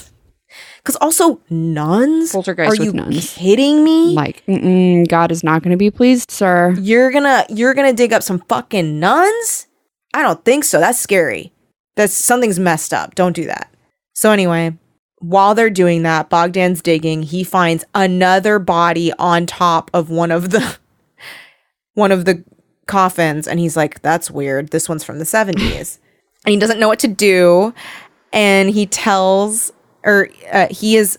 Because 0.77 0.95
also 0.97 1.41
nuns. 1.49 2.31
Poltergeist 2.31 2.79
Are 2.79 2.83
you 2.83 2.93
nuns. 2.93 3.33
kidding 3.33 3.83
me? 3.83 4.13
Like, 4.13 4.45
mm-mm, 4.45 5.07
God 5.07 5.31
is 5.31 5.43
not 5.43 5.63
going 5.63 5.71
to 5.71 5.77
be 5.77 5.89
pleased, 5.89 6.29
sir. 6.29 6.75
you're 6.79 7.09
gonna 7.11 7.43
you're 7.49 7.73
gonna 7.73 7.91
dig 7.93 8.13
up 8.13 8.21
some 8.21 8.37
fucking 8.47 8.99
nuns? 8.99 9.65
I 10.13 10.21
don't 10.21 10.45
think 10.45 10.63
so. 10.63 10.79
That's 10.79 10.99
scary. 10.99 11.51
That's 11.95 12.13
something's 12.13 12.59
messed 12.59 12.93
up. 12.93 13.15
Don't 13.15 13.35
do 13.35 13.45
that. 13.47 13.73
So 14.13 14.29
anyway, 14.29 14.77
while 15.23 15.55
they're 15.55 15.69
doing 15.69 16.03
that, 16.03 16.29
Bogdan's 16.29 16.81
digging. 16.81 17.23
He 17.23 17.45
finds 17.45 17.85
another 17.95 18.59
body 18.59 19.13
on 19.17 19.45
top 19.45 19.89
of 19.93 20.09
one 20.09 20.31
of 20.31 20.49
the 20.49 20.77
one 21.93 22.11
of 22.11 22.25
the 22.25 22.43
coffins, 22.87 23.47
and 23.47 23.59
he's 23.59 23.77
like, 23.77 24.01
"That's 24.01 24.29
weird. 24.29 24.69
This 24.69 24.89
one's 24.89 25.03
from 25.03 25.19
the 25.19 25.25
'70s." 25.25 25.99
and 26.45 26.51
he 26.51 26.59
doesn't 26.59 26.79
know 26.79 26.89
what 26.89 26.99
to 26.99 27.07
do, 27.07 27.73
and 28.33 28.69
he 28.69 28.85
tells, 28.85 29.71
or 30.03 30.27
uh, 30.51 30.67
he 30.69 30.95
has 30.95 31.17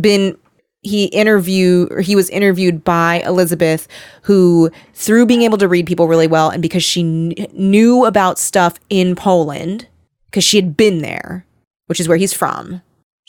been 0.00 0.36
he 0.82 1.06
interview 1.06 1.88
or 1.90 2.00
he 2.00 2.16
was 2.16 2.30
interviewed 2.30 2.84
by 2.84 3.22
Elizabeth 3.26 3.86
who 4.22 4.70
through 4.94 5.26
being 5.26 5.42
able 5.42 5.58
to 5.58 5.68
read 5.68 5.86
people 5.86 6.08
really 6.08 6.26
well 6.26 6.48
and 6.48 6.62
because 6.62 6.82
she 6.82 7.02
kn- 7.02 7.48
knew 7.52 8.06
about 8.06 8.38
stuff 8.38 8.78
in 8.88 9.14
Poland 9.14 9.86
because 10.26 10.42
she 10.42 10.56
had 10.56 10.78
been 10.78 11.02
there 11.02 11.44
which 11.84 12.00
is 12.00 12.08
where 12.08 12.16
he's 12.16 12.32
from 12.32 12.80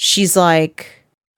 she's 0.04 0.36
like 0.36 0.88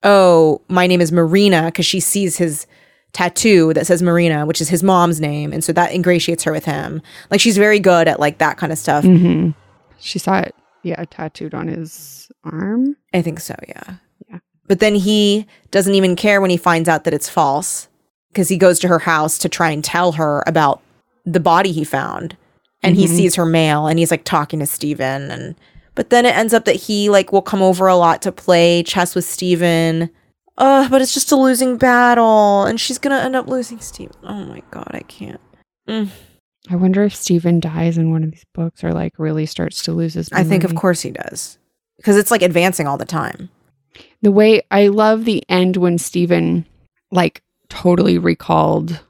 oh 0.04 0.60
my 0.68 0.86
name 0.86 1.02
is 1.02 1.12
Marina 1.12 1.66
because 1.66 1.84
she 1.84 2.00
sees 2.00 2.38
his 2.38 2.66
tattoo 3.12 3.74
that 3.74 3.86
says 3.86 4.00
Marina 4.02 4.46
which 4.46 4.60
is 4.62 4.70
his 4.70 4.82
mom's 4.82 5.20
name 5.20 5.52
and 5.52 5.62
so 5.62 5.70
that 5.72 5.92
ingratiates 5.92 6.42
her 6.44 6.50
with 6.52 6.64
him 6.64 7.02
like 7.30 7.40
she's 7.42 7.58
very 7.58 7.78
good 7.78 8.08
at 8.08 8.18
like 8.18 8.38
that 8.38 8.56
kind 8.56 8.72
of 8.72 8.78
stuff 8.78 9.04
Mm-hmm. 9.04 9.50
She 10.00 10.18
saw 10.18 10.38
it, 10.38 10.54
yeah, 10.82 11.02
tattooed 11.10 11.54
on 11.54 11.66
his 11.68 12.30
arm. 12.44 12.94
I 13.14 13.22
think 13.22 13.40
so, 13.40 13.54
yeah. 13.68 13.94
Yeah. 14.28 14.38
But 14.66 14.80
then 14.80 14.94
he 14.94 15.46
doesn't 15.70 15.94
even 15.94 16.14
care 16.16 16.40
when 16.42 16.50
he 16.50 16.58
finds 16.58 16.88
out 16.90 17.04
that 17.04 17.14
it's 17.14 17.28
false 17.28 17.88
because 18.30 18.48
he 18.50 18.58
goes 18.58 18.78
to 18.80 18.88
her 18.88 18.98
house 18.98 19.38
to 19.38 19.48
try 19.48 19.70
and 19.70 19.82
tell 19.82 20.12
her 20.12 20.42
about 20.46 20.82
the 21.24 21.40
body 21.40 21.72
he 21.72 21.84
found. 21.84 22.36
And 22.82 22.96
he 22.96 23.06
Mhm. 23.06 23.16
sees 23.16 23.34
her 23.36 23.46
mail 23.46 23.86
and 23.86 23.98
he's 23.98 24.10
like 24.10 24.24
talking 24.24 24.58
to 24.58 24.66
Stephen 24.66 25.30
and 25.30 25.54
but 25.94 26.10
then 26.10 26.26
it 26.26 26.34
ends 26.36 26.52
up 26.54 26.64
that 26.64 26.76
he 26.76 27.08
like 27.10 27.32
will 27.32 27.42
come 27.42 27.62
over 27.62 27.86
a 27.86 27.96
lot 27.96 28.22
to 28.22 28.32
play 28.32 28.82
chess 28.82 29.14
with 29.14 29.24
Stephen. 29.24 30.10
Uh, 30.56 30.88
but 30.88 31.02
it's 31.02 31.12
just 31.14 31.32
a 31.32 31.36
losing 31.36 31.76
battle 31.76 32.64
and 32.64 32.80
she's 32.80 32.98
gonna 32.98 33.18
end 33.18 33.34
up 33.36 33.48
losing 33.48 33.80
Stephen. 33.80 34.14
Oh 34.22 34.44
my 34.44 34.62
god, 34.70 34.88
I 34.92 35.00
can't. 35.00 35.40
Mm. 35.88 36.08
I 36.70 36.76
wonder 36.76 37.02
if 37.04 37.14
Stephen 37.14 37.60
dies 37.60 37.98
in 37.98 38.10
one 38.10 38.22
of 38.24 38.30
these 38.30 38.44
books 38.54 38.82
or 38.84 38.92
like 38.92 39.12
really 39.18 39.46
starts 39.46 39.82
to 39.84 39.92
lose 39.92 40.14
his. 40.14 40.30
I 40.32 40.44
think 40.44 40.64
of 40.64 40.74
course 40.74 41.00
he 41.02 41.10
does. 41.10 41.58
Because 41.96 42.16
it's 42.16 42.30
like 42.30 42.42
advancing 42.42 42.86
all 42.86 42.96
the 42.96 43.04
time. 43.04 43.50
the 44.22 44.30
way 44.32 44.62
I 44.70 44.88
love 44.88 45.24
the 45.24 45.42
end 45.48 45.76
when 45.76 45.98
Stephen 45.98 46.64
like 47.10 47.42
totally 47.68 48.18
recalled 48.18 49.00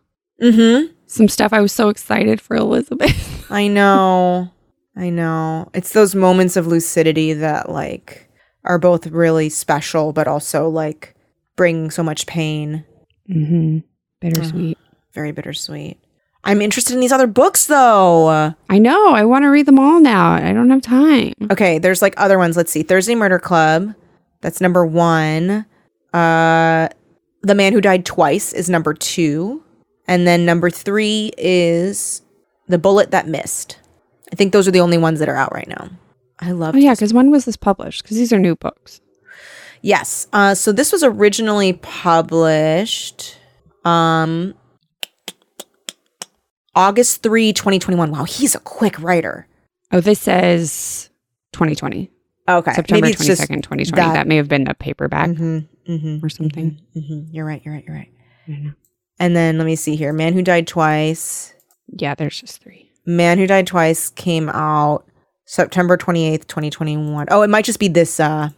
Mm-hmm. 0.42 0.92
some 1.06 1.28
stuff. 1.28 1.52
I 1.52 1.60
was 1.60 1.72
so 1.72 1.88
excited 1.90 2.40
for 2.40 2.56
Elizabeth. 2.56 3.46
I 3.50 3.68
know. 3.68 4.50
I 4.96 5.10
know. 5.10 5.70
It's 5.74 5.92
those 5.92 6.14
moments 6.14 6.56
of 6.56 6.66
lucidity 6.66 7.32
that 7.34 7.68
like 7.68 8.30
are 8.64 8.78
both 8.78 9.06
really 9.08 9.48
special 9.48 10.12
but 10.12 10.28
also 10.28 10.68
like 10.68 11.14
bring 11.56 11.90
so 11.90 12.02
much 12.02 12.26
pain. 12.26 12.84
mm-hmm. 13.28 13.78
Bittersweet. 14.20 14.78
Very 15.12 15.32
bittersweet. 15.32 15.98
I'm 16.44 16.60
interested 16.62 16.94
in 16.94 17.00
these 17.00 17.12
other 17.12 17.26
books 17.26 17.66
though. 17.66 18.54
I 18.70 18.78
know. 18.78 19.08
I 19.14 19.24
want 19.24 19.42
to 19.44 19.48
read 19.48 19.66
them 19.66 19.78
all 19.78 20.00
now. 20.00 20.32
I 20.32 20.52
don't 20.52 20.70
have 20.70 20.82
time. 20.82 21.32
Okay, 21.50 21.78
there's 21.78 22.02
like 22.02 22.14
other 22.16 22.38
ones. 22.38 22.56
Let's 22.56 22.70
see. 22.72 22.82
Thursday 22.82 23.14
Murder 23.14 23.38
Club. 23.38 23.94
That's 24.40 24.60
number 24.60 24.84
1. 24.86 25.66
Uh 26.12 26.88
The 27.42 27.54
Man 27.54 27.72
Who 27.72 27.80
Died 27.80 28.06
Twice 28.06 28.52
is 28.52 28.70
number 28.70 28.94
two. 28.94 29.62
And 30.06 30.26
then 30.26 30.44
number 30.44 30.68
three 30.70 31.32
is 31.38 32.20
The 32.68 32.78
Bullet 32.78 33.10
That 33.10 33.26
Missed. 33.26 33.78
I 34.34 34.36
think 34.36 34.52
those 34.52 34.66
are 34.66 34.72
the 34.72 34.80
only 34.80 34.98
ones 34.98 35.20
that 35.20 35.28
are 35.28 35.36
out 35.36 35.54
right 35.54 35.68
now. 35.68 35.90
I 36.40 36.50
love 36.50 36.74
Oh 36.74 36.78
yeah, 36.78 36.90
because 36.94 37.14
when 37.14 37.30
was 37.30 37.44
this 37.44 37.56
published? 37.56 38.02
Because 38.02 38.16
these 38.16 38.32
are 38.32 38.38
new 38.40 38.56
books. 38.56 39.00
Yes. 39.80 40.26
Uh, 40.32 40.56
so 40.56 40.72
this 40.72 40.90
was 40.90 41.04
originally 41.04 41.74
published 41.74 43.38
um 43.84 44.54
August 46.74 47.22
3, 47.22 47.52
2021. 47.52 48.10
Wow, 48.10 48.24
he's 48.24 48.56
a 48.56 48.58
quick 48.58 48.98
writer. 49.00 49.46
Oh, 49.92 50.00
this 50.00 50.18
says 50.18 51.10
2020, 51.52 52.10
Okay. 52.48 52.72
September 52.72 53.06
Maybe 53.06 53.12
it's 53.12 53.24
just 53.24 53.42
22nd, 53.42 53.62
2020. 53.62 53.84
that- 53.94 54.14
That, 54.14 54.26
may 54.26 54.34
have 54.34 54.48
been 54.48 54.66
a 54.66 54.74
paperback 54.74 55.30
Mhm, 55.30 55.68
mhm, 55.88 56.24
or 56.24 56.28
something. 56.28 56.80
mhm. 56.96 57.28
You're 57.30 57.44
right, 57.46 57.62
you're 57.64 57.74
right, 57.74 57.84
you're 57.86 57.94
right. 57.94 58.10
I 58.48 58.50
don't 58.50 58.64
know. 58.64 58.72
And 59.20 59.36
then 59.36 59.58
let 59.58 59.64
me 59.66 59.76
see 59.76 59.94
here. 59.94 60.12
Man 60.12 60.32
Who 60.32 60.42
Died 60.42 60.66
Twice. 60.66 61.54
Yeah, 61.96 62.16
there's 62.16 62.40
just 62.40 62.60
three. 62.60 62.90
Man 63.06 63.38
Who 63.38 63.46
Died 63.46 63.66
Twice 63.66 64.10
came 64.10 64.48
out 64.48 65.04
September 65.46 65.96
28th, 65.96 66.46
2021. 66.46 67.26
Oh, 67.30 67.42
it 67.42 67.50
might 67.50 67.64
just 67.64 67.78
be 67.78 67.88
this 67.88 68.18
uh 68.20 68.50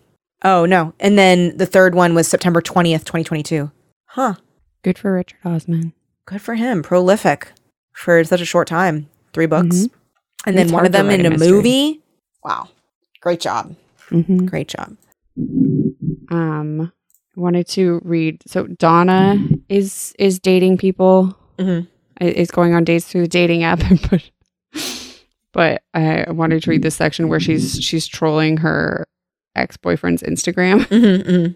Oh, 0.44 0.66
no. 0.66 0.92
And 1.00 1.18
then 1.18 1.56
the 1.56 1.66
third 1.66 1.94
one 1.94 2.14
was 2.14 2.28
September 2.28 2.60
20th, 2.60 3.00
2022. 3.04 3.70
Huh. 4.04 4.34
Good 4.82 4.98
for 4.98 5.14
Richard 5.14 5.38
Osman. 5.44 5.92
Good 6.26 6.42
for 6.42 6.54
him. 6.54 6.82
Prolific 6.82 7.52
for 7.92 8.22
such 8.22 8.40
a 8.42 8.44
short 8.44 8.68
time. 8.68 9.08
Three 9.32 9.46
books. 9.46 9.76
Mhm. 9.76 9.90
And 10.46 10.58
then 10.58 10.70
one 10.70 10.86
of 10.86 10.92
them 10.92 11.10
in 11.10 11.24
a 11.26 11.30
a 11.34 11.38
movie. 11.38 12.02
Wow. 12.44 12.68
Great 13.20 13.40
job. 13.40 13.74
hmm 14.10 14.44
Great 14.46 14.68
job. 14.68 14.96
Um, 16.30 16.92
wanted 17.34 17.66
to 17.68 18.00
read. 18.04 18.42
So 18.46 18.66
Donna 18.66 19.36
is 19.68 20.14
is 20.18 20.38
dating 20.38 20.78
people. 20.78 21.36
Mhm. 21.58 21.88
Is 22.20 22.50
going 22.50 22.74
on 22.74 22.84
dates 22.84 23.06
through 23.06 23.22
the 23.22 23.28
dating 23.28 23.64
app, 23.64 23.80
but 24.10 24.30
but 25.52 25.82
I 25.94 26.30
wanted 26.30 26.62
to 26.62 26.70
read 26.70 26.82
this 26.82 26.96
section 26.96 27.28
where 27.28 27.40
she's 27.40 27.82
she's 27.82 28.06
trolling 28.06 28.58
her 28.58 29.06
ex 29.54 29.76
boyfriend's 29.76 30.22
Instagram. 30.22 30.80
Mm-hmm, 30.84 31.30
mm-hmm. 31.30 31.52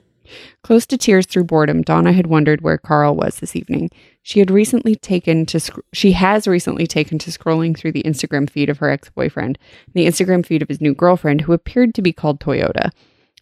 Close 0.62 0.86
to 0.86 0.96
tears 0.96 1.26
through 1.26 1.44
boredom, 1.44 1.82
Donna 1.82 2.12
had 2.12 2.26
wondered 2.26 2.60
where 2.60 2.78
Carl 2.78 3.14
was 3.16 3.40
this 3.40 3.56
evening. 3.56 3.90
She 4.22 4.38
had 4.38 4.50
recently 4.50 4.94
taken 4.94 5.46
to 5.46 5.60
sc- 5.60 5.80
she 5.92 6.12
has 6.12 6.46
recently 6.46 6.86
taken 6.86 7.18
to 7.18 7.30
scrolling 7.30 7.76
through 7.76 7.92
the 7.92 8.02
Instagram 8.04 8.48
feed 8.48 8.68
of 8.68 8.78
her 8.78 8.90
ex-boyfriend, 8.90 9.58
the 9.94 10.06
Instagram 10.06 10.44
feed 10.44 10.62
of 10.62 10.68
his 10.68 10.80
new 10.80 10.94
girlfriend 10.94 11.42
who 11.42 11.52
appeared 11.52 11.94
to 11.94 12.02
be 12.02 12.12
called 12.12 12.40
Toyota. 12.40 12.90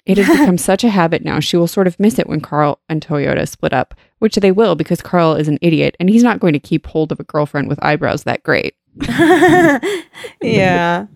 It 0.06 0.18
has 0.18 0.38
become 0.38 0.58
such 0.58 0.84
a 0.84 0.90
habit 0.90 1.24
now. 1.24 1.40
She 1.40 1.56
will 1.56 1.66
sort 1.66 1.86
of 1.86 2.00
miss 2.00 2.18
it 2.18 2.28
when 2.28 2.40
Carl 2.40 2.80
and 2.88 3.04
Toyota 3.04 3.46
split 3.46 3.72
up, 3.72 3.94
which 4.18 4.36
they 4.36 4.52
will 4.52 4.74
because 4.74 5.02
Carl 5.02 5.34
is 5.34 5.48
an 5.48 5.58
idiot 5.60 5.96
and 6.00 6.08
he's 6.08 6.22
not 6.22 6.40
going 6.40 6.54
to 6.54 6.58
keep 6.58 6.86
hold 6.86 7.12
of 7.12 7.20
a 7.20 7.24
girlfriend 7.24 7.68
with 7.68 7.84
eyebrows 7.84 8.24
that 8.24 8.42
great. 8.42 8.74
yeah. 10.42 11.06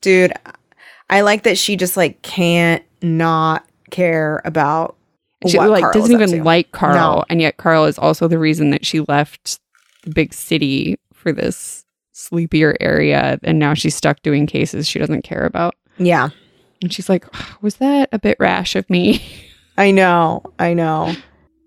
Dude, 0.00 0.32
I 1.10 1.20
like 1.22 1.42
that 1.44 1.58
she 1.58 1.76
just 1.76 1.96
like 1.96 2.22
can't 2.22 2.82
not 3.02 3.66
care 3.90 4.42
about 4.44 4.96
She 5.46 5.58
like 5.58 5.82
Carl's 5.82 5.94
doesn't 5.96 6.20
even 6.20 6.44
like 6.44 6.72
Carl, 6.72 6.94
No. 7.18 7.24
and 7.28 7.40
yet 7.40 7.56
Carl 7.56 7.84
is 7.84 7.98
also 7.98 8.28
the 8.28 8.38
reason 8.38 8.70
that 8.70 8.84
she 8.84 9.00
left 9.00 9.60
the 10.04 10.10
big 10.10 10.32
city 10.34 10.98
for 11.12 11.32
this 11.32 11.84
sleepier 12.12 12.76
area, 12.80 13.38
and 13.42 13.58
now 13.58 13.74
she's 13.74 13.94
stuck 13.94 14.22
doing 14.22 14.46
cases 14.46 14.88
she 14.88 14.98
doesn't 14.98 15.22
care 15.22 15.44
about. 15.44 15.74
Yeah. 15.98 16.30
And 16.82 16.92
she's 16.92 17.08
like, 17.08 17.26
"Was 17.62 17.76
that 17.76 18.08
a 18.12 18.18
bit 18.18 18.36
rash 18.40 18.76
of 18.76 18.88
me?" 18.90 19.22
I 19.78 19.90
know. 19.90 20.42
I 20.58 20.72
know. 20.74 21.14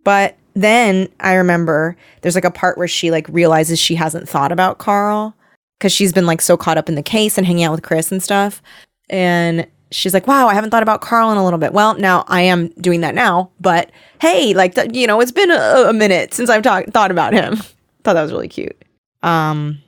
But 0.03 0.35
then 0.55 1.07
I 1.19 1.35
remember 1.35 1.95
there's 2.21 2.35
like 2.35 2.45
a 2.45 2.51
part 2.51 2.77
where 2.77 2.87
she 2.87 3.11
like 3.11 3.27
realizes 3.29 3.79
she 3.79 3.95
hasn't 3.95 4.27
thought 4.27 4.51
about 4.51 4.77
Carl 4.79 5.35
because 5.79 5.93
she's 5.93 6.11
been 6.11 6.25
like 6.25 6.41
so 6.41 6.57
caught 6.57 6.77
up 6.77 6.89
in 6.89 6.95
the 6.95 7.01
case 7.01 7.37
and 7.37 7.47
hanging 7.47 7.63
out 7.63 7.71
with 7.71 7.83
Chris 7.83 8.11
and 8.11 8.21
stuff. 8.21 8.61
And 9.09 9.65
she's 9.91 10.13
like, 10.13 10.27
wow, 10.27 10.47
I 10.47 10.53
haven't 10.53 10.69
thought 10.69 10.83
about 10.83 11.01
Carl 11.01 11.31
in 11.31 11.37
a 11.37 11.43
little 11.43 11.57
bit. 11.57 11.73
Well, 11.73 11.95
now 11.95 12.25
I 12.27 12.41
am 12.41 12.67
doing 12.79 13.01
that 13.01 13.15
now. 13.15 13.49
But 13.59 13.91
hey, 14.19 14.53
like, 14.53 14.75
th- 14.75 14.93
you 14.93 15.07
know, 15.07 15.21
it's 15.21 15.31
been 15.31 15.49
a, 15.49 15.85
a 15.87 15.93
minute 15.93 16.33
since 16.33 16.49
I've 16.49 16.63
talked 16.63 16.91
thought 16.91 17.11
about 17.11 17.33
him. 17.33 17.55
Thought 18.05 18.13
that 18.13 18.21
was 18.21 18.31
really 18.31 18.47
cute. 18.47 18.85
Um, 19.23 19.79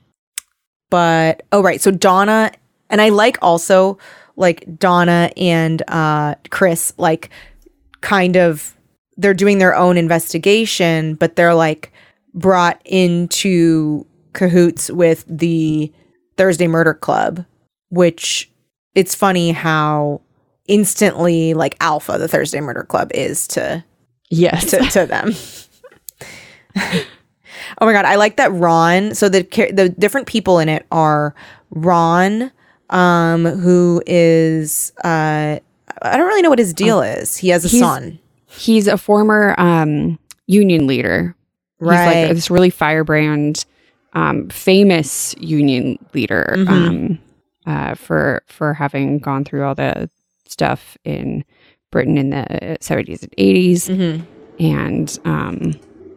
but 0.89 1.43
oh, 1.53 1.63
right. 1.63 1.79
So 1.79 1.91
Donna, 1.91 2.51
and 2.89 2.99
I 2.99 3.07
like 3.07 3.37
also 3.41 3.97
like 4.35 4.65
Donna 4.77 5.31
and 5.37 5.81
uh, 5.87 6.35
Chris, 6.49 6.93
like, 6.97 7.29
kind 8.01 8.35
of 8.35 8.75
they're 9.15 9.33
doing 9.33 9.59
their 9.59 9.75
own 9.75 9.97
investigation, 9.97 11.15
but 11.15 11.37
they're 11.37 11.53
like 11.53 11.93
brought 12.33 12.81
into 12.83 14.05
cahoots 14.33 14.89
with 14.89 15.25
the 15.27 15.91
Thursday 16.37 16.67
Murder 16.67 16.93
Club, 16.93 17.45
which 17.89 18.49
it's 18.95 19.15
funny 19.15 19.51
how 19.51 20.21
instantly 20.67 21.53
like 21.53 21.75
alpha 21.81 22.17
the 22.17 22.27
Thursday 22.27 22.59
Murder 22.61 22.83
Club 22.83 23.11
is 23.13 23.47
to 23.49 23.83
yes, 24.29 24.71
to, 24.71 24.79
to 24.79 25.05
them. 25.05 25.31
oh 27.81 27.85
my 27.85 27.93
god, 27.93 28.05
I 28.05 28.15
like 28.15 28.37
that 28.37 28.51
Ron. 28.51 29.13
So 29.15 29.29
the 29.29 29.43
the 29.73 29.89
different 29.89 30.27
people 30.27 30.59
in 30.59 30.69
it 30.69 30.85
are 30.91 31.35
Ron, 31.71 32.51
um, 32.89 33.45
who 33.45 34.01
is 34.05 34.91
uh, 35.03 35.59
I 36.01 36.17
don't 36.17 36.27
really 36.27 36.41
know 36.41 36.49
what 36.49 36.59
his 36.59 36.73
deal 36.73 37.01
is. 37.01 37.37
He 37.37 37.49
has 37.49 37.65
a 37.65 37.67
He's- 37.67 37.81
son, 37.81 38.19
he's 38.47 38.87
a 38.87 38.97
former 38.97 39.55
um, 39.59 40.17
union 40.47 40.87
leader. 40.87 41.35
right? 41.79 42.07
He's 42.15 42.25
like 42.27 42.35
this 42.35 42.49
really 42.51 42.69
firebrand, 42.69 43.65
um, 44.13 44.49
famous 44.49 45.35
union 45.39 45.97
leader 46.13 46.53
Mhm. 46.57 46.67
um, 46.69 47.19
uh, 47.65 47.95
for 47.95 48.43
for 48.47 48.73
having 48.73 49.19
gone 49.19 49.43
through 49.43 49.63
all 49.63 49.75
the 49.75 50.09
stuff 50.47 50.97
in 51.05 51.43
Britain 51.91 52.17
in 52.17 52.29
the 52.31 52.77
seventies 52.81 53.23
and 53.23 53.33
80s 53.37 53.87
Mhm. 53.89 54.21
and 54.59 55.19
um, 55.25 55.73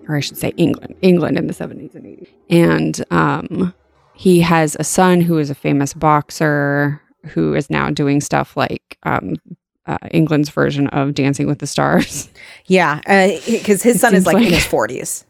or 0.09 0.17
I 0.17 0.21
should 0.21 0.37
say 0.37 0.53
England, 0.57 0.95
England 1.03 1.39
in 1.39 1.47
the 1.47 1.53
seventies 1.55 1.95
and 1.95 2.07
eighties, 2.07 2.29
and 2.51 3.05
um, 3.11 3.73
he 4.15 4.41
has 4.41 4.77
a 4.79 4.85
son 4.85 5.21
who 5.21 5.39
is 5.39 5.51
a 5.51 5.55
famous 5.55 5.95
boxer 5.95 7.01
who 7.29 7.55
is 7.55 7.71
now 7.71 7.89
doing 7.91 8.21
stuff 8.21 8.55
like 8.57 8.99
um, 9.05 9.37
uh, 9.87 9.97
England's 10.11 10.51
version 10.51 10.89
of 10.89 11.15
Dancing 11.15 11.47
with 11.47 11.59
the 11.61 11.67
Stars. 11.67 12.29
Yeah, 12.67 13.01
because 13.47 13.83
his 13.83 13.97
It 13.97 14.01
son 14.01 14.15
is 14.15 14.25
seems 14.25 14.27
like, 14.35 14.47
in 14.47 14.53
his 14.53 14.65
forties. 14.67 15.25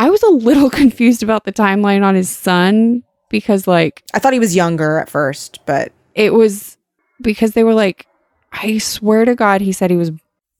I 0.00 0.08
was 0.10 0.22
a 0.22 0.30
little 0.30 0.70
confused 0.82 1.22
about 1.22 1.44
the 1.44 1.52
timeline 1.52 2.02
on 2.02 2.14
his 2.14 2.30
son 2.30 3.02
because, 3.28 3.66
like, 3.68 4.02
I 4.14 4.18
thought 4.18 4.32
he 4.32 4.38
was 4.38 4.56
younger 4.56 4.98
at 4.98 5.08
first, 5.10 5.60
but 5.66 5.92
it 6.14 6.32
was 6.32 6.76
because 7.20 7.52
they 7.52 7.64
were 7.64 7.74
like, 7.74 8.06
I 8.52 8.78
swear 8.78 9.24
to 9.26 9.34
God, 9.34 9.60
he 9.60 9.72
said 9.72 9.90
he 9.90 9.96
was 9.98 10.10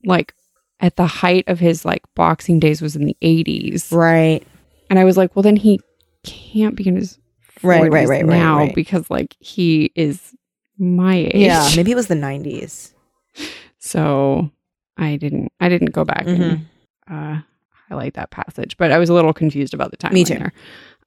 like 0.05 0.34
at 0.78 0.97
the 0.97 1.07
height 1.07 1.45
of 1.49 1.59
his 1.59 1.84
like 1.84 2.03
boxing 2.14 2.61
days 2.61 2.80
was 2.82 2.97
in 2.97 3.05
the 3.05 3.16
80s. 3.22 3.91
right, 3.93 4.47
And 4.91 4.99
I 4.99 5.05
was 5.05 5.16
like, 5.16 5.34
well, 5.34 5.43
then 5.43 5.57
he 5.57 5.80
can't 6.24 6.76
be 6.76 6.86
in 6.86 6.97
his 6.97 7.18
Right, 7.62 7.82
40s 7.82 7.93
right, 7.93 8.09
right, 8.09 8.26
right, 8.26 8.38
now 8.38 8.59
right. 8.59 8.74
because 8.74 9.11
like 9.11 9.34
he 9.41 9.91
is 9.95 10.34
my 10.78 11.16
age. 11.16 11.34
yeah, 11.34 11.68
maybe 11.76 11.91
it 11.93 11.97
was 11.97 12.07
the 12.09 12.14
nineties. 12.14 12.95
So 13.82 14.51
I 14.99 15.16
didn't, 15.16 15.53
I 15.59 15.68
didn't 15.70 15.93
go 15.93 16.05
back 16.05 16.26
Mhm. 16.26 16.41
and 16.41 16.66
uh, 17.11 17.43
highlight 17.91 18.14
that 18.14 18.30
passage, 18.30 18.76
but 18.76 18.93
I 18.93 18.99
was 18.99 19.09
a 19.09 19.14
little 19.14 19.32
confused 19.32 19.74
about 19.74 19.91
the 19.91 19.97
time. 19.97 20.14
Me 20.14 20.24
too. 20.24 20.34
There. 20.36 20.53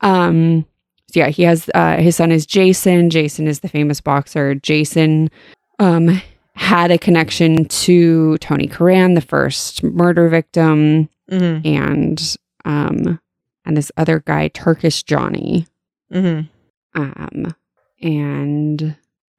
Um, 0.01 0.65
so 1.11 1.19
yeah, 1.21 1.29
he 1.29 1.43
has 1.43 1.69
uh, 1.73 1.97
his 1.97 2.15
son 2.15 2.31
is 2.31 2.45
Jason. 2.45 3.09
Jason 3.09 3.47
is 3.47 3.61
the 3.61 3.69
famous 3.69 4.01
boxer. 4.01 4.55
Jason 4.55 5.29
um, 5.79 6.21
had 6.55 6.91
a 6.91 6.97
connection 6.97 7.65
to 7.65 8.37
Tony 8.39 8.67
Curran, 8.67 9.13
the 9.13 9.21
first 9.21 9.83
murder 9.83 10.27
victim, 10.29 11.09
Mm-hmm. 11.31 11.65
and 11.65 12.35
um, 12.65 13.19
and 13.65 13.77
this 13.77 13.91
other 13.95 14.19
guy, 14.19 14.49
Turkish 14.49 15.03
Johnny, 15.03 15.65
Mm-hmm. 16.11 17.01
um, 17.01 17.55
and 18.01 18.81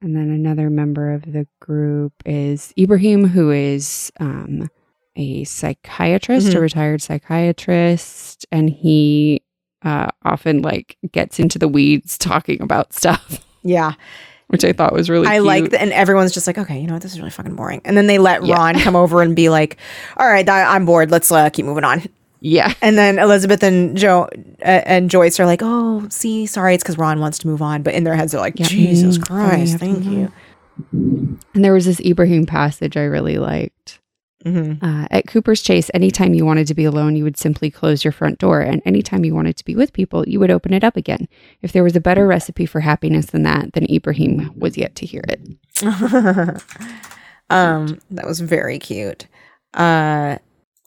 and 0.00 0.16
then 0.16 0.30
another 0.30 0.70
member 0.70 1.12
of 1.12 1.30
the 1.30 1.46
group 1.60 2.12
is 2.24 2.72
Ibrahim, 2.78 3.26
who 3.28 3.50
is 3.50 4.10
um, 4.18 4.70
a 5.16 5.44
psychiatrist, 5.44 6.48
a 6.48 6.56
Mhm. 6.56 6.60
retired 6.60 7.02
psychiatrist, 7.02 8.46
and 8.52 8.70
he 8.70 9.42
uh, 9.82 10.08
often 10.24 10.62
like 10.62 10.96
gets 11.12 11.38
into 11.38 11.58
the 11.58 11.68
weeds 11.68 12.16
talking 12.16 12.60
about 12.62 12.92
stuff, 12.94 13.44
Yeah, 13.62 13.92
which 14.48 14.64
I 14.64 14.72
thought 14.72 14.92
was 14.94 15.10
really. 15.10 15.26
I 15.26 15.34
cute. 15.34 15.44
like 15.44 15.70
that, 15.70 15.82
and 15.82 15.92
everyone's 15.92 16.32
just 16.32 16.46
like, 16.46 16.56
okay, 16.58 16.80
you 16.80 16.86
know 16.86 16.94
what, 16.94 17.02
this 17.02 17.12
is 17.12 17.18
really 17.18 17.30
fucking 17.30 17.54
boring. 17.54 17.80
And 17.84 17.96
then 17.96 18.06
they 18.06 18.18
let 18.18 18.44
Yeah. 18.44 18.54
Ron 18.54 18.78
come 18.80 18.96
over 18.96 19.20
and 19.20 19.36
be 19.36 19.48
like, 19.50 19.76
all 20.16 20.26
right, 20.26 20.48
I'm 20.48 20.86
bored. 20.86 21.10
Let's 21.10 21.30
uh, 21.30 21.50
keep 21.50 21.66
moving 21.66 21.84
on. 21.84 22.02
Yeah, 22.40 22.74
And 22.82 22.98
then 22.98 23.18
Elizabeth 23.18 23.62
and 23.62 23.96
Joe 23.96 24.28
uh, 24.60 24.64
and 24.64 25.08
Joyce 25.10 25.40
are 25.40 25.46
like, 25.46 25.60
oh, 25.62 26.06
see, 26.10 26.44
sorry, 26.44 26.74
it's 26.74 26.82
because 26.84 26.98
Ron 26.98 27.18
wants 27.20 27.38
to 27.38 27.46
move 27.46 27.62
on. 27.62 27.82
But 27.82 27.94
in 27.94 28.04
their 28.04 28.14
heads, 28.16 28.32
they're 28.32 28.40
like, 28.40 28.58
Yeah. 28.58 28.66
Jesus 28.66 29.16
Mm, 29.18 29.26
sorry, 29.28 29.46
Christ, 29.48 29.76
thank 29.78 30.04
you. 30.04 30.30
and 30.92 31.64
there 31.64 31.72
was 31.72 31.86
this 31.86 32.00
Ibrahim 32.00 32.44
passage 32.46 32.96
I 32.98 33.04
really 33.04 33.38
liked. 33.38 33.98
Hmm 34.44 34.72
Uh, 34.82 35.06
at 35.10 35.26
Cooper's 35.26 35.62
Chase, 35.62 35.90
anytime 35.94 36.34
you 36.34 36.44
wanted 36.44 36.66
to 36.68 36.74
be 36.74 36.84
alone, 36.84 37.16
you 37.16 37.24
would 37.24 37.36
simply 37.38 37.70
close 37.70 38.04
your 38.04 38.12
front 38.12 38.38
door. 38.38 38.60
And 38.60 38.82
anytime 38.84 39.24
you 39.24 39.34
wanted 39.34 39.56
to 39.56 39.64
be 39.64 39.74
with 39.74 39.92
people, 39.92 40.28
you 40.28 40.38
would 40.40 40.50
open 40.50 40.72
it 40.74 40.84
up 40.84 40.96
again. 40.96 41.28
If 41.62 41.72
there 41.72 41.82
was 41.84 41.96
a 41.96 42.00
better 42.00 42.26
recipe 42.26 42.66
for 42.66 42.80
happiness 42.80 43.26
than 43.26 43.42
that, 43.44 43.72
then 43.72 43.86
Ibrahim 43.90 44.52
was 44.56 44.76
yet 44.76 44.94
to 44.96 45.06
hear 45.06 45.22
it. 45.28 45.40
um, 47.50 47.98
that 48.10 48.26
was 48.26 48.40
very 48.40 48.78
cute. 48.78 49.26
Uh, 49.72 50.36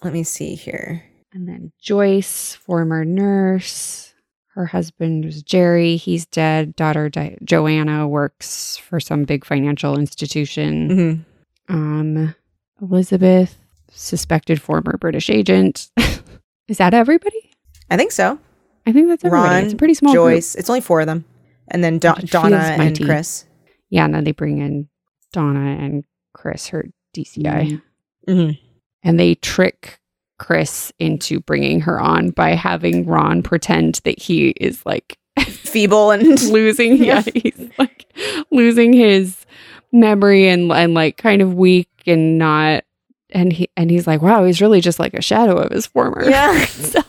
let 0.04 0.14
me 0.14 0.24
see 0.24 0.56
here. 0.56 1.04
And 1.34 1.48
then 1.48 1.72
Joyce, 1.82 2.56
former 2.56 3.04
nurse, 3.06 4.14
her 4.54 4.66
husband 4.68 5.26
was 5.26 5.44
Jerry. 5.44 5.98
He's 5.98 6.26
dead. 6.26 6.76
Daughter 6.76 7.10
Di- 7.10 7.38
Joanna 7.44 8.08
works 8.08 8.78
for 8.78 9.00
some 9.00 9.24
big 9.26 9.46
financial 9.46 9.98
institution. 10.00 11.24
hmm 11.68 11.74
Um, 11.74 12.36
Elizabeth, 12.82 13.58
suspected 13.92 14.62
former 14.62 14.98
British 14.98 15.30
agent. 15.30 15.90
Is 16.68 16.78
that 16.78 16.94
everybody? 16.94 17.52
I 17.90 17.98
think 17.98 18.12
so. 18.12 18.40
I 18.86 18.92
think 18.92 19.08
that's 19.08 19.24
everybody. 19.24 19.50
Ron, 19.56 19.64
it's 19.66 19.74
a 19.74 19.78
pretty 19.78 19.94
small 19.94 20.14
group. 20.14 20.26
Joyce. 20.26 20.56
It's 20.56 20.70
only 20.70 20.82
four 20.82 21.02
of 21.02 21.08
them, 21.08 21.26
and 21.70 21.84
then 21.84 22.00
Do- 22.00 22.14
Donna 22.26 22.58
and 22.58 22.78
mighty. 22.78 23.04
Chris. 23.06 23.46
Yeah, 23.90 24.06
and 24.06 24.14
then 24.14 24.24
they 24.24 24.32
bring 24.32 24.60
in 24.60 24.90
Donna 25.34 25.78
and 25.82 26.04
Chris, 26.34 26.68
her 26.68 26.86
DCI, 27.16 27.82
hmm 28.28 28.50
and 29.04 29.20
they 29.20 29.36
trick 29.36 30.00
Chris 30.40 30.92
into 31.00 31.40
bringing 31.40 31.80
her 31.82 32.00
on 32.00 32.32
by 32.32 32.52
having 32.52 33.06
Ron 33.06 33.42
pretend 33.44 34.02
that 34.04 34.20
he 34.20 34.50
is 34.50 34.86
like 34.86 35.18
Feeble 35.40 36.12
and 36.12 36.24
losing 36.52 36.98
yeah, 36.98 37.22
he's 37.34 37.70
like 37.78 38.06
losing 38.52 38.92
his 38.94 39.46
memory 39.92 40.48
and 40.48 40.72
and 40.72 40.94
like 40.94 41.18
kind 41.18 41.42
of 41.42 41.54
weak 41.54 41.90
and 42.08 42.38
not 42.38 42.84
and 43.32 43.54
he 43.54 43.70
and 43.76 43.92
he's 43.92 44.08
like 44.08 44.22
wow 44.22 44.44
he's 44.46 44.62
really 44.62 44.82
just 44.82 45.00
like 45.00 45.14
a 45.14 45.22
shadow 45.22 45.58
of 45.58 45.72
his 45.72 45.86
former 45.86 46.28
Yeah. 46.30 46.66
self 46.66 47.06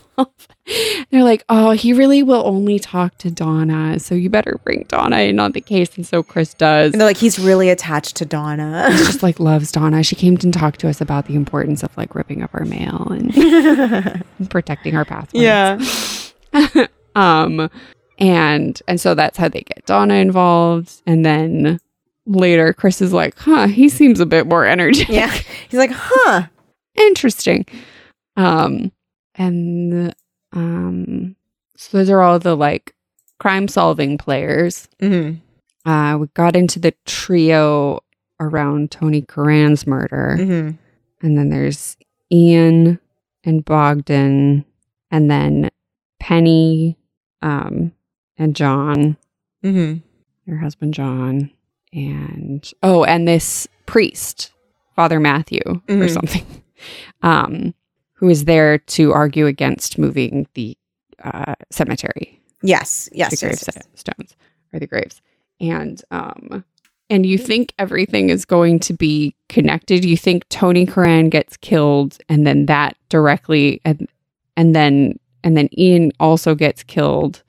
they're 1.11 1.23
like 1.23 1.45
oh 1.49 1.71
he 1.71 1.93
really 1.93 2.25
will 2.25 2.43
only 2.45 2.79
talk 2.81 3.17
to 3.19 3.31
donna 3.31 4.01
so 4.01 4.15
you 4.17 4.29
better 4.29 4.59
bring 4.65 4.85
donna 4.89 5.19
in 5.19 5.39
on 5.39 5.53
the 5.53 5.61
case 5.61 5.97
and 5.97 6.05
so 6.05 6.23
chris 6.25 6.55
does 6.55 6.93
And 6.93 7.01
they're 7.01 7.09
like, 7.09 7.17
he's 7.17 7.39
really 7.39 7.71
attached 7.71 8.17
to 8.17 8.25
Donna. 8.27 8.91
He 8.91 8.99
just 8.99 9.23
like 9.23 9.39
loves 9.39 9.71
donna 9.71 10.03
she 10.03 10.17
came 10.17 10.37
to 10.39 10.51
talk 10.51 10.77
to 10.79 10.89
us 10.89 11.01
about 11.01 11.27
the 11.27 11.37
importance 11.37 11.85
of 11.85 11.97
like 11.97 12.15
ripping 12.17 12.43
up 12.43 12.51
our 12.53 12.65
mail 12.65 13.07
and, 13.13 13.33
and 14.39 14.51
protecting 14.51 14.97
our 14.97 15.05
passwords 15.05 15.35
yeah. 15.41 15.79
um 17.15 17.71
and 18.19 18.83
and 18.89 19.01
so 19.01 19.15
that's 19.15 19.39
how 19.39 19.49
they 19.49 19.61
get 19.61 19.87
donna 19.87 20.15
involved 20.15 21.01
and 21.07 21.25
then 21.25 21.79
later 22.29 22.73
chris 22.73 23.01
is 23.01 23.13
like 23.13 23.37
huh 23.39 23.67
he 23.67 23.89
seems 23.89 24.21
a 24.21 24.27
bit 24.27 24.47
more 24.47 24.65
energetic. 24.65 25.09
Yeah. 25.09 25.33
He's 25.69 25.79
like, 25.79 25.91
huh. 25.93 26.47
interesting. 26.95 27.67
Um 28.37 28.93
and 29.35 30.15
um 30.53 31.37
so 31.77 31.99
those 31.99 32.11
are 32.11 32.21
all 32.21 32.39
the 32.39 32.57
like 32.57 32.95
crime 33.39 33.67
solving 33.69 34.19
players. 34.19 34.89
Hmm 35.01 35.35
uh 35.85 36.17
we 36.21 36.27
got 36.35 36.55
into 36.55 36.79
the 36.79 36.93
trio 37.07 38.01
around 38.41 38.91
tony 38.91 39.23
Curran's 39.23 39.87
murder. 39.87 40.37
Hmm 40.37 40.71
and 41.21 41.37
then 41.37 41.49
there's 41.49 41.97
Ian 42.31 43.01
and 43.45 43.65
Bogdan, 43.65 44.65
and 45.11 45.31
then 45.31 45.71
Penny, 46.21 46.97
um, 47.43 47.93
and 48.37 48.55
John, 48.55 49.17
hmm 49.63 49.97
her 50.47 50.59
husband 50.59 50.95
John, 50.95 51.51
and 51.93 52.71
oh, 52.83 53.05
and 53.05 53.27
this 53.27 53.67
priest, 53.87 54.51
Father 54.95 55.19
Matthew, 55.21 55.61
or 55.67 55.81
Mhm. 55.95 56.11
something, 56.11 56.47
um, 57.23 57.75
who 58.15 58.29
is 58.29 58.45
there 58.45 58.79
to 58.79 59.13
argue 59.13 59.47
against 59.47 59.99
moving 59.99 60.47
the 60.55 60.77
uh, 61.25 61.55
cemetery, 61.71 62.41
Yes. 62.63 63.09
Yes. 63.13 63.41
the 63.41 63.47
yes, 63.49 63.65
yes. 63.67 63.75
gravestones 63.75 64.37
or 64.73 64.79
the 64.81 64.87
graves, 64.87 65.21
and 65.61 66.01
um, 66.11 66.65
and 67.11 67.25
you 67.25 67.39
think 67.39 67.73
everything 67.79 68.29
is 68.31 68.45
going 68.45 68.79
to 68.81 68.93
be 68.93 69.35
connected. 69.49 70.05
You 70.05 70.17
think 70.17 70.49
Tony 70.49 70.85
Curran 70.87 71.31
gets 71.31 71.57
killed, 71.57 72.19
and 72.29 72.47
then 72.47 72.67
that 72.67 72.97
directly, 73.09 73.81
and 73.85 74.07
and 74.57 74.75
then 74.77 75.19
and 75.43 75.57
then 75.57 75.69
Ian 75.79 76.13
also 76.21 76.55
gets 76.55 76.83
killed, 76.83 77.43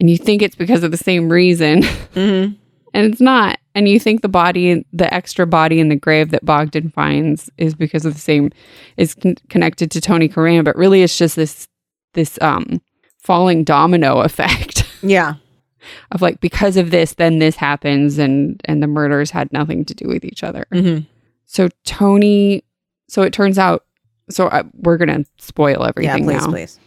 and 0.00 0.10
you 0.10 0.16
think 0.18 0.42
it's 0.42 0.56
because 0.56 0.82
of 0.82 0.90
the 0.90 0.96
same 0.96 1.30
reason, 1.30 1.82
Mhm. 2.14 2.56
And 2.94 3.06
it's 3.12 3.20
not. 3.20 3.58
And 3.74 3.88
you 3.88 4.00
think 4.00 4.22
the 4.22 4.28
body, 4.28 4.84
the 4.92 5.12
extra 5.14 5.46
body 5.46 5.78
in 5.80 5.88
the 5.88 5.96
grave 5.96 6.30
that 6.30 6.44
Bogdan 6.44 6.90
finds, 6.90 7.48
is 7.56 7.74
because 7.74 8.04
of 8.04 8.14
the 8.14 8.20
same, 8.20 8.50
is 8.96 9.14
con- 9.14 9.36
connected 9.48 9.90
to 9.92 10.00
Tony 10.00 10.28
Curran, 10.28 10.64
but 10.64 10.76
really 10.76 11.02
it's 11.02 11.16
just 11.18 11.36
this 11.36 11.66
this 12.14 12.38
um 12.42 12.80
falling 13.18 13.62
domino 13.64 14.20
effect 14.22 14.84
Yeah. 15.02 15.34
of 16.10 16.20
like 16.22 16.40
because 16.40 16.76
of 16.76 16.90
this 16.90 17.14
then 17.14 17.38
this 17.38 17.54
happens 17.56 18.18
and 18.18 18.60
and 18.64 18.82
the 18.82 18.86
murders 18.86 19.30
had 19.30 19.52
nothing 19.52 19.84
to 19.84 19.94
do 19.94 20.08
with 20.08 20.24
each 20.24 20.42
other 20.42 20.66
hmm 20.72 20.98
so 21.46 21.68
tony 21.84 22.64
so 23.08 23.22
it 23.22 23.32
turns 23.32 23.58
out 23.58 23.84
so 24.30 24.48
I, 24.48 24.64
we're 24.74 24.96
gonna 24.96 25.24
spoil 25.38 25.78
Yeah. 25.80 25.88
everything 25.88 26.24
Please, 26.24 26.40
now 26.40 26.46
please. 26.48 26.78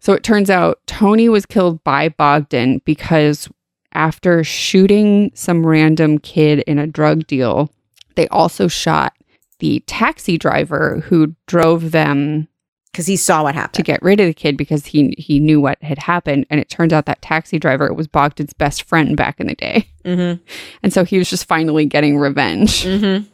so 0.00 0.12
it 0.12 0.22
turns 0.22 0.50
out 0.50 0.80
tony 0.86 1.28
was 1.28 1.46
killed 1.46 1.82
by 1.84 2.08
bogdan 2.10 2.82
because 2.84 3.48
after 3.96 4.44
shooting 4.44 5.30
some 5.34 5.66
random 5.66 6.18
kid 6.18 6.60
in 6.66 6.78
a 6.78 6.86
drug 6.86 7.26
deal 7.26 7.70
they 8.14 8.28
also 8.28 8.68
shot 8.68 9.12
the 9.58 9.80
taxi 9.86 10.38
driver 10.38 11.00
who 11.06 11.34
drove 11.46 11.90
them 11.90 12.46
Because 12.92 13.06
he 13.06 13.16
saw 13.16 13.42
what 13.42 13.54
happened. 13.54 13.74
to 13.74 13.82
get 13.82 14.02
rid 14.02 14.20
of 14.20 14.26
the 14.26 14.34
kid 14.34 14.56
because 14.56 14.86
he 14.86 15.14
he 15.18 15.40
knew 15.40 15.60
what 15.60 15.82
had 15.82 15.98
happened. 15.98 16.46
And 16.50 16.60
it 16.60 16.68
turns 16.70 16.92
out 16.92 17.06
that 17.06 17.20
taxi 17.22 17.58
driver 17.58 17.92
was 17.92 18.06
Bogdan's 18.08 18.52
best 18.54 18.82
friend 18.84 19.16
back 19.16 19.40
in 19.40 19.46
the 19.48 19.54
day. 19.54 19.88
Mm-hmm. 20.04 20.42
and 20.82 20.92
so 20.92 21.04
he 21.04 21.18
was 21.18 21.28
just 21.28 21.46
finally 21.48 21.84
getting 21.86 22.16
revenge. 22.18 22.84
Mm-hmm. 22.84 23.24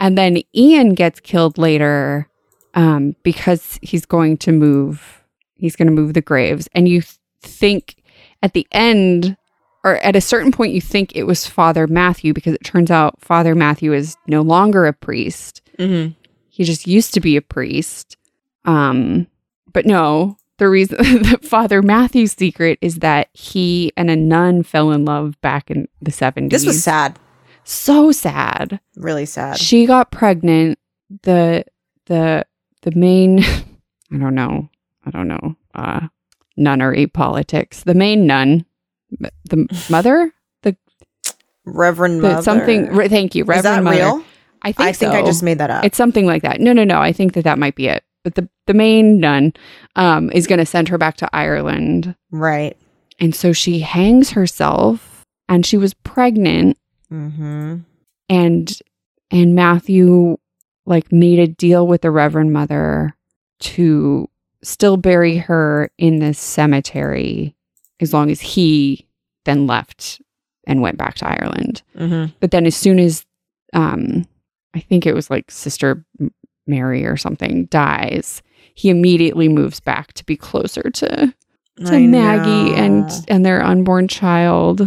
and 0.00 0.16
then 0.18 0.42
Ian 0.54 0.94
gets 0.94 1.20
killed 1.20 1.58
later 1.58 2.28
um, 2.74 3.14
because 3.22 3.78
he's 3.82 4.06
going 4.06 4.36
to 4.38 4.52
move 4.52 5.22
he's 5.54 5.76
going 5.76 5.86
to 5.88 5.92
move 5.94 6.14
the 6.14 6.22
graves. 6.22 6.68
And 6.74 6.88
you 6.88 7.02
th- 7.02 7.18
think 7.42 8.02
at 8.42 8.52
the 8.52 8.66
end 8.72 9.36
or 9.84 9.96
at 9.96 10.14
a 10.16 10.20
certain 10.20 10.52
point 10.52 10.72
you 10.72 10.80
think 10.80 11.12
it 11.14 11.24
was 11.24 11.46
Father 11.46 11.86
Matthew 11.86 12.32
because 12.32 12.54
it 12.54 12.64
turns 12.64 12.90
out 12.90 13.20
Father 13.20 13.54
Matthew 13.54 13.92
is 13.92 14.16
no 14.26 14.42
longer 14.42 14.86
a 14.86 14.92
priest 14.92 15.60
Mm-hmm. 15.78 16.12
he 16.50 16.64
just 16.64 16.86
used 16.86 17.14
to 17.14 17.20
be 17.20 17.36
a 17.36 17.42
priest. 17.42 18.16
Um, 18.66 19.26
but 19.72 19.86
no, 19.86 20.36
the 20.58 20.68
reason 20.68 20.98
that 21.22 21.44
Father 21.44 21.80
Matthew's 21.82 22.32
secret 22.32 22.78
is 22.82 22.96
that 22.96 23.28
he 23.32 23.90
and 23.96 24.10
a 24.10 24.16
nun 24.16 24.62
fell 24.62 24.92
in 24.92 25.04
love 25.06 25.40
back 25.40 25.70
in 25.70 25.88
the 26.02 26.10
70s. 26.10 26.50
This 26.50 26.66
was 26.66 26.84
sad. 26.84 27.18
so 27.64 28.12
sad. 28.12 28.78
Really 28.96 29.24
sad. 29.26 29.56
She 29.58 29.86
got 29.86 30.10
pregnant. 30.12 30.78
The 31.22 31.64
the 32.06 32.44
the 32.82 32.92
main 32.94 33.40
I 34.12 34.18
don't 34.18 34.34
know. 34.34 34.68
I 35.06 35.10
don't 35.10 35.28
know. 35.28 35.56
Uh 35.74 36.08
nunnery 36.56 37.06
politics. 37.06 37.82
The 37.84 37.94
main 37.94 38.26
nun, 38.26 38.64
the 39.44 39.66
mother, 39.90 40.32
the 40.62 40.76
Reverend 41.64 42.22
the 42.22 42.28
Mother. 42.30 42.42
something. 42.42 42.86
Re, 42.94 43.08
thank 43.08 43.34
you, 43.34 43.44
Is 43.44 43.48
Reverend 43.48 43.64
that 43.64 43.82
Mother. 43.84 43.96
real? 43.96 44.24
I 44.62 44.72
think 44.72 44.88
I 44.88 44.92
think 44.92 45.12
I 45.12 45.22
just 45.22 45.42
made 45.42 45.58
that 45.58 45.70
up. 45.70 45.84
It's 45.84 45.96
something 45.96 46.26
like 46.26 46.42
that. 46.42 46.60
No, 46.60 46.72
no, 46.72 46.84
no. 46.84 47.00
I 47.00 47.12
think 47.12 47.32
that 47.34 47.44
that 47.44 47.58
might 47.58 47.74
be 47.74 47.88
it. 47.88 48.04
But 48.24 48.36
the 48.36 48.48
the 48.66 48.74
main 48.74 49.18
nun 49.18 49.52
um, 49.96 50.30
is 50.32 50.46
going 50.46 50.60
to 50.60 50.66
send 50.66 50.88
her 50.88 50.98
back 50.98 51.16
to 51.18 51.28
Ireland, 51.32 52.14
right. 52.30 52.76
and 53.18 53.34
so 53.34 53.52
she 53.52 53.80
hangs 53.80 54.30
herself, 54.30 55.24
and 55.48 55.66
she 55.66 55.76
was 55.76 55.94
pregnant, 55.94 56.78
Mm-hmm. 57.12 57.78
and 58.28 58.78
and 59.32 59.54
Matthew 59.54 60.38
like 60.86 61.10
made 61.12 61.38
a 61.40 61.46
deal 61.48 61.86
with 61.86 62.02
the 62.02 62.10
Reverend 62.12 62.52
Mother 62.52 63.16
to 63.60 64.28
still 64.62 64.96
bury 64.96 65.38
her 65.38 65.90
in 65.98 66.20
this 66.20 66.38
cemetery 66.38 67.54
as 68.02 68.12
long 68.12 68.30
as 68.30 68.40
he 68.40 69.06
then 69.44 69.66
left 69.66 70.20
and 70.66 70.82
went 70.82 70.98
back 70.98 71.14
to 71.16 71.28
Ireland. 71.28 71.82
Mm-hmm. 71.96 72.32
But 72.40 72.50
then 72.50 72.66
as 72.66 72.76
soon 72.76 72.98
as 72.98 73.24
um 73.72 74.26
I 74.74 74.80
think 74.80 75.06
it 75.06 75.14
was 75.14 75.30
like 75.30 75.50
Sister 75.50 76.04
Mary 76.66 77.04
or 77.04 77.16
something 77.16 77.66
dies, 77.66 78.42
he 78.74 78.88
immediately 78.90 79.48
moves 79.48 79.80
back 79.80 80.12
to 80.14 80.24
be 80.24 80.36
closer 80.36 80.82
to 80.90 81.34
to 81.86 81.98
Maggie 82.06 82.74
and 82.74 83.10
and 83.28 83.44
their 83.44 83.62
unborn 83.62 84.06
child. 84.08 84.80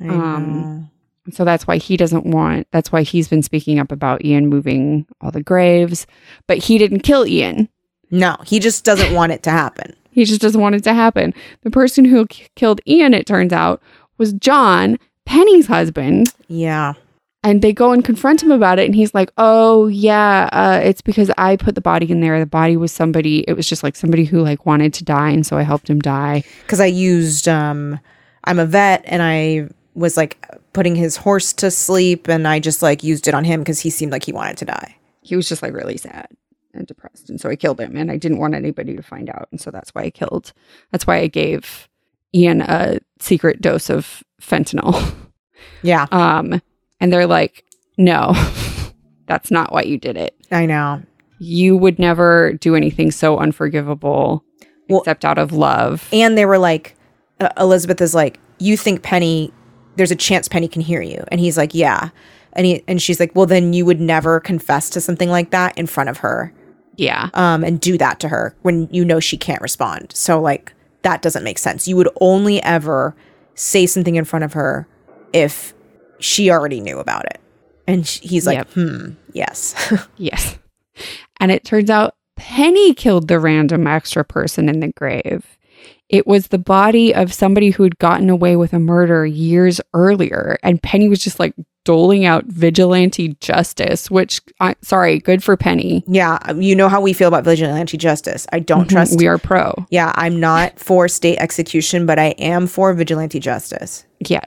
um, 0.00 0.90
So 1.32 1.44
that's 1.44 1.66
why 1.66 1.76
he 1.76 1.96
doesn't 1.96 2.24
want 2.26 2.66
that's 2.72 2.90
why 2.90 3.02
he's 3.02 3.28
been 3.28 3.42
speaking 3.42 3.78
up 3.78 3.92
about 3.92 4.24
Ian 4.24 4.48
moving 4.48 5.06
all 5.20 5.30
the 5.30 5.42
graves, 5.42 6.06
but 6.46 6.58
he 6.58 6.78
didn't 6.78 7.00
kill 7.00 7.26
Ian. 7.26 7.68
no, 8.10 8.36
he 8.46 8.58
just 8.58 8.84
doesn't 8.84 9.14
want 9.14 9.32
it 9.32 9.42
to 9.44 9.50
happen. 9.50 9.94
He 10.12 10.24
just 10.24 10.40
doesn't 10.40 10.60
want 10.60 10.74
it 10.74 10.84
to 10.84 10.94
happen. 10.94 11.32
The 11.62 11.70
person 11.70 12.04
who 12.04 12.26
k- 12.26 12.46
killed 12.56 12.80
Ian 12.86 13.14
it 13.14 13.26
turns 13.26 13.52
out 13.52 13.80
was 14.18 14.32
John, 14.32 14.98
Penny's 15.26 15.66
husband, 15.66 16.34
Yeah. 16.48 16.94
And 17.42 17.62
they 17.62 17.72
go 17.72 17.92
and 17.92 18.04
confront 18.04 18.42
him 18.42 18.50
about 18.50 18.78
it. 18.78 18.84
And 18.84 18.94
he's 18.94 19.14
like, 19.14 19.30
oh, 19.38 19.86
yeah, 19.86 20.50
uh, 20.52 20.80
it's 20.84 21.00
because 21.00 21.30
I 21.38 21.56
put 21.56 21.74
the 21.74 21.80
body 21.80 22.10
in 22.10 22.20
there. 22.20 22.38
The 22.38 22.44
body 22.44 22.76
was 22.76 22.92
somebody, 22.92 23.46
it 23.48 23.54
was 23.54 23.66
just 23.66 23.82
like 23.82 23.96
somebody 23.96 24.26
who 24.26 24.42
like 24.42 24.66
wanted 24.66 24.92
to 24.94 25.04
die. 25.04 25.30
And 25.30 25.46
so 25.46 25.56
I 25.56 25.62
helped 25.62 25.88
him 25.88 26.00
die. 26.00 26.44
because 26.66 26.80
I 26.80 26.86
used 26.86 27.48
um 27.48 27.98
I'm 28.44 28.58
a 28.58 28.66
vet 28.66 29.02
and 29.06 29.22
I 29.22 29.68
was 29.94 30.18
like 30.18 30.46
putting 30.74 30.94
his 30.94 31.16
horse 31.16 31.54
to 31.54 31.70
sleep 31.70 32.28
and 32.28 32.46
I 32.46 32.58
just 32.60 32.82
like 32.82 33.02
used 33.02 33.26
it 33.26 33.32
on 33.32 33.44
him 33.44 33.60
because 33.60 33.80
he 33.80 33.88
seemed 33.88 34.12
like 34.12 34.24
he 34.26 34.32
wanted 34.32 34.58
to 34.58 34.66
die. 34.66 34.96
He 35.22 35.34
was 35.34 35.48
just 35.48 35.62
like 35.62 35.72
really 35.72 35.96
sad 35.96 36.26
and 36.74 36.86
depressed. 36.86 37.30
And 37.30 37.40
so 37.40 37.48
I 37.50 37.56
killed 37.56 37.80
him. 37.80 37.96
And 37.96 38.10
I 38.10 38.16
didn't 38.16 38.38
want 38.38 38.54
anybody 38.54 38.96
to 38.96 39.02
find 39.02 39.28
out. 39.30 39.48
And 39.50 39.60
so 39.60 39.70
that's 39.70 39.90
why 39.90 40.02
I 40.02 40.10
killed. 40.10 40.52
That's 40.92 41.06
why 41.06 41.18
I 41.18 41.26
gave 41.26 41.88
Ian 42.34 42.60
a 42.62 42.98
secret 43.18 43.60
dose 43.60 43.90
of 43.90 44.22
fentanyl. 44.40 45.14
Yeah, 45.82 46.06
Um, 46.10 46.62
and 47.00 47.12
they're 47.12 47.26
like, 47.26 47.64
no, 47.98 48.32
that's 49.26 49.50
not 49.50 49.72
why 49.72 49.82
you 49.82 49.98
did 49.98 50.16
it. 50.16 50.34
I 50.50 50.64
know. 50.64 51.02
You 51.38 51.76
would 51.76 51.98
never 51.98 52.54
do 52.54 52.74
anything 52.74 53.10
so 53.10 53.38
unforgivable 53.38 54.42
Well- 54.88 55.00
except 55.00 55.24
out 55.26 55.36
of 55.38 55.52
love. 55.52 56.08
And 56.14 56.36
they 56.38 56.46
were 56.46 56.58
like, 56.58 56.96
uh, 57.40 57.50
Elizabeth 57.58 58.00
is 58.00 58.14
like, 58.14 58.38
you 58.58 58.76
think 58.78 59.02
Penny? 59.02 59.52
There's 59.96 60.10
a 60.10 60.16
chance 60.16 60.48
Penny 60.48 60.68
can 60.68 60.80
hear 60.82 61.02
you, 61.02 61.24
and 61.28 61.40
he's 61.40 61.58
like, 61.58 61.74
yeah, 61.74 62.08
and 62.54 62.64
he 62.64 62.82
and 62.88 63.00
she's 63.02 63.20
like, 63.20 63.34
well, 63.34 63.46
then 63.46 63.72
you 63.74 63.84
would 63.84 64.00
never 64.00 64.40
confess 64.40 64.88
to 64.90 65.00
something 65.00 65.28
like 65.28 65.50
that 65.50 65.76
in 65.76 65.86
front 65.86 66.08
of 66.08 66.18
her, 66.18 66.52
Yeah. 67.00 67.30
um, 67.34 67.64
and 67.64 67.80
do 67.80 67.96
that 67.98 68.20
to 68.20 68.28
her 68.28 68.54
when 68.62 68.88
you 68.92 69.04
know 69.04 69.20
she 69.20 69.36
can't 69.36 69.62
respond. 69.62 70.12
So 70.14 70.40
like 70.40 70.72
that 71.02 71.22
doesn't 71.22 71.44
make 71.44 71.58
sense. 71.58 71.88
You 71.88 71.96
would 71.96 72.10
only 72.20 72.62
ever 72.62 73.14
say 73.54 73.86
something 73.86 74.16
in 74.16 74.24
front 74.24 74.44
of 74.44 74.52
her 74.52 74.86
if 75.32 75.72
she 76.18 76.50
already 76.50 76.80
knew 76.80 76.98
about 76.98 77.24
it. 77.26 77.40
And 77.86 78.06
sh- 78.06 78.20
he's 78.20 78.46
like, 78.46 78.58
Yep. 78.58 78.68
hmm, 78.72 79.10
yes. 79.32 79.74
Yes. 80.16 80.58
And 81.40 81.50
it 81.50 81.64
turns 81.64 81.88
out 81.88 82.14
Penny 82.36 82.92
killed 82.94 83.28
the 83.28 83.38
random 83.40 83.86
extra 83.86 84.24
person 84.24 84.68
in 84.68 84.80
the 84.80 84.92
grave. 84.92 85.56
It 86.10 86.26
was 86.26 86.48
the 86.48 86.58
body 86.58 87.14
of 87.14 87.32
somebody 87.32 87.70
who 87.70 87.82
had 87.84 87.98
gotten 87.98 88.28
away 88.28 88.56
with 88.56 88.72
a 88.74 88.78
murder 88.78 89.24
years 89.24 89.80
earlier. 89.94 90.58
And 90.62 90.82
Penny 90.82 91.08
was 91.08 91.22
just 91.24 91.38
like 91.38 91.54
doling 91.84 92.24
out 92.24 92.44
vigilante 92.46 93.36
justice, 93.40 94.10
which, 94.10 94.40
I, 94.60 94.74
sorry, 94.82 95.18
good 95.18 95.42
for 95.42 95.56
Penny. 95.56 96.04
yeah, 96.06 96.52
you 96.52 96.74
know 96.76 96.88
how 96.88 97.00
we 97.00 97.12
feel 97.12 97.28
about 97.28 97.44
vigilante 97.44 97.96
justice. 97.96 98.46
I 98.52 98.58
don't 98.60 98.86
Mhm, 98.86 98.90
trust. 98.90 99.18
We 99.18 99.26
are 99.26 99.38
pro. 99.38 99.74
yeah, 99.90 100.12
I'm 100.14 100.38
not 100.38 100.78
for 100.78 101.08
state 101.08 101.38
execution, 101.38 102.06
but 102.06 102.18
I 102.18 102.28
am 102.38 102.66
for 102.66 102.92
vigilante 102.92 103.40
justice. 103.40 104.04
Yes. 104.26 104.44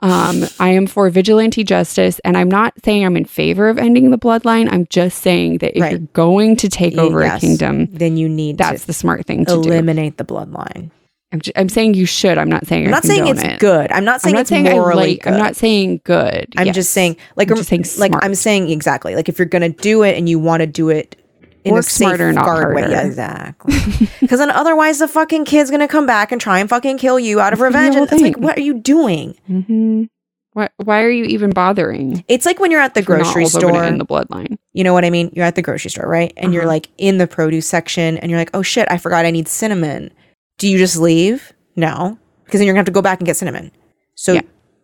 Um, 0.00 0.44
I 0.60 0.70
am 0.70 0.86
for 0.86 1.08
vigilante 1.08 1.64
justice, 1.64 2.20
and 2.24 2.36
I'm 2.36 2.48
not 2.50 2.74
saying 2.84 3.06
I'm 3.06 3.16
in 3.16 3.24
favor 3.24 3.68
of 3.68 3.78
ending 3.78 4.10
the 4.10 4.18
bloodline. 4.18 4.70
I'm 4.70 4.86
just 4.90 5.22
saying 5.22 5.58
that 5.58 5.76
if 5.76 5.82
Right. 5.82 5.92
you're 5.92 6.00
going 6.12 6.56
to 6.56 6.68
take 6.68 6.98
over 6.98 7.22
Yes. 7.22 7.38
a 7.42 7.46
kingdom, 7.46 7.88
Then 7.92 8.16
you 8.16 8.28
need 8.28 8.58
that's 8.58 8.82
to 8.82 8.86
the 8.88 8.92
smart 8.92 9.24
thing 9.26 9.44
to 9.46 9.52
do. 9.54 9.60
eliminate 9.60 10.18
the 10.18 10.24
bloodline. 10.24 10.90
I'm, 11.34 11.40
ju- 11.40 11.52
I'm 11.56 11.68
saying 11.68 11.94
you 11.94 12.06
should. 12.06 12.38
I'm 12.38 12.48
not 12.48 12.64
saying 12.66 12.84
I'm 12.84 12.90
not 12.92 13.02
saying 13.04 13.26
it's 13.26 13.42
it. 13.42 13.58
good. 13.58 13.90
I'm 13.90 14.04
not 14.04 14.14
I'm 14.14 14.20
saying 14.20 14.34
not 14.34 14.40
it's 14.42 14.50
saying 14.50 14.64
morally 14.64 15.14
like. 15.14 15.22
good. 15.22 15.32
I'm 15.32 15.38
not 15.38 15.56
saying 15.56 16.00
good. 16.04 16.46
I'm 16.56 16.66
Yes. 16.66 16.74
just 16.76 16.92
saying, 16.92 17.16
like, 17.34 17.50
I'm 17.50 17.56
just 17.56 17.68
saying 17.68 17.82
like 17.98 18.10
smart. 18.12 18.24
I'm 18.24 18.34
saying 18.36 18.70
exactly. 18.70 19.16
Like, 19.16 19.28
if 19.28 19.38
you're 19.38 19.46
gonna 19.46 19.68
do 19.70 20.04
it 20.04 20.16
and 20.16 20.28
you 20.28 20.38
want 20.38 20.60
to 20.60 20.66
do 20.68 20.90
it 20.90 21.16
in 21.64 21.72
Work 21.74 21.80
a 21.80 21.82
smarter, 21.90 22.32
not 22.32 22.44
guard 22.44 22.76
way, 22.76 22.82
yeah, 22.88 23.02
exactly. 23.04 23.74
Because 24.20 24.38
then 24.38 24.50
otherwise, 24.52 25.00
the 25.00 25.08
fucking 25.08 25.44
kid's 25.44 25.70
gonna 25.72 25.88
come 25.88 26.06
back 26.06 26.30
and 26.30 26.40
try 26.40 26.60
and 26.60 26.68
fucking 26.70 26.98
kill 26.98 27.18
you 27.18 27.40
out 27.40 27.52
of 27.52 27.60
revenge. 27.60 27.96
And 27.96 28.04
it's 28.10 28.22
like, 28.22 28.38
what 28.38 28.56
are 28.56 28.62
you 28.62 28.74
doing? 28.74 29.34
Mhm. 29.50 30.08
Why? 30.52 30.68
Why 30.76 31.02
are 31.02 31.10
you 31.10 31.24
even 31.24 31.50
bothering? 31.50 32.24
It's 32.28 32.46
like 32.46 32.60
when 32.60 32.70
you're 32.70 32.80
at 32.80 32.94
the 32.94 33.02
grocery 33.02 33.46
store. 33.46 33.82
in 33.82 33.98
the 33.98 34.06
bloodline. 34.06 34.56
You 34.72 34.84
know 34.84 34.92
what 34.92 35.04
I 35.04 35.10
mean? 35.10 35.30
You're 35.34 35.44
at 35.46 35.56
the 35.56 35.62
grocery 35.62 35.90
store, 35.90 36.06
right? 36.08 36.32
And 36.36 36.52
you're 36.52 36.62
Uh-huh. 36.62 36.70
like 36.70 36.90
in 36.96 37.18
the 37.18 37.26
produce 37.26 37.66
section, 37.66 38.18
and 38.18 38.30
you're 38.30 38.38
like, 38.38 38.50
oh 38.54 38.62
shit, 38.62 38.86
I 38.88 38.98
forgot 38.98 39.26
I 39.26 39.32
need 39.32 39.48
cinnamon. 39.48 40.12
Do 40.58 40.68
you 40.68 40.78
just 40.78 40.96
leave? 40.96 41.52
No, 41.76 42.18
because 42.44 42.60
then 42.60 42.66
you're 42.66 42.74
gonna 42.74 42.80
have 42.80 42.86
to 42.86 42.92
go 42.92 43.02
back 43.02 43.18
and 43.20 43.26
get 43.26 43.36
cinnamon. 43.36 43.70
So 44.14 44.34
Yeah. 44.34 44.42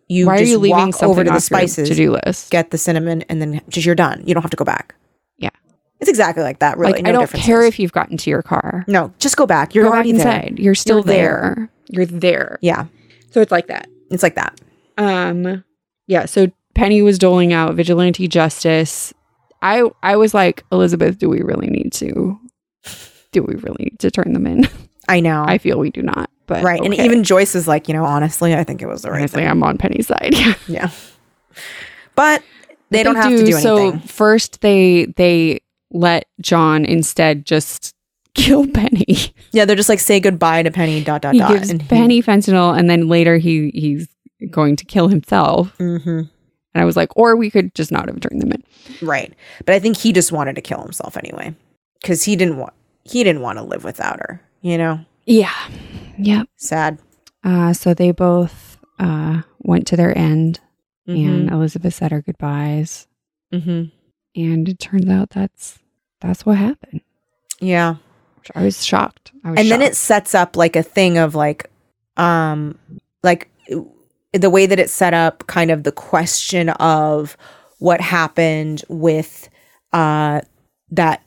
you 0.09 0.27
Why 0.27 0.35
are 0.35 0.37
just 0.39 0.51
you 0.51 0.57
leaving 0.57 0.87
walk 0.91 1.03
over 1.03 1.23
to 1.23 1.29
the 1.31 1.39
spices, 1.39 1.87
to-do 1.89 2.11
list? 2.25 2.51
get 2.51 2.71
the 2.71 2.77
cinnamon, 2.77 3.23
and 3.29 3.41
then 3.41 3.61
just 3.69 3.85
you're 3.85 3.95
done. 3.95 4.23
You 4.25 4.33
don't 4.33 4.43
have 4.43 4.51
to 4.51 4.57
go 4.57 4.65
back. 4.65 4.95
Yeah. 5.37 5.49
It's 5.99 6.09
exactly 6.09 6.43
like 6.43 6.59
that. 6.59 6.77
Really, 6.77 6.93
like 6.93 7.03
no 7.03 7.09
I 7.09 7.11
don't 7.13 7.31
care 7.31 7.63
if 7.63 7.79
you've 7.79 7.93
gotten 7.93 8.17
to 8.17 8.29
your 8.29 8.41
car. 8.41 8.83
No, 8.87 9.13
just 9.19 9.37
go 9.37 9.45
back. 9.45 9.73
You're 9.73 9.85
Go 9.85 9.89
back 9.91 9.95
already 9.95 10.11
there. 10.11 10.27
inside. 10.41 10.59
You're 10.59 10.75
still 10.75 10.97
You're 10.97 11.03
there. 11.03 11.53
there. 11.55 11.69
You're 11.89 12.05
there. 12.05 12.59
Yeah, 12.61 12.85
So 13.31 13.39
it's 13.41 13.51
like 13.51 13.67
that. 13.67 13.87
it's 14.09 14.23
like 14.23 14.35
that. 14.35 14.59
Um, 14.97 15.63
yeah. 16.07 16.25
So 16.25 16.47
Penny 16.75 17.01
was 17.01 17.17
doling 17.17 17.53
out 17.53 17.75
vigilante 17.75 18.27
justice. 18.27 19.13
I 19.61 19.89
I 20.03 20.15
was 20.17 20.33
like, 20.33 20.63
Elizabeth, 20.71 21.17
do 21.19 21.29
we 21.29 21.41
really 21.41 21.67
need 21.67 21.93
to? 21.93 22.37
Do 23.31 23.43
we 23.43 23.55
really 23.55 23.85
need 23.91 23.99
to 23.99 24.11
turn 24.11 24.33
them 24.33 24.45
in? 24.47 24.67
I 25.07 25.19
know. 25.19 25.43
I 25.47 25.57
feel 25.57 25.79
we 25.79 25.89
do 25.89 26.01
not. 26.01 26.29
But 26.47 26.63
right, 26.63 26.81
and 26.83 26.93
even 26.93 27.23
Joyce 27.23 27.55
is 27.55 27.67
like, 27.67 27.87
you 27.87 27.93
know, 27.93 28.03
honestly, 28.03 28.53
I 28.55 28.63
think 28.63 28.81
it 28.81 28.87
was 28.87 29.03
the 29.03 29.11
right 29.11 29.19
honestly, 29.19 29.41
thing. 29.41 29.49
I'm 29.49 29.63
on 29.63 29.77
Penny's 29.77 30.07
side. 30.07 30.33
Yeah. 30.37 30.53
Yeah, 30.67 30.89
but 32.15 32.43
they 32.89 33.03
don't 33.03 33.15
have 33.15 33.29
to 33.31 33.37
do 33.37 33.55
anything. 33.55 33.61
So 33.61 33.99
first, 34.07 34.61
they 34.61 35.05
they 35.17 35.61
let 35.91 36.25
John 36.41 36.85
instead 36.85 37.45
just 37.45 37.93
kill 38.33 38.67
Penny. 38.67 39.33
yeah, 39.51 39.65
they're 39.65 39.75
just 39.75 39.89
like 39.89 39.99
say 39.99 40.19
goodbye 40.19 40.63
to 40.63 40.71
Penny. 40.71 41.03
Dot 41.03 41.21
dot 41.21 41.33
he 41.33 41.39
dot. 41.39 41.51
gives 41.53 41.69
and 41.69 41.81
he- 41.81 41.87
Penny 41.87 42.21
fentanyl, 42.21 42.77
and 42.77 42.89
then 42.89 43.07
later 43.07 43.37
he 43.37 43.69
he's 43.73 44.07
going 44.49 44.75
to 44.75 44.85
kill 44.85 45.07
himself. 45.07 45.77
Mhm. 45.77 46.29
And 46.73 46.81
I 46.81 46.85
was 46.85 46.95
like, 46.95 47.15
or 47.17 47.35
we 47.35 47.49
could 47.49 47.75
just 47.75 47.91
not 47.91 48.07
have 48.07 48.19
turned 48.21 48.41
them 48.41 48.51
in. 48.53 48.63
Right, 49.05 49.33
but 49.65 49.75
I 49.75 49.79
think 49.79 49.97
he 49.97 50.11
just 50.13 50.31
wanted 50.31 50.55
to 50.55 50.61
kill 50.61 50.81
himself 50.81 51.17
anyway 51.17 51.53
because 52.01 52.23
he 52.23 52.35
didn't 52.35 52.57
want 52.57 52.73
he 53.03 53.23
didn't 53.23 53.41
want 53.41 53.57
to 53.57 53.63
live 53.63 53.83
without 53.83 54.19
her. 54.19 54.41
You 54.61 54.77
know, 54.77 54.99
Yeah. 55.25 55.53
Yep. 56.17 56.47
sad. 56.55 56.99
Uh, 57.43 57.73
so 57.73 57.93
they 57.93 58.11
both 58.11 58.77
uh, 58.99 59.41
went 59.59 59.87
to 59.87 59.97
their 59.97 60.15
end, 60.17 60.59
and 61.07 61.17
Mm-hmm. 61.49 61.53
Elizabeth 61.55 61.95
said 61.95 62.11
her 62.11 62.21
goodbyes. 62.21 63.07
hmm 63.51 63.85
And 64.35 64.69
it 64.69 64.79
turns 64.79 65.09
out 65.09 65.31
that's 65.31 65.79
that's 66.21 66.45
what 66.45 66.57
happened. 66.57 67.01
Yeah. 67.59 67.95
I 68.55 68.63
was 68.63 68.85
shocked. 68.85 69.31
I 69.43 69.51
was 69.51 69.59
and 69.59 69.69
then 69.71 69.81
it 69.81 69.95
sets 69.95 70.33
up 70.35 70.55
like 70.55 70.75
a 70.75 70.83
thing 70.83 71.17
of 71.17 71.33
like 71.35 71.69
um 72.17 72.77
like 73.23 73.49
the 74.33 74.49
way 74.49 74.65
that 74.67 74.79
it's 74.79 74.93
set 74.93 75.13
up 75.13 75.45
kind 75.47 75.71
of 75.71 75.83
the 75.83 75.91
question 75.91 76.69
of 76.69 77.35
what 77.79 77.99
happened 78.01 78.83
with 78.89 79.49
uh 79.93 80.41
that 80.91 81.23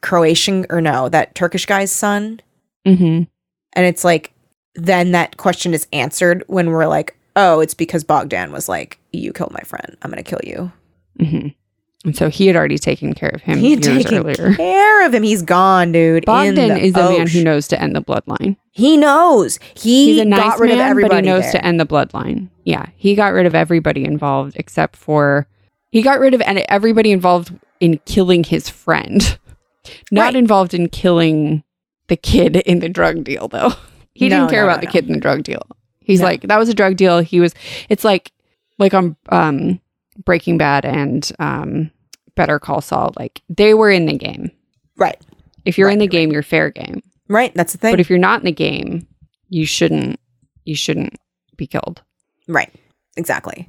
croatian 0.00 0.66
or 0.70 0.80
no 0.80 1.08
that 1.08 1.34
turkish 1.34 1.66
guy's 1.66 1.90
son 1.92 2.40
Mhm. 2.88 3.28
and 3.74 3.86
it's 3.86 4.04
like 4.04 4.32
then 4.74 5.10
that 5.12 5.36
question 5.36 5.74
is 5.74 5.86
answered 5.92 6.44
when 6.46 6.70
we're 6.70 6.86
like 6.86 7.16
oh 7.36 7.60
it's 7.60 7.74
because 7.74 8.04
bogdan 8.04 8.52
was 8.52 8.68
like 8.68 8.98
you 9.12 9.32
killed 9.32 9.52
my 9.52 9.60
friend 9.60 9.96
i'm 10.02 10.10
gonna 10.10 10.22
kill 10.22 10.40
you 10.44 10.72
Mhm. 11.20 11.54
And 12.04 12.16
so 12.16 12.28
he 12.30 12.46
had 12.46 12.54
already 12.54 12.78
taken 12.78 13.12
care 13.12 13.30
of 13.30 13.42
him 13.42 13.58
he 13.58 13.72
had 13.72 13.84
years 13.84 14.04
taken 14.04 14.18
earlier. 14.18 14.54
care 14.54 15.04
of 15.04 15.12
him 15.12 15.24
he's 15.24 15.42
gone 15.42 15.90
dude 15.90 16.24
Bogdan 16.26 16.54
the 16.68 16.78
is 16.78 16.94
a 16.94 17.10
man 17.10 17.26
who 17.26 17.42
knows 17.42 17.66
to 17.68 17.82
end 17.82 17.96
the 17.96 18.00
bloodline. 18.00 18.56
he 18.70 18.96
knows 18.96 19.58
he 19.74 20.12
He's 20.12 20.20
a 20.20 20.24
nice 20.24 20.40
got 20.40 20.60
rid 20.60 20.68
man, 20.70 20.78
of 20.78 20.86
everybody 20.86 21.14
but 21.16 21.24
he 21.24 21.30
knows 21.30 21.42
there. 21.42 21.52
to 21.52 21.64
end 21.66 21.80
the 21.80 21.86
bloodline. 21.86 22.48
Yeah, 22.64 22.86
he 22.96 23.16
got 23.16 23.32
rid 23.32 23.46
of 23.46 23.54
everybody 23.56 24.04
involved 24.04 24.52
except 24.56 24.94
for 24.94 25.48
he 25.90 26.00
got 26.02 26.20
rid 26.20 26.34
of 26.34 26.40
and 26.42 26.58
everybody 26.68 27.10
involved 27.10 27.52
in 27.80 27.98
killing 28.06 28.44
his 28.44 28.68
friend. 28.68 29.36
Not 30.12 30.22
Right. 30.26 30.36
involved 30.36 30.74
in 30.74 30.88
killing 30.90 31.64
the 32.08 32.16
kid 32.16 32.56
in 32.56 32.80
the 32.80 32.88
drug 32.88 33.24
deal 33.24 33.48
though. 33.48 33.72
He 34.14 34.28
No, 34.28 34.38
didn't 34.38 34.50
care 34.50 34.62
no, 34.62 34.68
about 34.70 34.82
no, 34.82 34.86
the 34.86 34.92
kid 34.92 35.06
in 35.06 35.12
the 35.12 35.20
drug 35.20 35.44
deal. 35.44 35.62
He's 36.00 36.20
like 36.20 36.42
that 36.42 36.58
was 36.58 36.68
a 36.68 36.74
drug 36.74 36.96
deal. 36.96 37.20
He 37.20 37.38
was 37.38 37.54
it's 37.88 38.02
like 38.02 38.32
like 38.78 38.92
on 38.92 39.14
um 39.28 39.80
Breaking 40.24 40.58
Bad 40.58 40.84
and 40.84 41.30
um 41.38 41.92
Better 42.34 42.58
Call 42.58 42.80
Saul 42.80 43.12
like 43.16 43.42
they 43.48 43.74
were 43.74 43.90
in 43.92 44.06
the 44.06 44.16
game. 44.18 44.50
right 44.96 45.20
If 45.64 45.78
you're 45.78 45.88
in 45.90 46.00
the 46.00 46.08
game, 46.08 46.32
you're 46.32 46.42
fair 46.42 46.70
game. 46.70 47.00
right 47.28 47.54
that's 47.54 47.72
the 47.74 47.78
thing 47.78 47.92
But 47.92 48.00
if 48.00 48.10
you're 48.10 48.18
not 48.18 48.40
in 48.40 48.46
the 48.46 48.52
game, 48.52 49.06
you 49.50 49.64
shouldn't 49.66 50.18
you 50.64 50.74
shouldn't 50.74 51.14
be 51.56 51.68
killed. 51.68 52.02
Right. 52.48 52.74
Exactly. 53.16 53.68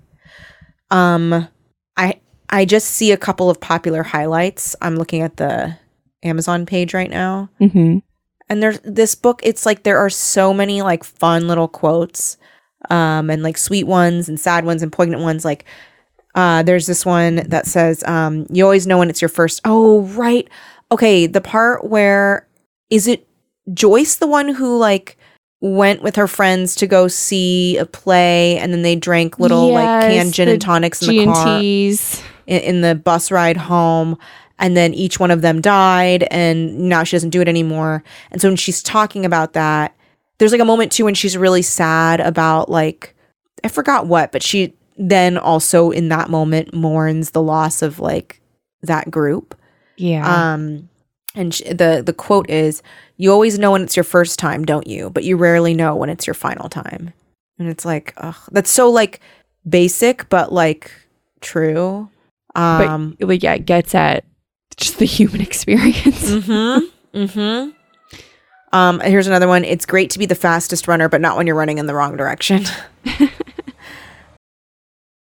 Um 0.90 1.48
I 1.96 2.20
I 2.50 2.66
just 2.66 2.88
see 2.88 3.12
a 3.12 3.18
couple 3.18 3.52
of 3.52 3.60
popular 3.60 4.02
highlights. 4.02 4.76
I'm 4.82 4.96
looking 4.96 5.22
at 5.22 5.38
the 5.38 5.78
Amazon 6.24 6.66
page 6.66 6.96
right 6.96 7.10
now. 7.12 7.50
Mm-hmm. 7.62 8.00
And 8.50 8.64
there's 8.64 8.80
this 8.80 9.16
book, 9.16 9.41
it's 9.43 9.66
like 9.66 9.84
there 9.84 9.97
are 9.97 10.10
so 10.10 10.54
many 10.54 10.82
like 10.82 11.04
fun 11.04 11.47
little 11.47 11.68
quotes. 11.68 12.38
Um 12.89 13.30
and 13.30 13.43
like 13.43 13.58
sweet 13.58 13.86
ones 13.86 14.30
and 14.30 14.39
sad 14.39 14.64
ones 14.66 14.82
and 14.82 14.91
poignant 14.91 15.22
ones 15.22 15.43
like 15.43 15.66
uh 16.34 16.64
there's 16.64 16.88
this 16.88 17.06
one 17.06 17.36
that 17.47 17.66
says 17.66 18.04
um 18.06 18.45
you 18.50 18.64
always 18.64 18.88
know 18.88 18.97
when 18.97 19.10
it's 19.10 19.22
your 19.22 19.28
first 19.30 19.60
Oh, 19.66 20.04
right. 20.04 20.47
Okay, 20.89 21.28
the 21.28 21.41
part 21.41 21.84
where 21.84 22.47
is 22.89 23.06
it 23.08 23.28
Joyce 23.74 24.16
the 24.16 24.28
one 24.28 24.47
who 24.47 24.78
like 24.78 25.18
went 25.62 26.02
with 26.02 26.16
her 26.16 26.28
friends 26.28 26.74
to 26.76 26.88
go 26.88 27.10
see 27.10 27.76
a 27.78 27.86
play 27.86 28.58
and 28.60 28.72
then 28.72 28.82
they 28.82 28.95
drank 28.95 29.39
little 29.39 29.74
like 29.74 30.02
canned 30.10 30.34
gin 30.34 30.47
and 30.47 30.62
tonics 30.62 31.02
in 31.02 31.08
the 31.10 31.26
car 31.26 31.60
in, 32.47 32.62
in 32.62 32.82
the 32.82 32.95
bus 32.95 33.30
ride 33.30 33.58
home 33.58 34.18
and 34.60 34.78
then 34.78 34.93
each 34.93 35.20
one 35.20 35.32
of 35.32 35.41
them 35.41 35.62
died 35.62 36.24
and 36.30 36.78
now 36.78 37.03
she 37.03 37.16
doesn't 37.16 37.32
do 37.32 37.41
it 37.41 37.47
anymore. 37.47 38.03
And 38.32 38.41
so 38.41 38.49
when 38.49 38.57
she's 38.57 38.84
talking 38.84 39.26
about 39.26 39.53
that 39.53 39.95
there's 40.39 40.51
like 40.51 40.62
a 40.62 40.66
moment 40.66 40.91
too 40.91 41.05
when 41.05 41.14
she's 41.14 41.38
really 41.38 41.62
sad 41.62 42.20
about 42.20 42.70
like 42.70 43.16
i 43.64 43.68
forgot 43.68 44.07
what 44.07 44.32
but 44.32 44.41
she 44.41 44.74
then 44.97 45.38
also 45.38 45.91
in 45.91 46.10
that 46.10 46.30
moment 46.30 46.74
mourns 46.74 47.32
the 47.32 47.41
loss 47.41 47.82
of 47.82 47.99
like 47.99 48.41
that 48.82 49.10
group. 49.10 49.55
Yeah. 49.97 50.53
um 50.53 50.89
and 51.36 51.53
sh- 51.53 51.62
the 51.70 52.01
the 52.05 52.14
quote 52.14 52.49
is 52.49 52.82
you 53.18 53.32
always 53.32 53.60
know 53.60 53.72
when 53.72 53.84
it's 53.84 53.95
your 53.95 54.03
first 54.03 54.39
time 54.39 54.66
don't 54.66 54.88
you? 54.88 55.10
But 55.10 55.24
you 55.24 55.38
rarely 55.38 55.74
know 55.74 55.95
when 55.95 56.10
it's 56.10 56.28
your 56.28 56.34
final 56.34 56.68
time. 56.68 57.14
And 57.60 57.70
it's 57.70 57.86
like 57.86 58.14
ugh, 58.18 58.36
that's 58.51 58.72
so 58.72 58.89
like 58.89 59.22
basic 59.68 60.28
but 60.30 60.51
like 60.51 60.91
true. 61.39 62.10
Um 62.55 63.16
but 63.20 63.30
like, 63.30 63.43
yeah, 63.43 63.53
it 63.53 63.66
gets 63.66 63.95
at 63.95 64.26
just 64.80 64.98
the 64.98 65.06
human 65.06 65.42
experience. 65.50 66.30
Mm-hmm. 66.30 67.18
Mm-hmm. 67.18 67.70
Um, 68.72 69.00
here's 69.00 69.28
another 69.28 69.48
one. 69.48 69.66
It's 69.66 69.86
great 69.86 70.10
to 70.12 70.20
be 70.20 70.26
the 70.26 70.36
fastest 70.36 70.88
runner, 70.88 71.10
but 71.10 71.22
not 71.22 71.38
when 71.38 71.48
you're 71.48 71.56
running 71.56 71.80
in 71.80 71.88
the 71.88 71.96
wrong 71.96 72.16
direction. 72.18 72.64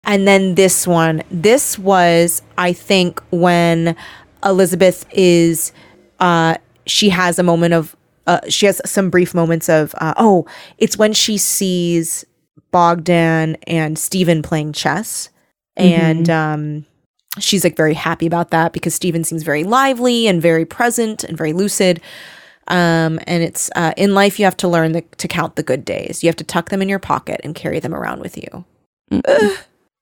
and 0.04 0.26
then 0.26 0.54
this 0.56 0.86
one. 0.86 1.22
This 1.30 1.78
was, 1.78 2.42
I 2.56 2.72
think, 2.72 3.22
when 3.30 3.96
Elizabeth 4.44 5.04
is 5.12 5.72
uh 6.20 6.56
she 6.86 7.10
has 7.10 7.38
a 7.38 7.44
moment 7.44 7.74
of 7.74 7.94
uh 8.26 8.40
she 8.48 8.66
has 8.66 8.80
some 8.84 9.08
brief 9.08 9.34
moments 9.34 9.68
of 9.68 9.94
uh 9.98 10.14
oh, 10.16 10.46
it's 10.78 10.98
when 10.98 11.12
she 11.12 11.38
sees 11.38 12.24
Bogdan 12.72 13.56
and 13.66 13.98
Stephen 13.98 14.42
playing 14.42 14.72
chess. 14.72 15.30
And 15.76 16.28
um 16.28 16.86
she's 17.38 17.64
like 17.64 17.76
very 17.76 17.94
happy 17.94 18.26
about 18.26 18.50
that 18.50 18.72
because 18.72 18.94
Stephen 18.94 19.24
seems 19.24 19.42
very 19.42 19.64
lively 19.64 20.26
and 20.26 20.40
very 20.40 20.64
present 20.64 21.24
and 21.24 21.36
very 21.36 21.52
lucid. 21.52 22.00
Um, 22.68 23.18
and 23.26 23.42
it's 23.42 23.70
uh, 23.76 23.92
in 23.96 24.14
life 24.14 24.38
you 24.38 24.44
have 24.44 24.56
to 24.58 24.68
learn 24.68 24.92
the, 24.92 25.02
to 25.16 25.28
count 25.28 25.56
the 25.56 25.62
good 25.62 25.84
days. 25.84 26.22
You 26.22 26.28
have 26.28 26.36
to 26.36 26.44
tuck 26.44 26.68
them 26.68 26.82
in 26.82 26.88
your 26.88 26.98
pocket 26.98 27.40
and 27.42 27.54
carry 27.54 27.80
them 27.80 27.94
around 27.94 28.20
with 28.20 28.36
you. 28.36 28.64
Ugh, 29.10 29.58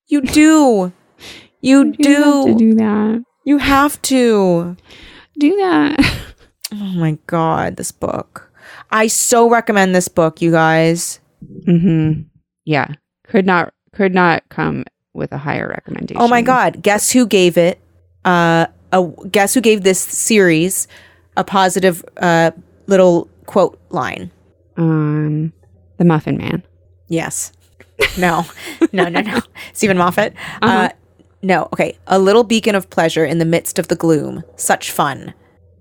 you 0.09 0.21
do. 0.21 0.93
You 1.61 1.93
do. 1.93 2.09
You 2.09 2.23
have 2.23 2.45
to 2.45 2.55
do 2.59 2.75
that. 2.75 3.25
You 3.45 3.59
have 3.59 4.03
to. 4.03 4.77
Do 5.39 5.57
that. 5.57 6.23
Oh 6.73 6.95
my 6.97 7.17
god, 7.29 7.77
this 7.77 7.93
book. 7.93 8.51
I 8.91 9.07
so 9.07 9.49
recommend 9.49 9.95
this 9.95 10.09
book, 10.09 10.43
you 10.43 10.51
guys. 10.51 11.21
mm-hmm. 11.45 12.23
Yeah. 12.65 12.89
Could 13.29 13.47
not 13.47 13.73
could 13.93 14.13
not 14.13 14.43
come 14.49 14.85
with 15.17 15.33
a 15.33 15.39
higher 15.39 15.69
recommendation. 15.69 16.21
Oh 16.21 16.29
my 16.29 16.43
god, 16.43 16.83
guess 16.83 17.11
who 17.11 17.27
gave 17.27 17.57
it 17.57 17.81
uh 18.25 18.67
a 18.93 19.09
guess 19.31 19.55
who 19.55 19.61
gave 19.61 19.83
this 19.83 20.01
series 20.01 20.87
a 21.37 21.45
positive 21.45 22.05
uh 22.19 22.51
little 22.87 23.29
quote 23.47 23.81
line. 23.91 24.31
Um, 24.77 25.53
the 25.97 26.05
Muffin 26.05 26.37
Man. 26.37 26.63
Yes. 27.09 27.53
No. 28.19 28.45
no, 28.93 29.09
no, 29.09 29.21
no. 29.23 29.41
Steven 29.73 29.97
Moffat. 29.97 30.35
uh 30.61 30.67
Uh-huh. 30.67 30.89
no, 31.43 31.63
okay. 31.73 31.97
A 32.07 32.19
little 32.19 32.45
beacon 32.45 32.75
of 32.75 32.91
pleasure 32.91 33.25
in 33.25 33.39
the 33.39 33.45
midst 33.47 33.79
of 33.79 33.89
the 33.89 33.97
gloom. 33.97 34.43
Such 34.57 34.91
fun. 34.91 35.33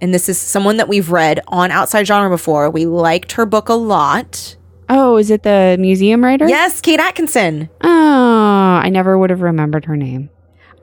And 0.01 0.13
this 0.13 0.29
is 0.29 0.37
someone 0.37 0.77
that 0.77 0.87
we've 0.87 1.11
read 1.11 1.41
on 1.47 1.71
Outside 1.71 2.05
Genre 2.07 2.29
before. 2.29 2.69
We 2.69 2.85
liked 2.85 3.33
her 3.33 3.45
book 3.45 3.67
a 3.69 3.73
lot. 3.73 4.55
Oh, 4.89 5.17
is 5.17 5.31
it 5.31 5.43
the 5.43 5.77
museum 5.79 6.23
writer? 6.23 6.47
Yes, 6.47 6.79
Kate 6.81 6.99
Atkinson. 6.99 7.69
Oh, 7.81 7.89
I 7.89 8.89
never 8.89 9.17
would 9.17 9.29
have 9.31 9.41
remembered 9.41 9.85
her 9.85 9.95
name. 9.97 10.29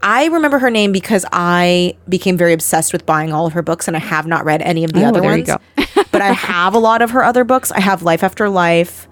I 0.02 0.26
remember 0.26 0.58
her 0.58 0.70
name 0.70 0.90
because 0.90 1.24
I 1.32 1.96
became 2.08 2.36
very 2.36 2.52
obsessed 2.52 2.92
with 2.92 3.06
buying 3.06 3.32
all 3.32 3.46
of 3.46 3.52
her 3.52 3.62
books 3.62 3.86
and 3.86 3.96
I 3.96 4.00
have 4.00 4.26
not 4.26 4.44
read 4.44 4.60
any 4.62 4.82
of 4.82 4.92
the 4.92 5.04
Oh, 5.04 5.08
other 5.08 5.20
there 5.20 5.36
you 5.36 5.44
ones. 5.44 5.58
go. 5.76 6.02
but 6.10 6.20
I 6.20 6.32
have 6.32 6.74
a 6.74 6.78
lot 6.78 7.02
of 7.02 7.10
her 7.12 7.22
other 7.22 7.44
books. 7.44 7.70
I 7.70 7.78
have 7.80 8.02
Life 8.02 8.24
After 8.24 8.48
Life. 8.48 9.06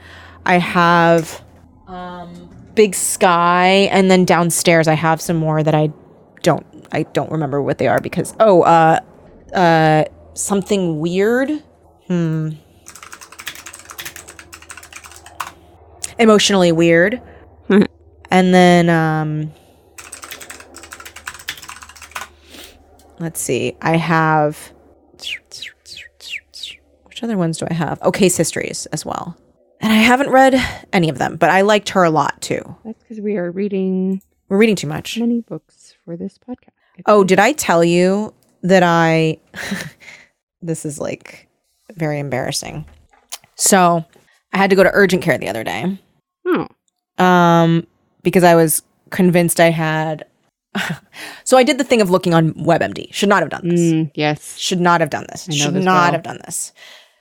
I 0.45 0.59
have 0.59 1.45
um, 1.87 2.51
Big 2.75 2.97
Sky, 2.97 3.89
and 3.93 4.11
then 4.11 4.25
downstairs 4.25 4.89
I 4.89 4.95
have 4.95 5.21
some 5.21 5.37
more 5.37 5.63
that 5.63 5.75
I 5.77 5.93
don't 6.43 6.67
I 6.91 7.05
don't 7.05 7.31
remember 7.31 7.63
what 7.63 7.79
they 7.79 7.87
are 7.87 8.01
because 8.01 8.35
oh 8.41 8.63
uh 8.63 8.99
uh 9.55 10.05
something 10.35 10.99
weird. 10.99 11.51
Hmm. 12.09 12.51
Emotionally 16.21 16.71
weird. 16.71 17.21
and 18.31 18.55
then 18.55 18.89
um 18.89 19.53
let's 23.19 23.41
see. 23.41 23.77
I 23.83 23.97
have 23.97 24.73
which 27.05 27.23
other 27.23 27.37
ones 27.37 27.59
do 27.59 27.67
I 27.71 27.75
have? 27.75 27.99
Oh, 28.03 28.11
Case 28.13 28.37
Histories 28.37 28.87
as 28.87 29.05
well. 29.05 29.37
And 29.81 29.93
I 29.93 29.97
haven't 29.97 30.31
read 30.31 30.55
any 30.93 31.09
of 31.09 31.19
them, 31.19 31.37
but 31.37 31.51
I 31.51 31.63
liked 31.63 31.91
her 31.91 32.05
a 32.05 32.11
lot 32.11 32.41
too. 32.41 32.63
That's 32.85 33.03
because 33.03 33.21
we 33.21 33.37
are 33.37 33.51
reading 33.51 34.23
We're 34.49 34.59
reading 34.59 34.77
too 34.77 34.87
much. 34.87 35.19
many 35.19 35.41
books 35.41 35.95
for 36.05 36.17
this 36.17 36.39
podcast. 36.39 36.71
Oh, 37.07 37.25
did 37.25 37.39
I 37.39 37.53
tell 37.53 37.83
you 37.83 38.35
that 38.63 38.83
I 38.83 39.39
this 40.63 40.85
is 40.85 40.99
like 40.99 41.49
very 41.95 42.19
embarrassing. 42.19 42.85
So, 43.55 44.05
I 44.53 44.59
had 44.59 44.71
to 44.71 44.77
go 44.77 44.83
to 44.83 44.91
urgent 44.93 45.23
care 45.23 45.37
the 45.39 45.49
other 45.49 45.63
day. 45.65 45.99
Oh, 46.47 46.69
Um 47.23 47.87
because 48.23 48.45
I 48.45 48.55
was 48.55 48.83
convinced 49.11 49.61
I 49.61 49.71
had 49.71 50.25
So 51.45 51.57
I 51.57 51.63
did 51.65 51.79
the 51.79 51.85
thing 51.85 52.01
of 52.01 52.11
looking 52.11 52.33
on 52.35 52.53
WebMD. 52.55 53.13
Should 53.13 53.29
not 53.29 53.41
have 53.43 53.51
done 53.51 53.69
this. 53.69 53.81
mm, 53.81 54.11
yes. 54.15 54.57
Should 54.57 54.81
not 54.81 55.01
have 55.01 55.11
done 55.11 55.27
this. 55.31 55.45
Should 55.53 55.75
this 55.75 55.85
not 55.85 56.05
well. 56.05 56.13
have 56.13 56.23
done 56.23 56.39
this. 56.45 56.73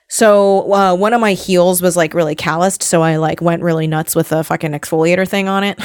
So 0.08 0.72
uh, 0.72 0.94
one 0.96 1.12
of 1.12 1.20
my 1.20 1.34
heels 1.34 1.80
was 1.82 1.96
like 1.96 2.14
really 2.14 2.34
calloused, 2.34 2.82
so 2.82 3.00
I 3.02 3.16
like 3.16 3.40
went 3.40 3.62
really 3.62 3.86
nuts 3.86 4.16
with 4.16 4.32
a 4.32 4.42
fucking 4.42 4.72
exfoliator 4.72 5.26
thing 5.28 5.48
on 5.48 5.62
it, 5.62 5.78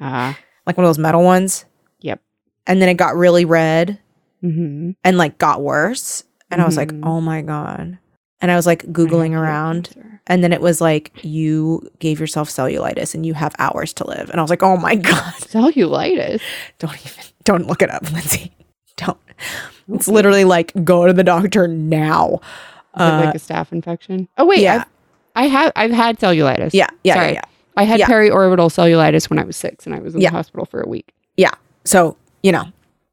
Ah, 0.00 0.38
like 0.66 0.76
one 0.76 0.84
of 0.84 0.88
those 0.88 0.98
metal 0.98 1.24
ones. 1.24 1.64
Yep. 2.00 2.20
And 2.68 2.80
then 2.80 2.88
it 2.88 2.94
got 2.94 3.16
really 3.16 3.44
red 3.44 3.98
mm-hmm. 4.42 4.92
and 5.02 5.18
like 5.18 5.38
got 5.38 5.62
worse, 5.62 6.22
and 6.50 6.62
I 6.62 6.64
was 6.64 6.76
like, 6.76 6.92
Mhm. 6.92 7.00
oh 7.04 7.20
my 7.20 7.42
god. 7.42 7.98
And 8.40 8.50
I 8.52 8.56
was 8.56 8.66
like 8.66 8.84
googling 8.84 9.32
around, 9.32 9.90
and 10.30 10.42
then 10.42 10.52
it 10.54 10.62
was 10.62 10.80
like 10.80 11.10
you 11.22 11.86
gave 11.98 12.18
yourself 12.20 12.48
cellulitis 12.48 13.14
and 13.14 13.26
you 13.26 13.34
have 13.34 13.54
hours 13.58 13.92
to 13.94 14.06
live, 14.06 14.30
and 14.30 14.38
I 14.40 14.42
was 14.42 14.48
like, 14.50 14.62
oh 14.62 14.78
my 14.78 14.94
god, 15.10 15.34
Cellulitis. 15.34 16.40
don't 16.78 16.98
even 17.04 17.24
don't 17.44 17.66
look 17.66 17.82
it 17.82 17.90
up, 17.90 18.10
Lindsay. 18.10 18.52
Don't. 18.96 19.18
It's 19.94 20.08
literally 20.08 20.44
like 20.44 20.72
go 20.84 21.06
to 21.06 21.12
the 21.14 21.24
doctor 21.24 21.66
now. 21.66 22.40
Uh, 22.94 23.22
like 23.24 23.34
a 23.34 23.38
staph 23.38 23.72
infection? 23.72 24.28
Oh 24.36 24.44
wait, 24.44 24.60
yeah. 24.60 24.84
I've, 25.36 25.44
I 25.44 25.46
have 25.48 25.72
I've 25.76 25.90
had 25.90 26.18
cellulitis. 26.18 26.70
yeah, 26.74 26.88
yeah, 27.04 27.14
Sorry. 27.14 27.26
yeah, 27.28 27.32
yeah. 27.34 27.44
I 27.78 27.84
had 27.84 27.98
Yeah. 28.00 28.06
periorbital 28.08 28.68
cellulitis 28.68 29.30
when 29.30 29.38
I 29.38 29.44
was 29.44 29.56
six, 29.56 29.86
and 29.86 29.94
I 29.94 30.00
was 30.00 30.14
in 30.14 30.20
Yeah. 30.20 30.30
the 30.30 30.36
hospital 30.36 30.66
for 30.66 30.80
a 30.82 30.88
week. 30.88 31.14
Yeah. 31.38 31.52
So, 31.84 32.16
you 32.42 32.52
know, 32.52 32.64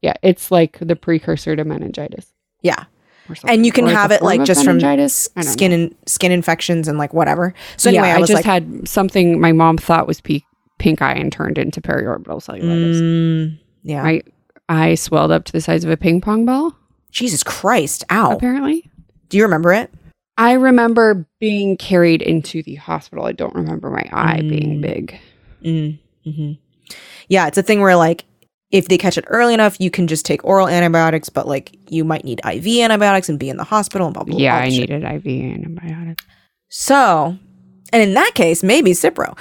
Yeah, 0.02 0.12
it's 0.22 0.50
like 0.50 0.76
the 0.80 0.94
precursor 0.96 1.56
to 1.56 1.64
meningitis. 1.64 2.32
yeah. 2.62 2.84
Or 3.28 3.34
something. 3.34 3.54
And 3.54 3.66
you 3.66 3.72
can 3.72 3.86
Or 3.86 3.90
have 3.90 4.10
it 4.10 4.22
like 4.22 4.44
just 4.44 4.64
from 4.64 4.76
meningitis. 4.78 5.28
I 5.36 5.42
don't 5.42 5.50
skin 5.52 5.72
and 5.72 5.94
skin 6.06 6.32
infections 6.32 6.88
and 6.88 6.98
like 6.98 7.12
whatever. 7.12 7.54
So 7.76 7.90
anyway, 7.90 8.08
yeah, 8.08 8.16
I 8.16 8.18
was 8.20 8.28
just 8.28 8.38
like, 8.38 8.44
had 8.44 8.88
something 8.88 9.40
my 9.40 9.52
mom 9.52 9.76
thought 9.78 10.06
was 10.06 10.20
pe- 10.20 10.40
pink 10.78 11.02
eye 11.02 11.12
and 11.14 11.30
turned 11.32 11.58
into 11.58 11.80
periorbital 11.80 12.42
cellulitis. 12.42 13.00
mm, 13.00 13.58
yeah. 13.82 14.02
My 14.02 14.22
eye 14.68 14.94
swelled 14.94 15.30
up 15.30 15.44
to 15.44 15.52
the 15.52 15.60
size 15.60 15.84
of 15.84 15.90
a 15.90 15.96
ping 15.96 16.20
pong 16.20 16.46
ball. 16.46 16.74
Jesus 17.10 17.42
Christ. 17.42 18.04
Ow. 18.10 18.32
Apparently, 18.32 18.90
Do 19.28 19.36
you 19.36 19.42
remember 19.44 19.72
it? 19.72 19.90
I 20.36 20.52
remember 20.52 21.26
being 21.40 21.76
carried 21.76 22.22
into 22.22 22.62
the 22.62 22.76
hospital. 22.76 23.24
I 23.24 23.32
don't 23.32 23.54
remember 23.54 23.90
my 23.90 24.08
eye 24.12 24.40
being 24.42 24.78
Mm. 24.78 24.80
big. 24.82 25.20
Mm, 25.64 25.98
hmm 26.24 26.52
Yeah. 27.28 27.46
It's 27.48 27.58
a 27.58 27.62
thing 27.62 27.80
where 27.80 27.96
like, 27.96 28.24
if 28.70 28.88
they 28.88 28.98
catch 28.98 29.16
it 29.16 29.24
early 29.28 29.54
enough, 29.54 29.80
you 29.80 29.90
can 29.90 30.06
just 30.06 30.26
take 30.26 30.44
oral 30.44 30.68
antibiotics, 30.68 31.28
but 31.28 31.48
like 31.48 31.76
you 31.88 32.04
might 32.04 32.24
need 32.24 32.40
IV 32.44 32.66
antibiotics 32.82 33.28
and 33.28 33.38
be 33.38 33.48
in 33.48 33.56
the 33.56 33.64
hospital 33.64 34.06
and 34.06 34.14
blah, 34.14 34.24
blah, 34.24 34.34
blah. 34.34 34.42
yeah, 34.42 34.56
all 34.56 34.62
I 34.62 34.68
shit. 34.68 34.90
needed 34.90 35.02
IV 35.04 35.26
antibiotics. 35.26 36.24
So, 36.68 37.38
and 37.92 38.02
in 38.02 38.14
that 38.14 38.32
case, 38.34 38.62
maybe 38.62 38.92
Cipro. 38.92 39.34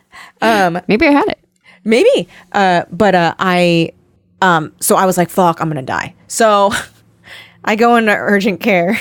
um, 0.40 0.80
Maybe 0.88 1.06
I 1.06 1.10
had 1.10 1.28
it. 1.28 1.38
Maybe. 1.84 2.28
Uh, 2.52 2.84
but 2.90 3.14
uh, 3.14 3.34
I, 3.38 3.92
um, 4.40 4.72
so 4.80 4.96
I 4.96 5.04
was 5.04 5.18
like, 5.18 5.28
fuck, 5.28 5.60
I'm 5.60 5.68
gonna 5.68 5.82
die. 5.82 6.14
So 6.26 6.72
I 7.64 7.76
go 7.76 7.96
into 7.96 8.12
urgent 8.12 8.60
care, 8.60 8.98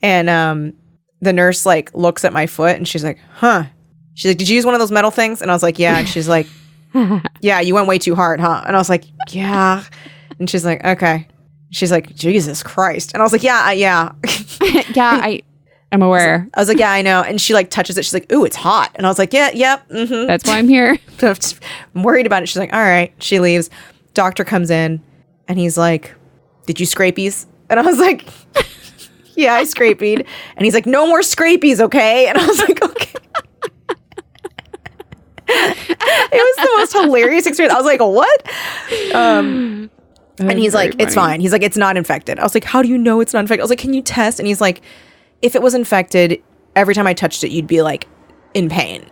and 0.00 0.30
um, 0.30 0.72
the 1.20 1.32
nurse 1.32 1.66
like 1.66 1.94
looks 1.94 2.24
at 2.24 2.32
my 2.32 2.46
foot 2.46 2.76
and 2.76 2.86
she's 2.88 3.04
like, 3.04 3.18
huh. 3.34 3.64
She's 4.14 4.30
like, 4.30 4.38
did 4.38 4.48
you 4.48 4.54
use 4.56 4.64
one 4.64 4.74
of 4.74 4.80
those 4.80 4.90
metal 4.92 5.10
things? 5.10 5.42
And 5.42 5.50
I 5.50 5.54
was 5.54 5.62
like, 5.62 5.78
yeah. 5.78 5.98
And 5.98 6.08
she's 6.08 6.26
like, 6.26 6.46
yeah, 7.40 7.60
you 7.60 7.74
went 7.74 7.88
way 7.88 7.98
too 7.98 8.14
hard, 8.14 8.40
huh? 8.40 8.62
And 8.66 8.76
I 8.76 8.78
was 8.78 8.88
like, 8.88 9.04
yeah. 9.30 9.84
And 10.38 10.48
she's 10.48 10.64
like, 10.64 10.84
okay. 10.84 11.28
She's 11.70 11.90
like, 11.90 12.14
Jesus 12.14 12.62
Christ. 12.62 13.12
And 13.12 13.22
I 13.22 13.24
was 13.24 13.32
like, 13.32 13.42
yeah, 13.42 13.66
uh, 13.66 13.70
yeah. 13.70 14.12
yeah, 14.94 15.20
I 15.22 15.42
I'm 15.92 16.02
aware. 16.02 16.48
I 16.54 16.60
was 16.60 16.68
like, 16.68 16.78
yeah, 16.78 16.90
I 16.90 17.02
know. 17.02 17.22
And 17.22 17.40
she 17.40 17.54
like 17.54 17.70
touches 17.70 17.96
it. 17.96 18.04
She's 18.04 18.14
like, 18.14 18.30
ooh, 18.32 18.44
it's 18.44 18.56
hot. 18.56 18.90
And 18.96 19.06
I 19.06 19.10
was 19.10 19.18
like, 19.18 19.32
yeah, 19.32 19.50
yep. 19.52 19.88
Mm-hmm. 19.88 20.26
That's 20.26 20.46
why 20.46 20.58
I'm 20.58 20.68
here. 20.68 20.98
I'm 21.22 22.02
worried 22.02 22.26
about 22.26 22.42
it. 22.42 22.48
She's 22.48 22.58
like, 22.58 22.72
all 22.72 22.80
right. 22.80 23.12
She 23.18 23.38
leaves. 23.38 23.70
Doctor 24.12 24.44
comes 24.44 24.70
in 24.70 25.02
and 25.48 25.58
he's 25.58 25.78
like, 25.78 26.14
did 26.66 26.80
you 26.80 26.86
scrapies? 26.86 27.46
And 27.70 27.78
I 27.78 27.82
was 27.82 27.98
like, 27.98 28.26
yeah, 29.36 29.54
I 29.54 29.62
scrapied. 29.62 30.26
And 30.56 30.64
he's 30.64 30.74
like, 30.74 30.86
no 30.86 31.06
more 31.06 31.20
scrapies, 31.20 31.80
okay? 31.80 32.26
And 32.26 32.36
I 32.36 32.46
was 32.46 32.58
like, 32.58 32.82
okay. 32.82 33.15
It 35.48 36.32
was 36.32 36.56
the 36.56 36.70
most 36.76 36.92
hilarious 36.92 37.46
experience. 37.46 37.74
I 37.74 37.78
was 37.78 37.86
like, 37.86 38.00
what? 38.00 39.14
Um, 39.14 39.90
and 40.38 40.58
he's 40.58 40.74
like, 40.74 40.94
it's 40.98 41.14
fine. 41.14 41.40
He's 41.40 41.52
like, 41.52 41.62
it's 41.62 41.76
not 41.76 41.96
infected. 41.96 42.38
I 42.38 42.42
was 42.42 42.54
like, 42.54 42.64
how 42.64 42.82
do 42.82 42.88
you 42.88 42.98
know 42.98 43.20
it's 43.20 43.32
not 43.32 43.40
infected? 43.40 43.60
I 43.60 43.64
was 43.64 43.70
like, 43.70 43.78
can 43.78 43.94
you 43.94 44.02
test? 44.02 44.38
And 44.38 44.46
he's 44.46 44.60
like, 44.60 44.82
if 45.42 45.54
it 45.54 45.62
was 45.62 45.74
infected, 45.74 46.42
every 46.74 46.94
time 46.94 47.06
I 47.06 47.14
touched 47.14 47.44
it, 47.44 47.50
you'd 47.50 47.66
be 47.66 47.82
like 47.82 48.06
in 48.54 48.68
pain. 48.68 49.02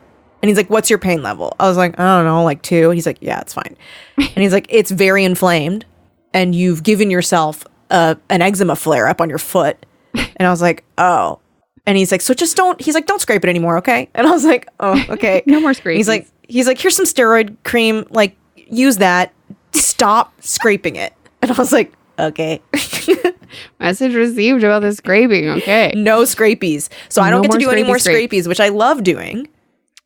And 0.43 0.49
he's 0.49 0.59
like, 0.59 0.69
what's 0.69 0.91
your 0.91 0.99
pain 0.99 1.23
level? 1.23 1.57
I 1.59 1.69
was 1.69 1.79
like, 1.79 1.99
I 1.99 2.17
don't 2.17 2.27
know, 2.27 2.45
like 2.45 2.61
two. 2.61 2.91
He's 2.91 3.07
like, 3.07 3.19
yeah, 3.23 3.41
it's 3.41 3.55
fine. 3.55 3.77
And 4.19 4.37
he's 4.37 4.53
like, 4.53 4.67
it's 4.69 4.91
very 4.91 5.25
inflamed 5.25 5.87
and 6.35 6.55
you've 6.55 6.83
given 6.83 7.11
yourself 7.11 7.65
a, 7.91 8.19
an 8.29 8.43
eczema 8.43 8.77
flare 8.77 9.07
up 9.09 9.23
on 9.23 9.31
your 9.31 9.39
foot. 9.39 9.87
And 10.15 10.47
I 10.47 10.51
was 10.51 10.61
like, 10.61 10.85
oh. 10.99 11.41
And 11.87 11.99
he's 11.99 12.11
like, 12.11 12.23
so 12.23 12.33
just 12.35 12.57
don't, 12.57 12.81
he's 12.81 12.95
like, 12.95 13.07
don't 13.07 13.21
scrape 13.21 13.45
it 13.45 13.49
anymore, 13.49 13.79
okay? 13.79 14.09
And 14.15 14.27
I 14.27 14.31
was 14.31 14.45
like, 14.45 14.69
oh, 14.81 15.05
okay. 15.11 15.43
No 15.47 15.61
more 15.61 15.75
scraping. 15.75 15.99
He's 15.99 16.09
like, 16.09 16.27
he's 16.49 16.67
like, 16.67 16.79
here's 16.79 16.97
some 16.97 17.05
steroid 17.05 17.57
cream, 17.65 18.07
like, 18.11 18.37
use 18.57 18.97
that. 18.99 19.33
Stop 19.73 20.33
scraping 20.43 20.97
it. 20.97 21.13
And 21.43 21.51
I 21.51 21.55
was 21.55 21.73
like, 21.73 21.93
okay. 22.19 22.63
Message 23.81 24.15
received 24.15 24.65
about 24.65 24.81
the 24.83 24.93
scraping. 24.95 25.49
Okay. 25.51 25.93
no 25.95 26.23
scrapies. 26.23 26.89
So 27.09 27.21
I 27.21 27.31
don't 27.31 27.43
No 27.43 27.49
get 27.49 27.59
to 27.59 27.65
do 27.65 27.71
any 27.71 27.83
more 27.83 27.99
scrape. 27.99 28.31
scrapies, 28.31 28.47
which 28.49 28.61
I 28.61 28.69
love 28.69 29.03
doing. 29.03 29.49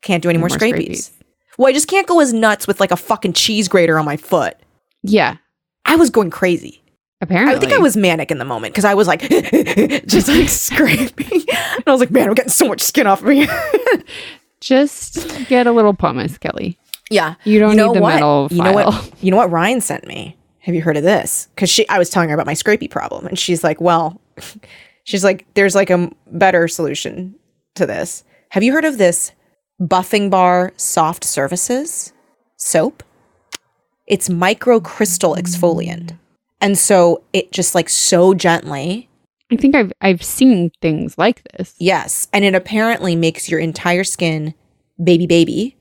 Can't 0.01 0.21
do 0.21 0.29
any 0.29 0.37
more, 0.37 0.49
more 0.49 0.57
scrapies. 0.57 0.89
scrapies. 0.89 1.11
Well, 1.57 1.67
I 1.67 1.73
just 1.73 1.87
can't 1.87 2.07
go 2.07 2.19
as 2.19 2.33
nuts 2.33 2.67
with 2.67 2.79
like 2.79 2.91
a 2.91 2.95
fucking 2.97 3.33
cheese 3.33 3.67
grater 3.67 3.97
on 3.99 4.05
my 4.05 4.17
foot. 4.17 4.57
Yeah. 5.03 5.37
I 5.85 5.95
was 5.95 6.09
going 6.09 6.29
crazy. 6.29 6.81
Apparently. 7.21 7.55
I 7.55 7.59
think 7.59 7.73
I 7.73 7.77
was 7.79 7.97
manic 7.97 8.31
in 8.31 8.37
the 8.37 8.45
moment 8.45 8.73
because 8.73 8.85
I 8.85 8.93
was 8.93 9.07
like, 9.07 9.21
just 10.07 10.27
like 10.29 10.47
scraping. 10.49 11.41
And 11.49 11.83
I 11.85 11.91
was 11.91 11.99
like, 11.99 12.11
man, 12.11 12.29
I'm 12.29 12.33
getting 12.33 12.49
so 12.49 12.67
much 12.67 12.81
skin 12.81 13.07
off 13.07 13.21
of 13.21 13.27
me. 13.27 13.47
Just 14.61 15.47
get 15.47 15.67
a 15.67 15.71
little 15.71 15.93
pumice, 15.93 16.37
Kelly. 16.37 16.77
yeah. 17.09 17.35
You 17.45 17.59
don't 17.59 17.71
you 17.71 17.77
know 17.77 17.87
need 17.87 17.95
the 17.97 18.01
what? 18.01 18.13
metal 18.15 18.47
You 18.51 18.57
know 18.63 18.73
file. 18.73 18.91
what? 18.91 19.13
You 19.23 19.31
know 19.31 19.37
what 19.37 19.51
Ryan 19.51 19.79
sent 19.81 20.05
me? 20.05 20.35
Have 20.59 20.75
you 20.75 20.81
heard 20.81 20.97
of 20.97 21.03
this? 21.03 21.47
Because 21.55 21.69
she, 21.69 21.87
I 21.87 21.97
was 21.97 22.09
telling 22.09 22.27
her 22.29 22.35
about 22.35 22.45
my 22.45 22.53
scrapey 22.53 22.89
problem, 22.91 23.25
and 23.25 23.39
she's 23.39 23.63
like, 23.63 23.79
"Well, 23.79 24.19
she's 25.05 25.23
like, 25.23 25.45
there's 25.53 25.75
like 25.75 25.89
a 25.89 26.11
better 26.27 26.67
solution 26.67 27.35
to 27.75 27.85
this. 27.85 28.23
Have 28.49 28.61
you 28.63 28.73
heard 28.73 28.83
of 28.85 28.97
this 28.97 29.31
Buffing 29.81 30.29
Bar 30.29 30.73
Soft 30.75 31.23
Services 31.23 32.11
soap? 32.57 33.01
It's 34.05 34.27
microcrystal 34.27 35.37
exfoliant, 35.37 36.17
and 36.61 36.77
so 36.77 37.23
it 37.33 37.51
just 37.51 37.75
like 37.75 37.89
so 37.89 38.33
gently 38.33 39.07
I 39.51 39.55
think 39.55 39.73
I've 39.75 39.91
I've 40.01 40.23
seen 40.23 40.71
things 40.81 41.17
like 41.17 41.41
this. 41.57 41.73
Yes, 41.79 42.27
and 42.31 42.45
it 42.45 42.53
apparently 42.53 43.15
makes 43.15 43.49
your 43.49 43.59
entire 43.59 44.03
skin 44.03 44.53
baby 45.03 45.25
baby. 45.25 45.75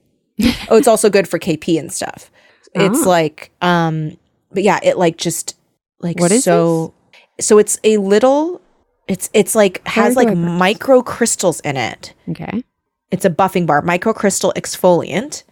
oh, 0.70 0.76
it's 0.76 0.88
also 0.88 1.10
good 1.10 1.28
for 1.28 1.38
KP 1.38 1.78
and 1.78 1.92
stuff. 1.92 2.30
It's 2.74 3.02
Ah. 3.06 3.08
like 3.08 3.50
um 3.60 4.16
but 4.52 4.62
yeah, 4.62 4.78
it 4.82 4.96
like 4.96 5.18
just 5.18 5.56
like 6.00 6.18
What 6.18 6.32
is 6.32 6.44
so 6.44 6.94
so 7.40 7.58
it's 7.58 7.78
a 7.84 7.98
little 7.98 8.62
it's 9.06 9.28
it's 9.34 9.54
like 9.54 9.86
has 9.86 10.16
like 10.16 10.28
do 10.28 10.32
I 10.32 10.36
purchase 10.36 10.58
micro 10.58 11.02
crystals 11.02 11.60
in 11.60 11.76
it. 11.76 12.14
Okay. 12.30 12.64
It's 13.10 13.24
a 13.24 13.30
buffing 13.30 13.66
bar, 13.66 13.82
microcrystal 13.82 14.52
exfoliant, 14.54 15.42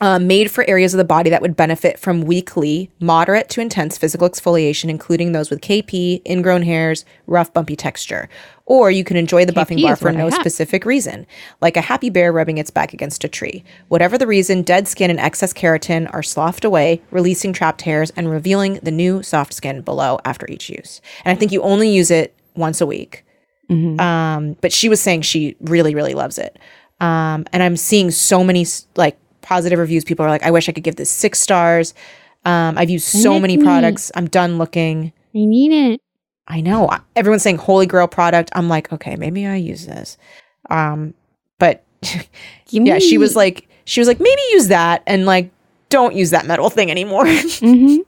uh, 0.00 0.18
made 0.18 0.50
for 0.50 0.68
areas 0.68 0.94
of 0.94 0.98
the 0.98 1.04
body 1.04 1.28
that 1.30 1.42
would 1.42 1.56
benefit 1.56 1.98
from 1.98 2.22
weekly, 2.22 2.90
moderate 3.00 3.48
to 3.50 3.60
intense 3.60 3.98
physical 3.98 4.28
exfoliation, 4.28 4.88
including 4.88 5.32
those 5.32 5.50
with 5.50 5.60
KP, 5.60 6.22
ingrown 6.24 6.62
hairs, 6.62 7.04
rough, 7.26 7.52
bumpy 7.52 7.74
texture. 7.74 8.28
Or 8.66 8.90
you 8.90 9.02
can 9.02 9.16
enjoy 9.16 9.44
the 9.44 9.52
buffing 9.52 9.82
bar 9.82 9.96
for 9.96 10.12
no 10.12 10.30
specific 10.30 10.84
reason, 10.84 11.26
like 11.60 11.76
a 11.76 11.80
happy 11.80 12.10
bear 12.10 12.32
rubbing 12.32 12.58
its 12.58 12.70
back 12.70 12.92
against 12.92 13.24
a 13.24 13.28
tree. 13.28 13.64
Whatever 13.88 14.16
the 14.18 14.26
reason, 14.26 14.62
dead 14.62 14.86
skin 14.86 15.10
and 15.10 15.18
excess 15.18 15.52
keratin 15.52 16.12
are 16.12 16.22
sloughed 16.22 16.64
away, 16.64 17.02
releasing 17.10 17.52
trapped 17.52 17.82
hairs 17.82 18.10
and 18.10 18.30
revealing 18.30 18.74
the 18.82 18.90
new 18.92 19.22
soft 19.22 19.52
skin 19.52 19.80
below 19.80 20.20
after 20.24 20.46
each 20.50 20.68
use. 20.68 21.00
And 21.24 21.36
I 21.36 21.38
think 21.38 21.50
you 21.50 21.62
only 21.62 21.88
use 21.90 22.10
it 22.10 22.34
once 22.54 22.80
a 22.80 22.86
week. 22.86 23.24
Um, 24.00 24.56
but 24.60 24.72
she 24.72 24.88
was 24.88 25.00
saying 25.00 25.22
she 25.22 25.56
really, 25.60 25.94
really 25.94 26.14
loves 26.14 26.38
it. 26.38 26.58
Um, 27.00 27.46
and 27.52 27.62
I'm 27.62 27.76
seeing 27.76 28.10
so 28.10 28.42
many 28.44 28.66
like 28.96 29.18
positive 29.48 29.78
reviews. 29.78 30.04
People 30.04 30.26
are 30.26 30.28
like, 30.28 30.42
I 30.42 30.50
wish 30.50 30.68
I 30.68 30.72
could 30.72 30.84
give 30.84 30.96
this 30.96 31.08
six 31.10 31.40
stars. 31.40 31.94
Um, 32.44 32.76
I've 32.76 32.90
used 32.90 33.06
so 33.06 33.40
many 33.40 33.56
me. 33.56 33.62
products. 33.64 34.12
I'm 34.14 34.26
done 34.28 34.58
looking. 34.58 35.12
I 35.34 35.44
need 35.46 35.72
it. 35.72 36.02
I 36.46 36.60
know 36.60 36.90
everyone's 37.16 37.42
saying 37.42 37.56
holy 37.58 37.86
grail 37.86 38.08
product. 38.08 38.50
I'm 38.54 38.68
like, 38.68 38.92
okay, 38.92 39.16
maybe 39.16 39.46
I 39.46 39.56
use 39.56 39.86
this. 39.86 40.18
Um, 40.70 41.14
but 41.58 41.82
yeah, 42.68 42.98
she 42.98 43.16
was 43.16 43.34
like, 43.36 43.68
she 43.86 44.00
was 44.00 44.06
like, 44.08 44.20
maybe 44.20 44.40
use 44.50 44.68
that 44.68 45.02
and 45.06 45.24
like, 45.24 45.50
don't 45.88 46.14
use 46.14 46.30
that 46.30 46.46
metal 46.46 46.68
thing 46.68 46.90
anymore. 46.90 47.26
so 47.26 47.66
Mhm. 47.66 47.98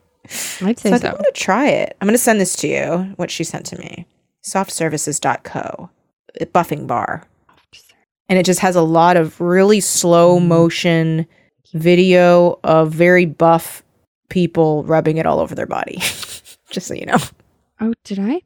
I'd 0.62 0.68
I 0.68 0.72
say 0.74 0.90
think 0.90 1.00
so. 1.02 1.08
I'm 1.08 1.16
gonna 1.16 1.30
try 1.32 1.66
it. 1.68 1.96
I'm 2.00 2.06
gonna 2.06 2.18
send 2.18 2.38
this 2.40 2.54
to 2.56 2.68
you. 2.68 3.14
What 3.16 3.30
she 3.30 3.44
sent 3.44 3.64
to 3.66 3.78
me. 3.78 4.06
Softservices.co. 4.44 5.90
Buffing 6.54 6.86
bar. 6.86 7.24
And 8.30 8.38
it 8.38 8.46
just 8.46 8.60
has 8.60 8.76
a 8.76 8.82
lot 8.82 9.16
of 9.16 9.40
really 9.40 9.80
slow 9.80 10.38
motion 10.38 11.26
video 11.74 12.58
of 12.64 12.92
very 12.92 13.26
buff 13.26 13.82
people 14.28 14.84
rubbing 14.84 15.16
it 15.18 15.26
all 15.26 15.40
over 15.40 15.54
their 15.54 15.66
body. 15.66 15.96
just 16.70 16.86
so 16.86 16.94
you 16.94 17.06
know. 17.06 17.18
Oh, 17.80 17.92
did 18.04 18.20
I 18.20 18.40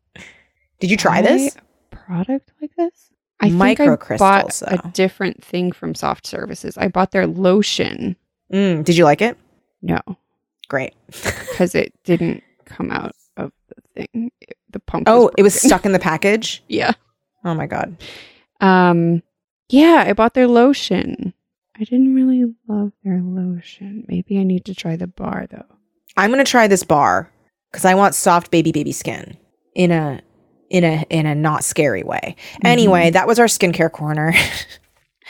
Did 0.81 0.91
you 0.91 0.97
try 0.97 1.21
this? 1.21 1.57
product 1.91 2.51
like 2.61 2.75
this? 2.77 3.11
I 3.41 3.51
think 3.51 3.81
I 3.81 4.17
bought 4.17 4.53
though. 4.55 4.77
a 4.83 4.91
different 4.93 5.45
thing 5.45 5.71
from 5.71 5.95
Soft 5.95 6.27
Services. 6.27 6.79
I 6.79 6.89
bought 6.89 7.11
their 7.11 7.27
lotion. 7.27 8.17
Mm, 8.53 8.85
did 8.85 8.97
you 8.97 9.05
like 9.05 9.21
it? 9.21 9.37
No, 9.83 10.01
Great. 10.69 10.95
because 11.07 11.75
it 11.75 11.93
didn't 12.05 12.43
come 12.65 12.91
out 12.91 13.13
of 13.37 13.53
the 13.69 14.07
thing. 14.07 14.31
It- 14.41 14.57
the 14.71 14.81
pump. 14.81 15.05
Oh, 15.09 15.31
it 15.39 15.43
was 15.43 15.55
stuck 15.55 15.85
in 15.85 15.93
the 15.93 15.99
package. 16.01 16.65
yeah. 16.69 16.93
Oh 17.45 17.55
my 17.55 17.67
god. 17.67 17.97
Um. 18.61 19.23
Yeah, 19.69 20.05
I 20.07 20.13
bought 20.13 20.35
their 20.35 20.47
lotion. 20.47 21.35
I 21.79 21.85
didn't 21.85 22.15
really 22.15 22.45
love 22.69 22.93
their 23.03 23.21
lotion. 23.21 24.05
Maybe 24.09 24.39
I 24.39 24.45
need 24.45 24.65
to 24.67 24.75
try 24.75 24.97
the 24.97 25.07
bar 25.07 25.47
though. 25.51 25.65
I'm 26.17 26.31
gonna 26.31 26.45
try 26.45 26.69
this 26.69 26.85
bar 26.85 27.31
because 27.71 27.85
I 27.85 27.95
want 27.95 28.15
soft 28.15 28.51
baby 28.51 28.71
baby 28.73 28.93
skin 28.93 29.37
in 29.75 29.91
a 29.91 30.21
in 30.71 30.85
a 30.85 31.05
in 31.11 31.27
a 31.27 31.35
not 31.35 31.65
scary 31.65 32.03
way. 32.03 32.37
Anyway, 32.65 33.11
that 33.11 33.27
was 33.27 33.39
our 33.39 33.47
skincare 33.47 33.91
corner. 33.91 34.35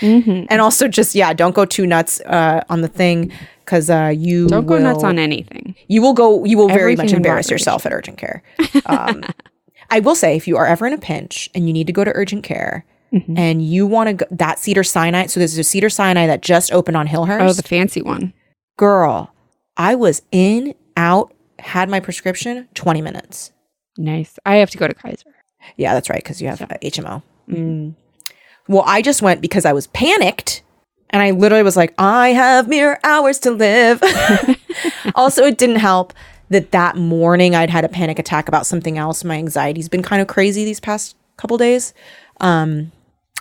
Mm-hmm. 0.00 0.46
and 0.48 0.60
also 0.60 0.88
just 0.88 1.14
yeah, 1.14 1.32
don't 1.32 1.54
go 1.54 1.64
too 1.64 1.86
nuts 1.86 2.20
uh, 2.22 2.64
on 2.68 2.80
the 2.80 2.88
thing 2.88 3.30
because 3.64 3.88
uh, 3.88 4.12
you 4.12 4.48
Don't 4.48 4.66
go 4.66 4.76
nuts 4.78 5.04
on 5.04 5.20
anything. 5.20 5.76
You 5.86 6.02
will 6.02 6.14
go. 6.14 6.44
You 6.44 6.58
will 6.58 6.66
very 6.66 6.96
much 6.96 7.12
embarrass 7.12 7.48
yourself 7.48 7.86
at 7.86 7.92
urgent 7.92 8.18
care. 8.18 8.42
Um, 8.86 9.22
I 9.90 10.00
will 10.00 10.16
say, 10.16 10.36
if 10.36 10.48
you 10.48 10.56
are 10.56 10.66
ever 10.66 10.84
in 10.84 10.92
a 10.92 10.98
pinch 10.98 11.48
and 11.54 11.68
you 11.68 11.72
need 11.72 11.86
to 11.86 11.92
go 11.92 12.02
to 12.02 12.10
urgent 12.12 12.42
care. 12.42 12.84
Mhm. 13.14 13.38
And 13.38 13.62
you 13.64 13.86
want 13.86 14.08
to 14.08 14.12
go 14.14 14.26
that 14.30 14.58
Cedars-Sinai. 14.58 15.26
So 15.26 15.38
there's 15.40 15.56
a 15.56 15.62
Cedars-Sinai 15.64 16.26
that 16.26 16.42
just 16.42 16.72
opened 16.72 16.96
on 16.96 17.06
Hillhurst. 17.06 17.40
Oh, 17.48 17.52
the 17.52 17.62
fancy 17.62 18.02
one. 18.02 18.32
girl, 18.76 19.32
I 19.76 19.94
was 19.94 20.22
in, 20.32 20.74
out, 20.96 21.32
had 21.60 21.88
my 21.88 22.00
prescription, 22.00 22.68
20 22.74 23.00
minutes. 23.02 23.52
Nice. 23.96 24.38
I 24.44 24.56
have 24.56 24.70
to 24.70 24.78
go 24.78 24.88
to 24.88 24.94
Kaiser. 24.94 25.32
Yeah, 25.76 25.94
that's 25.94 26.10
right, 26.10 26.18
because 26.22 26.42
you 26.42 26.48
have 26.48 26.60
uh, 26.62 26.66
HMO. 26.82 27.22
Mm. 27.48 27.94
Well, 28.68 28.82
I 28.86 29.00
just 29.02 29.22
went 29.22 29.40
because 29.40 29.64
I 29.64 29.72
was 29.72 29.86
panicked. 29.88 30.62
And 31.10 31.22
I 31.22 31.30
literally 31.30 31.62
was 31.62 31.76
like, 31.76 31.94
I 31.98 32.28
have 32.30 32.66
mere 32.68 32.98
hours 33.04 33.38
to 33.40 33.52
live. 33.52 34.02
also, 35.14 35.44
it 35.44 35.58
didn't 35.58 35.76
help 35.76 36.12
that 36.50 36.72
that 36.72 36.96
morning 36.96 37.54
I'd 37.54 37.70
had 37.70 37.84
a 37.84 37.88
panic 37.88 38.18
attack 38.18 38.48
about 38.48 38.66
something 38.66 38.98
else. 38.98 39.22
My 39.22 39.36
anxiety's 39.36 39.88
been 39.88 40.02
kind 40.02 40.20
of 40.20 40.26
crazy 40.28 40.64
these 40.64 40.80
past 40.80 41.16
couple 41.36 41.56
days. 41.58 41.94
Um, 42.40 42.90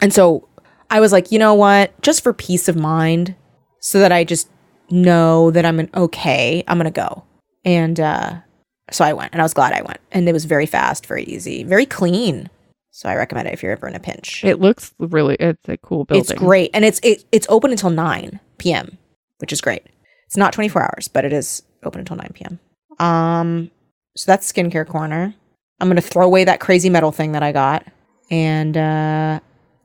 and 0.03 0.13
so 0.13 0.49
I 0.89 0.99
was 0.99 1.11
like, 1.11 1.31
you 1.31 1.39
know 1.39 1.53
what? 1.53 1.99
Just 2.01 2.21
for 2.23 2.33
peace 2.33 2.67
of 2.67 2.75
mind, 2.75 3.35
so 3.79 3.99
that 3.99 4.11
I 4.11 4.25
just 4.25 4.49
know 4.91 5.49
that 5.51 5.65
I'm 5.65 5.79
an 5.79 5.89
okay, 5.95 6.63
I'm 6.67 6.77
going 6.77 6.91
to 6.91 6.91
go. 6.91 7.23
And 7.65 7.99
uh, 7.99 8.35
so 8.91 9.05
I 9.05 9.13
went 9.13 9.31
and 9.31 9.41
I 9.41 9.45
was 9.45 9.53
glad 9.53 9.73
I 9.73 9.81
went. 9.81 9.99
And 10.11 10.27
it 10.27 10.33
was 10.33 10.45
very 10.45 10.65
fast, 10.65 11.05
very 11.05 11.23
easy, 11.23 11.63
very 11.63 11.85
clean. 11.85 12.49
So 12.91 13.07
I 13.09 13.15
recommend 13.15 13.47
it 13.47 13.53
if 13.53 13.63
you're 13.63 13.71
ever 13.71 13.87
in 13.87 13.95
a 13.95 13.99
pinch. 13.99 14.43
It 14.43 14.59
looks 14.59 14.93
really. 14.99 15.35
It's 15.39 15.67
a 15.69 15.77
cool 15.77 16.05
building. 16.05 16.21
It's 16.21 16.33
great. 16.33 16.69
And 16.73 16.85
it's 16.85 16.99
it, 17.01 17.23
it's 17.31 17.47
open 17.49 17.71
until 17.71 17.89
9 17.89 18.39
p.m., 18.57 18.97
which 19.37 19.51
is 19.51 19.61
great. 19.61 19.83
It's 20.27 20.37
not 20.37 20.53
24 20.53 20.81
hours, 20.83 21.07
but 21.07 21.25
it 21.25 21.33
is 21.33 21.63
open 21.83 21.99
until 22.01 22.17
9 22.17 22.31
p.m. 22.33 22.59
Um 22.99 23.71
so 24.17 24.31
that's 24.31 24.51
skincare 24.51 24.85
corner. 24.85 25.33
I'm 25.79 25.87
going 25.87 25.95
to 25.95 26.07
throw 26.07 26.25
away 26.25 26.43
that 26.43 26.59
crazy 26.59 26.89
metal 26.89 27.11
thing 27.11 27.31
that 27.31 27.41
I 27.41 27.51
got. 27.51 27.87
And 28.29 28.77
uh 28.77 29.39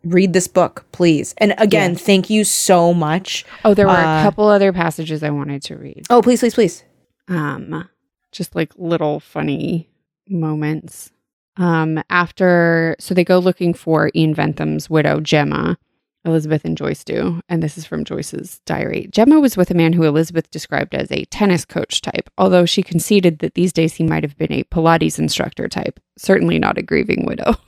Read 0.05 0.33
this 0.33 0.47
book, 0.49 0.87
please. 0.93 1.35
And 1.39 1.55
again, 1.59 1.93
Yes. 1.93 2.03
thank 2.03 2.31
you 2.31 2.45
so 2.45 2.95
much. 2.95 3.45
Oh, 3.65 3.75
there 3.75 3.87
were 3.87 3.93
Uh, 3.93 4.21
a 4.21 4.23
couple 4.23 4.47
other 4.49 4.73
passages 4.73 5.23
I 5.23 5.31
wanted 5.31 5.63
to 5.65 5.77
read. 5.77 6.07
Oh, 6.11 6.23
please, 6.23 6.41
please, 6.41 6.55
please. 6.55 6.85
um 7.29 7.89
just 8.33 8.55
like 8.55 8.73
little 8.77 9.21
funny 9.21 9.89
moments 10.29 11.11
um 11.57 12.01
after 12.11 12.95
so 13.01 13.13
they 13.15 13.25
go 13.25 13.39
looking 13.39 13.75
for 13.75 14.11
ian 14.15 14.35
ventham's 14.35 14.89
widow 14.89 15.19
gemma 15.21 15.77
elizabeth 16.25 16.65
and 16.65 16.77
joyce 16.77 17.03
do 17.05 17.41
and 17.49 17.63
this 17.63 17.77
is 17.79 17.85
from 17.87 18.05
joyce's 18.05 18.61
diary 18.67 19.09
gemma 19.11 19.41
was 19.41 19.57
with 19.57 19.71
a 19.71 19.75
man 19.75 19.93
who 19.95 20.05
elizabeth 20.05 20.51
described 20.51 20.95
as 20.95 21.11
a 21.11 21.25
tennis 21.27 21.65
coach 21.65 22.01
type 22.01 22.29
although 22.39 22.65
she 22.67 22.83
conceded 22.83 23.39
that 23.41 23.55
these 23.55 23.73
days 23.73 23.95
he 23.95 24.05
might 24.05 24.23
have 24.23 24.37
been 24.37 24.53
a 24.53 24.65
pilates 24.65 25.19
instructor 25.19 25.69
type 25.69 25.99
certainly 26.17 26.59
not 26.59 26.79
a 26.79 26.83
grieving 26.83 27.25
widow 27.27 27.55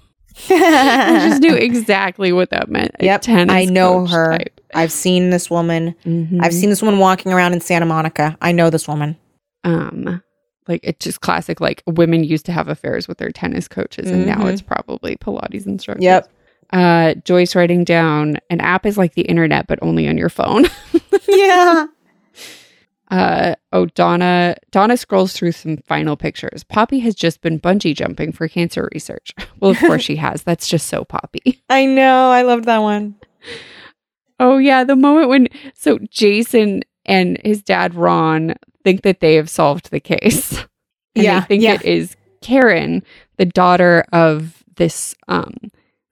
i 0.50 1.26
just 1.28 1.42
knew 1.42 1.54
exactly 1.68 2.32
what 2.32 2.50
that 2.50 2.68
meant 2.68 2.90
a 3.00 3.04
Yep, 3.04 3.28
I 3.28 3.64
know 3.64 4.06
her. 4.06 4.38
type. 4.38 4.60
I've 4.74 4.92
seen 4.92 5.30
this 5.30 5.50
woman. 5.50 5.94
Mhm. 6.06 6.38
I've 6.40 6.54
seen 6.54 6.70
this 6.70 6.80
woman 6.80 7.00
walking 7.00 7.32
around 7.32 7.54
in 7.54 7.60
Santa 7.60 7.86
Monica. 7.86 8.36
I 8.40 8.52
know 8.52 8.70
this 8.70 8.86
woman. 8.86 9.16
um 9.64 10.22
like 10.68 10.80
it's 10.84 11.04
just 11.04 11.20
classic 11.20 11.60
like 11.60 11.82
women 11.86 12.22
used 12.22 12.46
to 12.46 12.52
have 12.52 12.68
affairs 12.68 13.08
with 13.08 13.18
their 13.18 13.30
tennis 13.30 13.66
coaches 13.66 14.10
and 14.10 14.26
now 14.26 14.36
Mhm. 14.38 14.52
it's 14.52 14.62
probably 14.62 15.16
pilates 15.16 15.66
instructors 15.66 16.04
Yep. 16.04 16.30
uh 16.72 17.14
joyce 17.24 17.54
writing 17.56 17.82
down 17.84 18.38
an 18.50 18.60
app 18.60 18.86
is 18.86 18.96
like 18.96 19.14
the 19.14 19.22
internet 19.22 19.66
but 19.66 19.78
only 19.82 20.06
on 20.08 20.16
your 20.16 20.28
phone 20.28 20.66
yeah. 21.28 21.86
Uh 23.10 23.54
oh 23.72 23.86
donna 23.86 24.54
donna 24.70 24.96
scrolls 24.96 25.32
through 25.32 25.52
some 25.52 25.78
final 25.78 26.16
pictures 26.16 26.62
poppy 26.64 27.00
has 27.00 27.14
just 27.14 27.40
been 27.40 27.58
bungee 27.58 27.94
jumping 27.94 28.30
for 28.30 28.46
cancer 28.46 28.88
research 28.94 29.34
well 29.60 29.72
of 29.72 29.78
course 29.80 30.02
she 30.02 30.14
has 30.16 30.42
that's 30.44 30.68
just 30.68 30.86
so 30.86 31.04
poppy 31.04 31.60
I 31.68 31.86
know. 31.86 32.30
I 32.30 32.42
loved 32.42 32.66
that 32.66 32.78
one. 32.78 33.16
oh 34.38 34.58
yeah 34.58 34.84
the 34.84 34.94
moment 34.96 35.28
when 35.28 35.48
so 35.74 35.98
jason 36.10 36.82
and 37.04 37.38
his 37.44 37.62
dad 37.62 37.94
ron 37.94 38.54
think 38.84 39.02
that 39.02 39.20
they 39.20 39.34
have 39.34 39.50
solved 39.50 39.90
the 39.90 40.00
case 40.00 40.52
and 41.16 41.24
Yeah, 41.24 41.40
they 41.40 41.46
think 41.46 41.62
yeah. 41.64 41.74
it 41.74 41.82
is 41.82 42.16
karen 42.42 43.02
the 43.38 43.44
daughter 43.46 44.04
of 44.12 44.62
this 44.76 45.14
um 45.28 45.54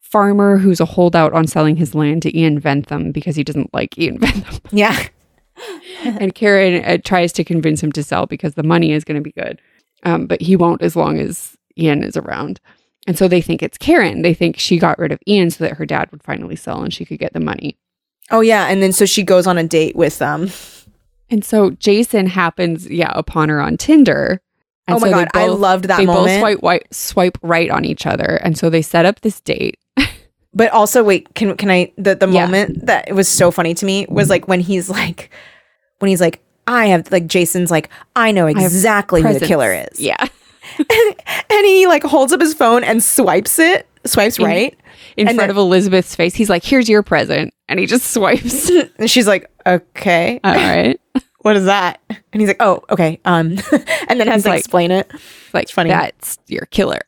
farmer 0.00 0.56
who's 0.58 0.80
a 0.80 0.84
holdout 0.86 1.32
on 1.32 1.46
selling 1.46 1.76
his 1.76 1.94
land 1.94 2.22
to 2.22 2.36
ian 2.36 2.60
ventham 2.60 3.12
because 3.12 3.36
he 3.36 3.44
doesn't 3.44 3.72
like 3.72 3.96
ian 3.98 4.18
ventham 4.18 4.58
Yeah. 4.72 5.06
and 6.04 6.34
karen 6.34 6.84
uh, 6.84 6.98
tries 7.04 7.32
to 7.32 7.44
convince 7.44 7.82
him 7.82 7.92
to 7.92 8.02
sell 8.02 8.26
because 8.26 8.54
the 8.54 8.62
money 8.62 8.92
is 8.92 9.04
going 9.04 9.16
to 9.16 9.22
be 9.22 9.32
good 9.32 9.60
um, 10.04 10.26
but 10.26 10.40
he 10.40 10.56
won't 10.56 10.82
as 10.82 10.94
long 10.96 11.18
as 11.18 11.56
ian 11.78 12.02
is 12.02 12.16
around 12.16 12.60
and 13.06 13.16
so 13.18 13.28
they 13.28 13.40
think 13.40 13.62
it's 13.62 13.78
karen 13.78 14.22
they 14.22 14.34
think 14.34 14.58
she 14.58 14.78
got 14.78 14.98
rid 14.98 15.12
of 15.12 15.18
ian 15.26 15.50
so 15.50 15.64
that 15.64 15.76
her 15.76 15.86
dad 15.86 16.10
would 16.10 16.22
finally 16.22 16.56
sell 16.56 16.82
and 16.82 16.92
she 16.94 17.04
could 17.04 17.18
get 17.18 17.32
the 17.32 17.40
money 17.40 17.76
Oh 18.30 18.40
yeah. 18.42 18.66
And 18.66 18.82
then 18.82 18.92
so 18.92 19.06
she 19.06 19.22
goes 19.22 19.46
on 19.46 19.56
a 19.56 19.64
date 19.64 19.96
with 19.96 20.20
um 20.20 20.50
And 21.30 21.42
so 21.42 21.70
Jason 21.70 22.26
happens, 22.26 22.86
yeah, 22.86 23.10
upon 23.14 23.48
her 23.48 23.58
on 23.58 23.78
Tinder. 23.78 24.42
And 24.86 24.98
Oh 24.98 25.00
my 25.00 25.08
so 25.08 25.14
god, 25.14 25.28
I 25.32 25.46
loved 25.46 25.84
that 25.86 25.96
They 25.96 26.04
both 26.04 26.26
moment. 26.28 26.60
swipe 26.60 26.82
swipe 26.92 27.38
right 27.40 27.70
on 27.70 27.86
each 27.86 28.04
other, 28.04 28.38
and 28.42 28.58
so 28.58 28.68
they 28.68 28.82
set 28.82 29.06
up 29.06 29.22
this 29.22 29.40
date. 29.40 29.78
But 30.58 30.72
also, 30.72 31.02
wait, 31.04 31.32
can 31.34 31.56
can 31.56 31.70
I? 31.70 31.92
The 31.96 32.16
the 32.16 32.26
Yeah. 32.28 32.44
moment 32.46 32.84
that 32.86 33.08
it 33.08 33.12
was 33.14 33.28
so 33.28 33.50
funny 33.52 33.74
to 33.74 33.86
me 33.86 34.06
was 34.08 34.28
like 34.28 34.48
when 34.48 34.58
he's 34.60 34.90
like, 34.90 35.30
when 36.00 36.08
he's 36.08 36.20
like, 36.20 36.40
I 36.66 36.86
have 36.86 37.10
like 37.12 37.26
Jason's 37.28 37.70
like, 37.70 37.88
I 38.16 38.32
know 38.32 38.46
exactly 38.48 39.22
who 39.22 39.32
the 39.38 39.46
killer 39.46 39.72
is. 39.72 40.00
Yeah, 40.00 40.22
and 40.78 41.64
he 41.64 41.86
like 41.86 42.02
holds 42.02 42.32
up 42.32 42.40
his 42.40 42.54
phone 42.54 42.82
and 42.84 43.02
swipes 43.02 43.58
it, 43.60 43.86
swipes 44.04 44.38
In- 44.38 44.44
right, 44.44 44.76
in 45.16 45.28
And 45.28 45.36
front 45.36 45.48
then- 45.48 45.50
of 45.50 45.56
Elizabeth's 45.58 46.14
face, 46.16 46.34
he's 46.34 46.50
like, 46.50 46.64
"Here's 46.64 46.88
your 46.88 47.02
present," 47.04 47.54
and 47.68 47.78
he 47.78 47.86
just 47.86 48.10
swipes. 48.12 48.68
and 48.98 49.08
she's 49.10 49.28
like, 49.28 49.48
okay, 49.66 50.40
All 50.42 50.54
right, 50.54 51.00
what 51.42 51.56
is 51.56 51.66
that? 51.66 52.00
And 52.32 52.42
he's 52.42 52.48
like, 52.48 52.60
oh, 52.60 52.82
okay, 52.90 53.20
um, 53.24 53.58
and 54.08 54.18
then 54.20 54.26
has 54.26 54.36
He's 54.38 54.42
to 54.44 54.48
like- 54.50 54.58
explain 54.58 54.90
it. 54.90 55.10
like 55.54 55.62
it's 55.64 55.72
funny. 55.72 55.90
That's 55.90 56.36
your 56.48 56.66
killer. 56.66 56.98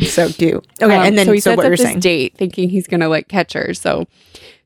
So 0.00 0.28
cute. 0.28 0.66
Okay, 0.82 0.94
Um, 0.94 1.06
and 1.06 1.18
then 1.18 1.26
so 1.26 1.32
he 1.32 1.40
so 1.40 1.50
sets 1.52 1.64
up 1.64 1.70
this 1.70 1.80
saying? 1.82 2.00
date, 2.00 2.36
thinking 2.36 2.68
he's 2.68 2.86
gonna 2.86 3.08
like 3.08 3.28
catch 3.28 3.52
her. 3.54 3.74
So 3.74 4.06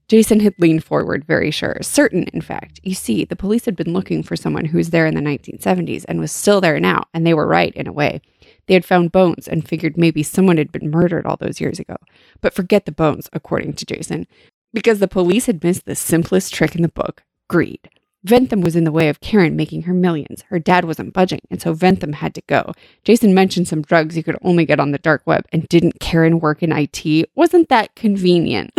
Jason 0.08 0.40
had 0.40 0.54
leaned 0.58 0.82
forward, 0.84 1.24
very 1.24 1.50
sure, 1.52 1.78
certain, 1.82 2.24
in 2.32 2.40
fact. 2.40 2.80
You 2.82 2.94
see, 2.94 3.24
the 3.24 3.36
police 3.36 3.64
had 3.64 3.76
been 3.76 3.92
looking 3.92 4.22
for 4.24 4.34
someone 4.34 4.64
who 4.66 4.78
was 4.78 4.90
there 4.90 5.06
in 5.06 5.14
the 5.14 5.20
1970s 5.20 6.04
and 6.08 6.18
was 6.18 6.32
still 6.32 6.60
there 6.60 6.80
now, 6.80 7.04
and 7.14 7.24
they 7.24 7.32
were 7.34 7.46
right 7.46 7.72
in 7.74 7.86
a 7.86 7.92
way. 7.92 8.20
They 8.66 8.74
had 8.74 8.84
found 8.84 9.12
bones 9.12 9.46
and 9.46 9.66
figured 9.68 9.96
maybe 9.96 10.22
someone 10.24 10.56
had 10.56 10.72
been 10.72 10.90
murdered 10.90 11.26
all 11.26 11.36
those 11.36 11.60
years 11.60 11.78
ago. 11.78 11.96
But 12.40 12.54
forget 12.54 12.86
the 12.86 12.92
bones, 12.92 13.28
according 13.32 13.74
to 13.74 13.86
Jason, 13.86 14.26
because 14.72 14.98
the 14.98 15.08
police 15.08 15.46
had 15.46 15.62
missed 15.62 15.86
the 15.86 15.94
simplest 15.96 16.52
trick 16.52 16.74
in 16.74 16.82
the 16.82 16.88
book 16.88 17.22
greed. 17.48 17.88
Ventham 18.26 18.62
was 18.62 18.76
in 18.76 18.84
the 18.84 18.92
way 18.92 19.08
of 19.08 19.20
Karen 19.20 19.56
making 19.56 19.82
her 19.82 19.94
millions. 19.94 20.42
Her 20.48 20.58
dad 20.58 20.84
wasn't 20.84 21.14
budging, 21.14 21.40
and 21.50 21.60
so 21.60 21.74
Ventham 21.74 22.14
had 22.14 22.34
to 22.34 22.42
go. 22.46 22.74
Jason 23.02 23.32
mentioned 23.32 23.66
some 23.66 23.82
drugs 23.82 24.16
you 24.16 24.22
could 24.22 24.36
only 24.42 24.66
get 24.66 24.78
on 24.80 24.90
the 24.90 24.98
dark 24.98 25.22
web, 25.26 25.46
and 25.52 25.66
didn't 25.68 26.00
Karen 26.00 26.40
work 26.40 26.62
in 26.62 26.72
IT? 26.72 27.30
Wasn't 27.34 27.68
that 27.70 27.94
convenient? 27.94 28.72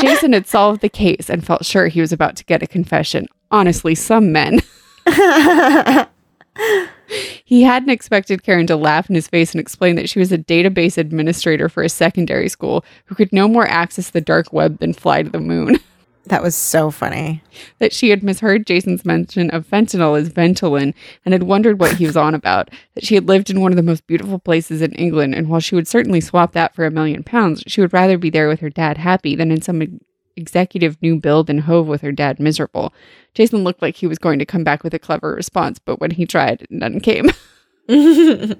Jason 0.00 0.32
had 0.32 0.46
solved 0.46 0.80
the 0.80 0.88
case 0.88 1.28
and 1.28 1.44
felt 1.46 1.66
sure 1.66 1.88
he 1.88 2.00
was 2.00 2.12
about 2.12 2.36
to 2.36 2.44
get 2.44 2.62
a 2.62 2.66
confession. 2.66 3.26
Honestly, 3.50 3.94
some 3.94 4.32
men. 4.32 4.60
He 7.44 7.62
hadn't 7.62 7.90
expected 7.90 8.42
Karen 8.42 8.66
to 8.66 8.76
laugh 8.76 9.08
in 9.08 9.14
his 9.14 9.28
face 9.28 9.52
and 9.52 9.60
explain 9.60 9.94
that 9.96 10.08
she 10.08 10.18
was 10.18 10.32
a 10.32 10.38
database 10.38 10.98
administrator 10.98 11.68
for 11.68 11.84
a 11.84 11.88
secondary 11.88 12.48
school 12.48 12.84
who 13.04 13.14
could 13.14 13.32
no 13.32 13.46
more 13.46 13.68
access 13.68 14.10
the 14.10 14.20
dark 14.20 14.52
web 14.52 14.80
than 14.80 14.92
fly 14.92 15.22
to 15.22 15.30
the 15.30 15.38
moon. 15.38 15.78
that 16.26 16.42
was 16.42 16.54
so 16.54 16.90
funny. 16.90 17.42
that 17.78 17.92
she 17.92 18.10
had 18.10 18.22
misheard 18.22 18.66
Jason's 18.66 19.04
mention 19.04 19.50
of 19.50 19.66
fentanyl 19.66 20.18
as 20.18 20.30
Ventolin 20.30 20.92
and 21.24 21.32
had 21.32 21.44
wondered 21.44 21.80
what 21.80 21.96
he 21.96 22.06
was 22.06 22.16
on 22.16 22.34
about. 22.34 22.70
That 22.94 23.04
she 23.04 23.14
had 23.14 23.28
lived 23.28 23.50
in 23.50 23.60
one 23.60 23.72
of 23.72 23.76
the 23.76 23.82
most 23.82 24.06
beautiful 24.06 24.38
places 24.38 24.82
in 24.82 24.92
England, 24.92 25.34
and 25.34 25.48
while 25.48 25.60
she 25.60 25.74
would 25.74 25.88
certainly 25.88 26.20
swap 26.20 26.52
that 26.52 26.74
for 26.74 26.84
a 26.84 26.90
million 26.90 27.22
pounds, 27.22 27.62
she 27.66 27.80
would 27.80 27.92
rather 27.92 28.18
be 28.18 28.30
there 28.30 28.48
with 28.48 28.60
her 28.60 28.70
dad 28.70 28.98
happy 28.98 29.34
than 29.36 29.50
in 29.50 29.62
some 29.62 30.00
executive 30.36 31.00
new 31.00 31.18
build 31.18 31.48
in 31.48 31.58
Hove 31.58 31.86
with 31.86 32.02
her 32.02 32.12
dad 32.12 32.38
miserable. 32.38 32.92
Jason 33.34 33.64
looked 33.64 33.82
like 33.82 33.96
he 33.96 34.06
was 34.06 34.18
going 34.18 34.38
to 34.38 34.46
come 34.46 34.64
back 34.64 34.84
with 34.84 34.94
a 34.94 34.98
clever 34.98 35.32
response, 35.32 35.78
but 35.78 36.00
when 36.00 36.10
he 36.10 36.26
tried, 36.26 36.66
none 36.70 37.00
came. 37.00 37.30
and 37.88 38.58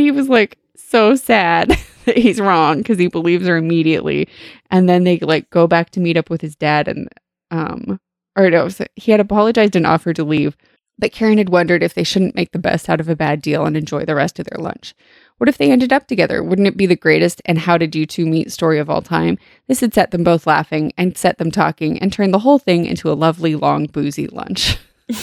he 0.00 0.10
was 0.10 0.28
like 0.28 0.58
so 0.74 1.14
sad 1.14 1.76
that 2.08 2.16
he's 2.24 2.40
wrong 2.40 2.78
because 2.78 2.98
he 2.98 3.06
believes 3.06 3.46
her 3.46 3.56
immediately. 3.56 4.28
And 4.70 4.88
then 4.88 5.04
they 5.04 5.18
like 5.18 5.48
go 5.50 5.66
back 5.66 5.90
to 5.90 6.00
meet 6.00 6.16
up 6.16 6.30
with 6.30 6.40
his 6.40 6.56
dad 6.56 6.88
and 6.88 7.08
um 7.50 7.98
or 8.36 8.50
no 8.50 8.68
so 8.68 8.84
he 8.96 9.10
had 9.10 9.20
apologized 9.20 9.74
and 9.74 9.86
offered 9.86 10.16
to 10.16 10.22
leave 10.24 10.54
but 10.98 11.12
karen 11.12 11.38
had 11.38 11.48
wondered 11.48 11.82
if 11.82 11.94
they 11.94 12.04
shouldn't 12.04 12.34
make 12.34 12.52
the 12.52 12.58
best 12.58 12.88
out 12.90 13.00
of 13.00 13.08
a 13.08 13.16
bad 13.16 13.40
deal 13.40 13.64
and 13.64 13.76
enjoy 13.76 14.04
the 14.04 14.14
rest 14.14 14.38
of 14.38 14.46
their 14.46 14.62
lunch. 14.62 14.94
What 15.38 15.48
if 15.48 15.56
they 15.56 15.70
ended 15.70 15.92
up 15.92 16.08
together? 16.08 16.42
Wouldn't 16.42 16.66
it 16.66 16.76
be 16.76 16.86
the 16.86 16.96
greatest? 16.96 17.40
And 17.44 17.58
how 17.60 17.78
did 17.78 17.94
you 17.94 18.04
two 18.04 18.26
meet? 18.26 18.50
Story 18.50 18.80
of 18.80 18.90
all 18.90 19.00
time. 19.00 19.38
This 19.68 19.80
had 19.80 19.94
set 19.94 20.10
them 20.10 20.24
both 20.24 20.46
laughing 20.46 20.92
and 20.98 21.16
set 21.16 21.38
them 21.38 21.52
talking 21.52 21.98
and 22.00 22.12
turned 22.12 22.34
the 22.34 22.40
whole 22.40 22.58
thing 22.58 22.84
into 22.84 23.10
a 23.10 23.14
lovely 23.14 23.54
long 23.54 23.86
boozy 23.86 24.26
lunch. 24.26 24.76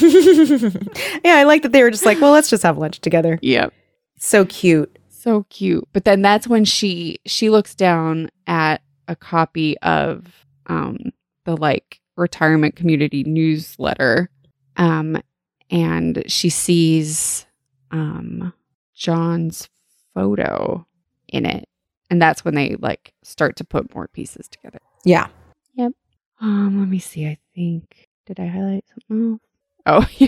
Yeah, 1.24 1.36
I 1.36 1.44
like 1.44 1.64
that 1.64 1.74
they 1.74 1.84
were 1.84 1.91
just 1.91 2.06
like, 2.06 2.22
well, 2.22 2.32
let's 2.32 2.49
just 2.49 2.64
have 2.64 2.78
lunch 2.78 2.99
together. 3.02 3.38
yep. 3.41 3.74
So 4.18 4.45
cute. 4.45 4.98
So 5.26 5.44
cute. 5.50 5.88
But 5.92 6.06
then 6.06 6.22
that's 6.22 6.48
when 6.48 6.64
she 6.66 7.20
she 7.26 7.50
looks 7.50 7.76
down 7.76 8.30
at 8.48 8.82
a 9.08 9.16
copy 9.16 9.78
of 9.80 10.46
um 10.68 10.98
the 11.44 11.58
like 11.58 12.00
retirement 12.16 12.76
community 12.76 13.24
newsletter 13.24 14.30
um 14.78 15.22
and 15.70 16.24
she 16.28 16.50
sees 16.50 17.46
um 17.92 18.54
john's 18.94 19.68
photo 20.14 20.88
in 21.28 21.46
it. 21.46 21.68
And 22.10 22.22
that's 22.22 22.46
when 22.46 22.54
they 22.54 22.76
like 22.76 23.14
start 23.24 23.56
to 23.58 23.64
put 23.64 23.94
more 23.94 24.08
pieces 24.08 24.48
together. 24.48 24.80
Yeah. 25.04 25.28
Yep. 25.74 25.94
Um 26.40 26.80
let 26.80 26.88
me 26.88 27.00
see. 27.00 27.26
I 27.26 27.38
think 27.56 28.08
did 28.28 28.40
i 28.40 28.46
highlight 28.46 28.86
something 28.88 29.32
else? 29.34 29.42
Oh 29.88 30.08
yeah 30.18 30.28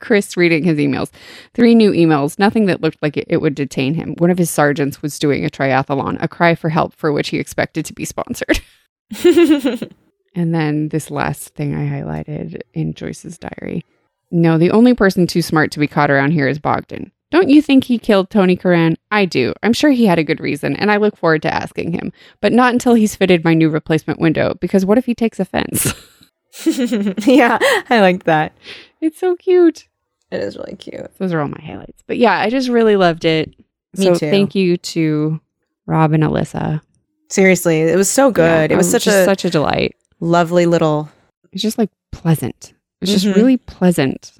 Chris 0.00 0.36
reading 0.36 0.64
his 0.64 0.78
emails. 0.78 1.10
Three 1.54 1.74
new 1.74 1.92
emails, 1.92 2.38
nothing 2.38 2.66
that 2.66 2.80
looked 2.80 3.02
like 3.02 3.16
it, 3.16 3.26
it 3.28 3.38
would 3.38 3.54
detain 3.54 3.94
him. 3.94 4.14
One 4.18 4.30
of 4.30 4.38
his 4.38 4.50
sergeants 4.50 5.02
was 5.02 5.18
doing 5.18 5.44
a 5.44 5.50
triathlon, 5.50 6.22
a 6.22 6.28
cry 6.28 6.54
for 6.54 6.68
help 6.68 6.94
for 6.94 7.12
which 7.12 7.28
he 7.28 7.38
expected 7.38 7.84
to 7.86 7.92
be 7.92 8.04
sponsored. 8.04 8.60
And 10.36 10.54
then 10.54 10.90
this 10.90 11.10
last 11.10 11.54
thing 11.54 11.74
I 11.74 11.88
highlighted 11.88 12.60
in 12.74 12.92
Joyce's 12.92 13.38
diary. 13.38 13.82
No, 14.30 14.58
the 14.58 14.70
only 14.70 14.92
person 14.92 15.26
too 15.26 15.40
smart 15.40 15.72
to 15.72 15.78
be 15.78 15.86
caught 15.86 16.10
around 16.10 16.32
here 16.32 16.46
is 16.46 16.58
Bogdan. 16.58 17.10
Don't 17.30 17.48
you 17.48 17.62
think 17.62 17.84
he 17.84 17.98
killed 17.98 18.28
Tony 18.28 18.54
Curran? 18.54 18.96
I 19.10 19.24
do. 19.24 19.54
I'm 19.62 19.72
sure 19.72 19.90
he 19.90 20.06
had 20.06 20.18
a 20.18 20.24
good 20.24 20.40
reason, 20.40 20.76
and 20.76 20.92
I 20.92 20.98
look 20.98 21.16
forward 21.16 21.42
to 21.42 21.52
asking 21.52 21.92
him. 21.92 22.12
But 22.40 22.52
not 22.52 22.72
until 22.72 22.94
he's 22.94 23.16
fitted 23.16 23.44
my 23.44 23.54
new 23.54 23.70
replacement 23.70 24.20
window, 24.20 24.54
because 24.60 24.84
what 24.84 24.98
if 24.98 25.06
he 25.06 25.14
takes 25.14 25.40
offense? 25.40 25.94
yeah, 27.26 27.58
I 27.90 28.00
like 28.00 28.24
that. 28.24 28.52
it's 29.00 29.18
so 29.18 29.36
cute. 29.36 29.88
It 30.30 30.40
is 30.40 30.56
really 30.56 30.76
cute. 30.76 31.14
Those 31.18 31.32
are 31.32 31.40
all 31.40 31.48
my 31.48 31.60
highlights. 31.64 32.02
But 32.06 32.18
yeah, 32.18 32.38
I 32.38 32.50
just 32.50 32.68
really 32.68 32.96
loved 32.96 33.24
it. 33.24 33.54
Me 33.96 34.04
so 34.06 34.14
too. 34.14 34.30
thank 34.30 34.54
you 34.54 34.76
to 34.76 35.40
Rob 35.86 36.12
and 36.12 36.22
Alissa. 36.24 36.80
Seriously, 37.28 37.82
it 37.82 37.96
was 37.96 38.10
so 38.10 38.30
good. 38.30 38.70
Yeah, 38.70 38.74
it 38.74 38.76
was 38.76 38.88
um, 38.88 38.92
such 39.00 39.06
a 39.06 39.24
such 39.24 39.44
a 39.44 39.50
delight. 39.50 39.94
lovely 40.20 40.66
little. 40.66 41.08
It's 41.52 41.62
just 41.62 41.78
like 41.78 41.90
pleasant. 42.12 42.74
It's 43.00 43.10
just 43.12 43.24
Mhm. 43.26 43.34
really 43.36 43.56
pleasant. 43.56 44.32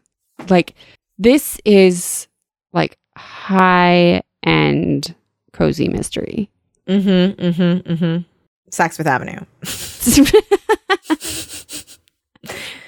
Like 0.48 0.74
this 1.18 1.58
is 1.64 2.26
like 2.72 2.98
high 3.16 4.22
end 4.42 5.14
cozy 5.52 5.88
mystery. 5.88 6.50
Mm-hmm. 6.86 7.40
Mm-hmm. 7.42 7.92
Mm-hmm. 7.92 8.22
Saxford 8.70 9.06
Avenue. 9.06 9.40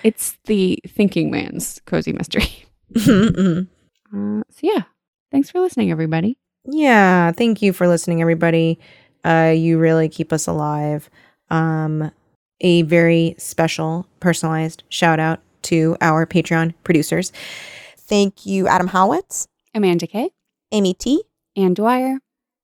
it's 0.08 0.38
the 0.44 0.78
thinking 0.88 1.30
man's 1.30 1.80
cozy 1.86 2.12
mystery. 2.12 2.48
Mhm. 2.94 3.68
Uh, 4.14 4.42
so 4.48 4.60
yeah, 4.62 4.84
thanks 5.30 5.50
for 5.50 5.60
listening, 5.60 5.90
everybody. 5.90 6.38
Yeah, 6.64 7.32
thank 7.32 7.60
you 7.60 7.74
for 7.74 7.86
listening, 7.86 8.22
everybody. 8.22 8.78
Uh, 9.22 9.52
you 9.54 9.78
really 9.78 10.08
keep 10.08 10.32
us 10.32 10.46
alive. 10.46 11.10
Um, 11.50 12.10
a 12.62 12.82
very 12.82 13.34
special, 13.36 14.06
personalized 14.20 14.84
shout 14.88 15.20
out 15.20 15.40
to 15.64 15.98
our 16.00 16.24
Patreon 16.24 16.72
producers. 16.82 17.30
Thank 17.98 18.46
you, 18.46 18.66
Adam 18.68 18.88
Howitz, 18.88 19.48
Amanda 19.74 20.06
K, 20.06 20.30
Amy 20.72 20.94
T, 20.94 21.22
Ann 21.56 21.74
Dwyer, 21.74 22.20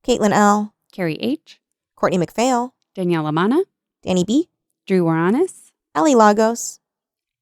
Caitlin 0.06 0.32
L, 0.32 0.72
Carrie 0.90 1.18
H, 1.20 1.60
Courtney 1.96 2.18
McPhail, 2.18 2.70
Danielle 2.94 3.26
Amana, 3.26 3.60
Danny 4.02 4.24
B, 4.24 4.48
Drew 4.86 5.04
Waranis, 5.04 5.70
Ellie 5.94 6.14
Lagos, 6.14 6.80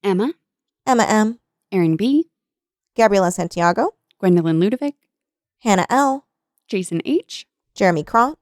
Emma, 0.02 0.32
Emma 0.86 1.04
M, 1.04 1.38
Aaron 1.70 1.96
B, 1.96 2.28
Gabriela 2.96 3.30
Santiago, 3.30 3.94
Gwendolyn 4.18 4.58
Ludovic, 4.58 4.94
Hannah 5.60 5.86
L, 5.88 6.26
Jason 6.68 7.00
H, 7.04 7.46
Jeremy 7.74 8.02
Kronk, 8.02 8.38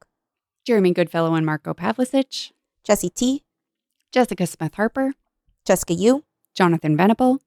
Jeremy 0.65 0.93
Goodfellow 0.93 1.35
and 1.35 1.45
Marco 1.45 1.75
Pavlicic, 1.75 2.53
Jesse 2.85 3.11
T, 3.11 3.45
Jessica 4.13 4.47
Smith 4.47 4.75
Harper, 4.75 5.13
Jessica 5.67 5.95
U, 5.95 6.25
Jonathan 6.55 6.97
Venable, 6.97 7.41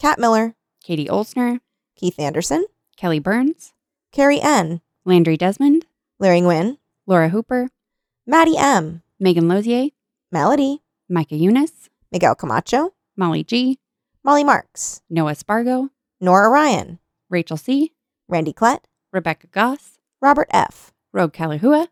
Kat 0.00 0.18
Miller, 0.18 0.54
Katie 0.82 1.06
Olsner, 1.06 1.60
Keith 1.96 2.18
Anderson, 2.18 2.64
Kelly 2.96 3.18
Burns, 3.18 3.72
Carrie 4.12 4.40
N, 4.40 4.80
Landry 5.04 5.36
Desmond, 5.36 5.86
Larry 6.18 6.40
Nguyen, 6.40 6.78
Laura 7.06 7.28
Hooper, 7.28 7.68
Maddie 8.26 8.56
M, 8.56 9.02
Megan 9.18 9.48
Lozier, 9.48 9.90
Melody, 10.32 10.82
Micah 11.08 11.36
Eunice, 11.36 11.88
Miguel 12.10 12.34
Camacho, 12.34 12.94
Molly 13.20 13.44
G, 13.44 13.78
Molly 14.24 14.44
Marks, 14.44 15.02
Noah 15.10 15.34
Spargo, 15.34 15.90
Nora 16.22 16.48
Ryan, 16.48 16.98
Rachel 17.28 17.58
C, 17.58 17.92
Randy 18.28 18.54
Klett, 18.54 18.84
Rebecca 19.12 19.46
Goss, 19.48 19.98
Robert 20.22 20.48
F., 20.50 20.94
Rogue 21.12 21.34
Kalahua, 21.34 21.88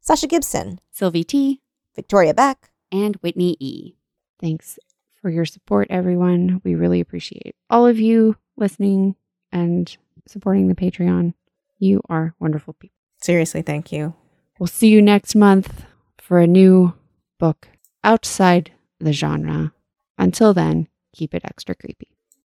Sasha 0.00 0.26
Gibson, 0.26 0.80
Sylvie 0.90 1.22
T, 1.22 1.60
Victoria 1.94 2.32
Beck, 2.32 2.70
and 2.90 3.16
Whitney 3.16 3.58
E. 3.60 3.92
Thanks 4.40 4.78
for 5.20 5.28
your 5.28 5.44
support, 5.44 5.86
everyone. 5.90 6.62
We 6.64 6.74
really 6.74 7.00
appreciate 7.00 7.54
all 7.68 7.86
of 7.86 8.00
you 8.00 8.36
listening 8.56 9.16
and 9.52 9.94
supporting 10.26 10.68
the 10.68 10.74
Patreon. 10.74 11.34
You 11.78 12.00
are 12.08 12.34
wonderful 12.40 12.72
people. 12.72 12.96
Seriously, 13.20 13.60
thank 13.60 13.92
you. 13.92 14.14
We'll 14.58 14.66
see 14.66 14.88
you 14.88 15.02
next 15.02 15.34
month 15.34 15.84
for 16.18 16.38
a 16.38 16.46
new 16.46 16.94
book 17.38 17.68
outside 18.02 18.72
the 18.98 19.12
genre. 19.12 19.74
Until 20.20 20.54
then, 20.54 20.86
keep 21.12 21.34
it 21.34 21.44
extra 21.44 21.74
creepy. 21.74 22.16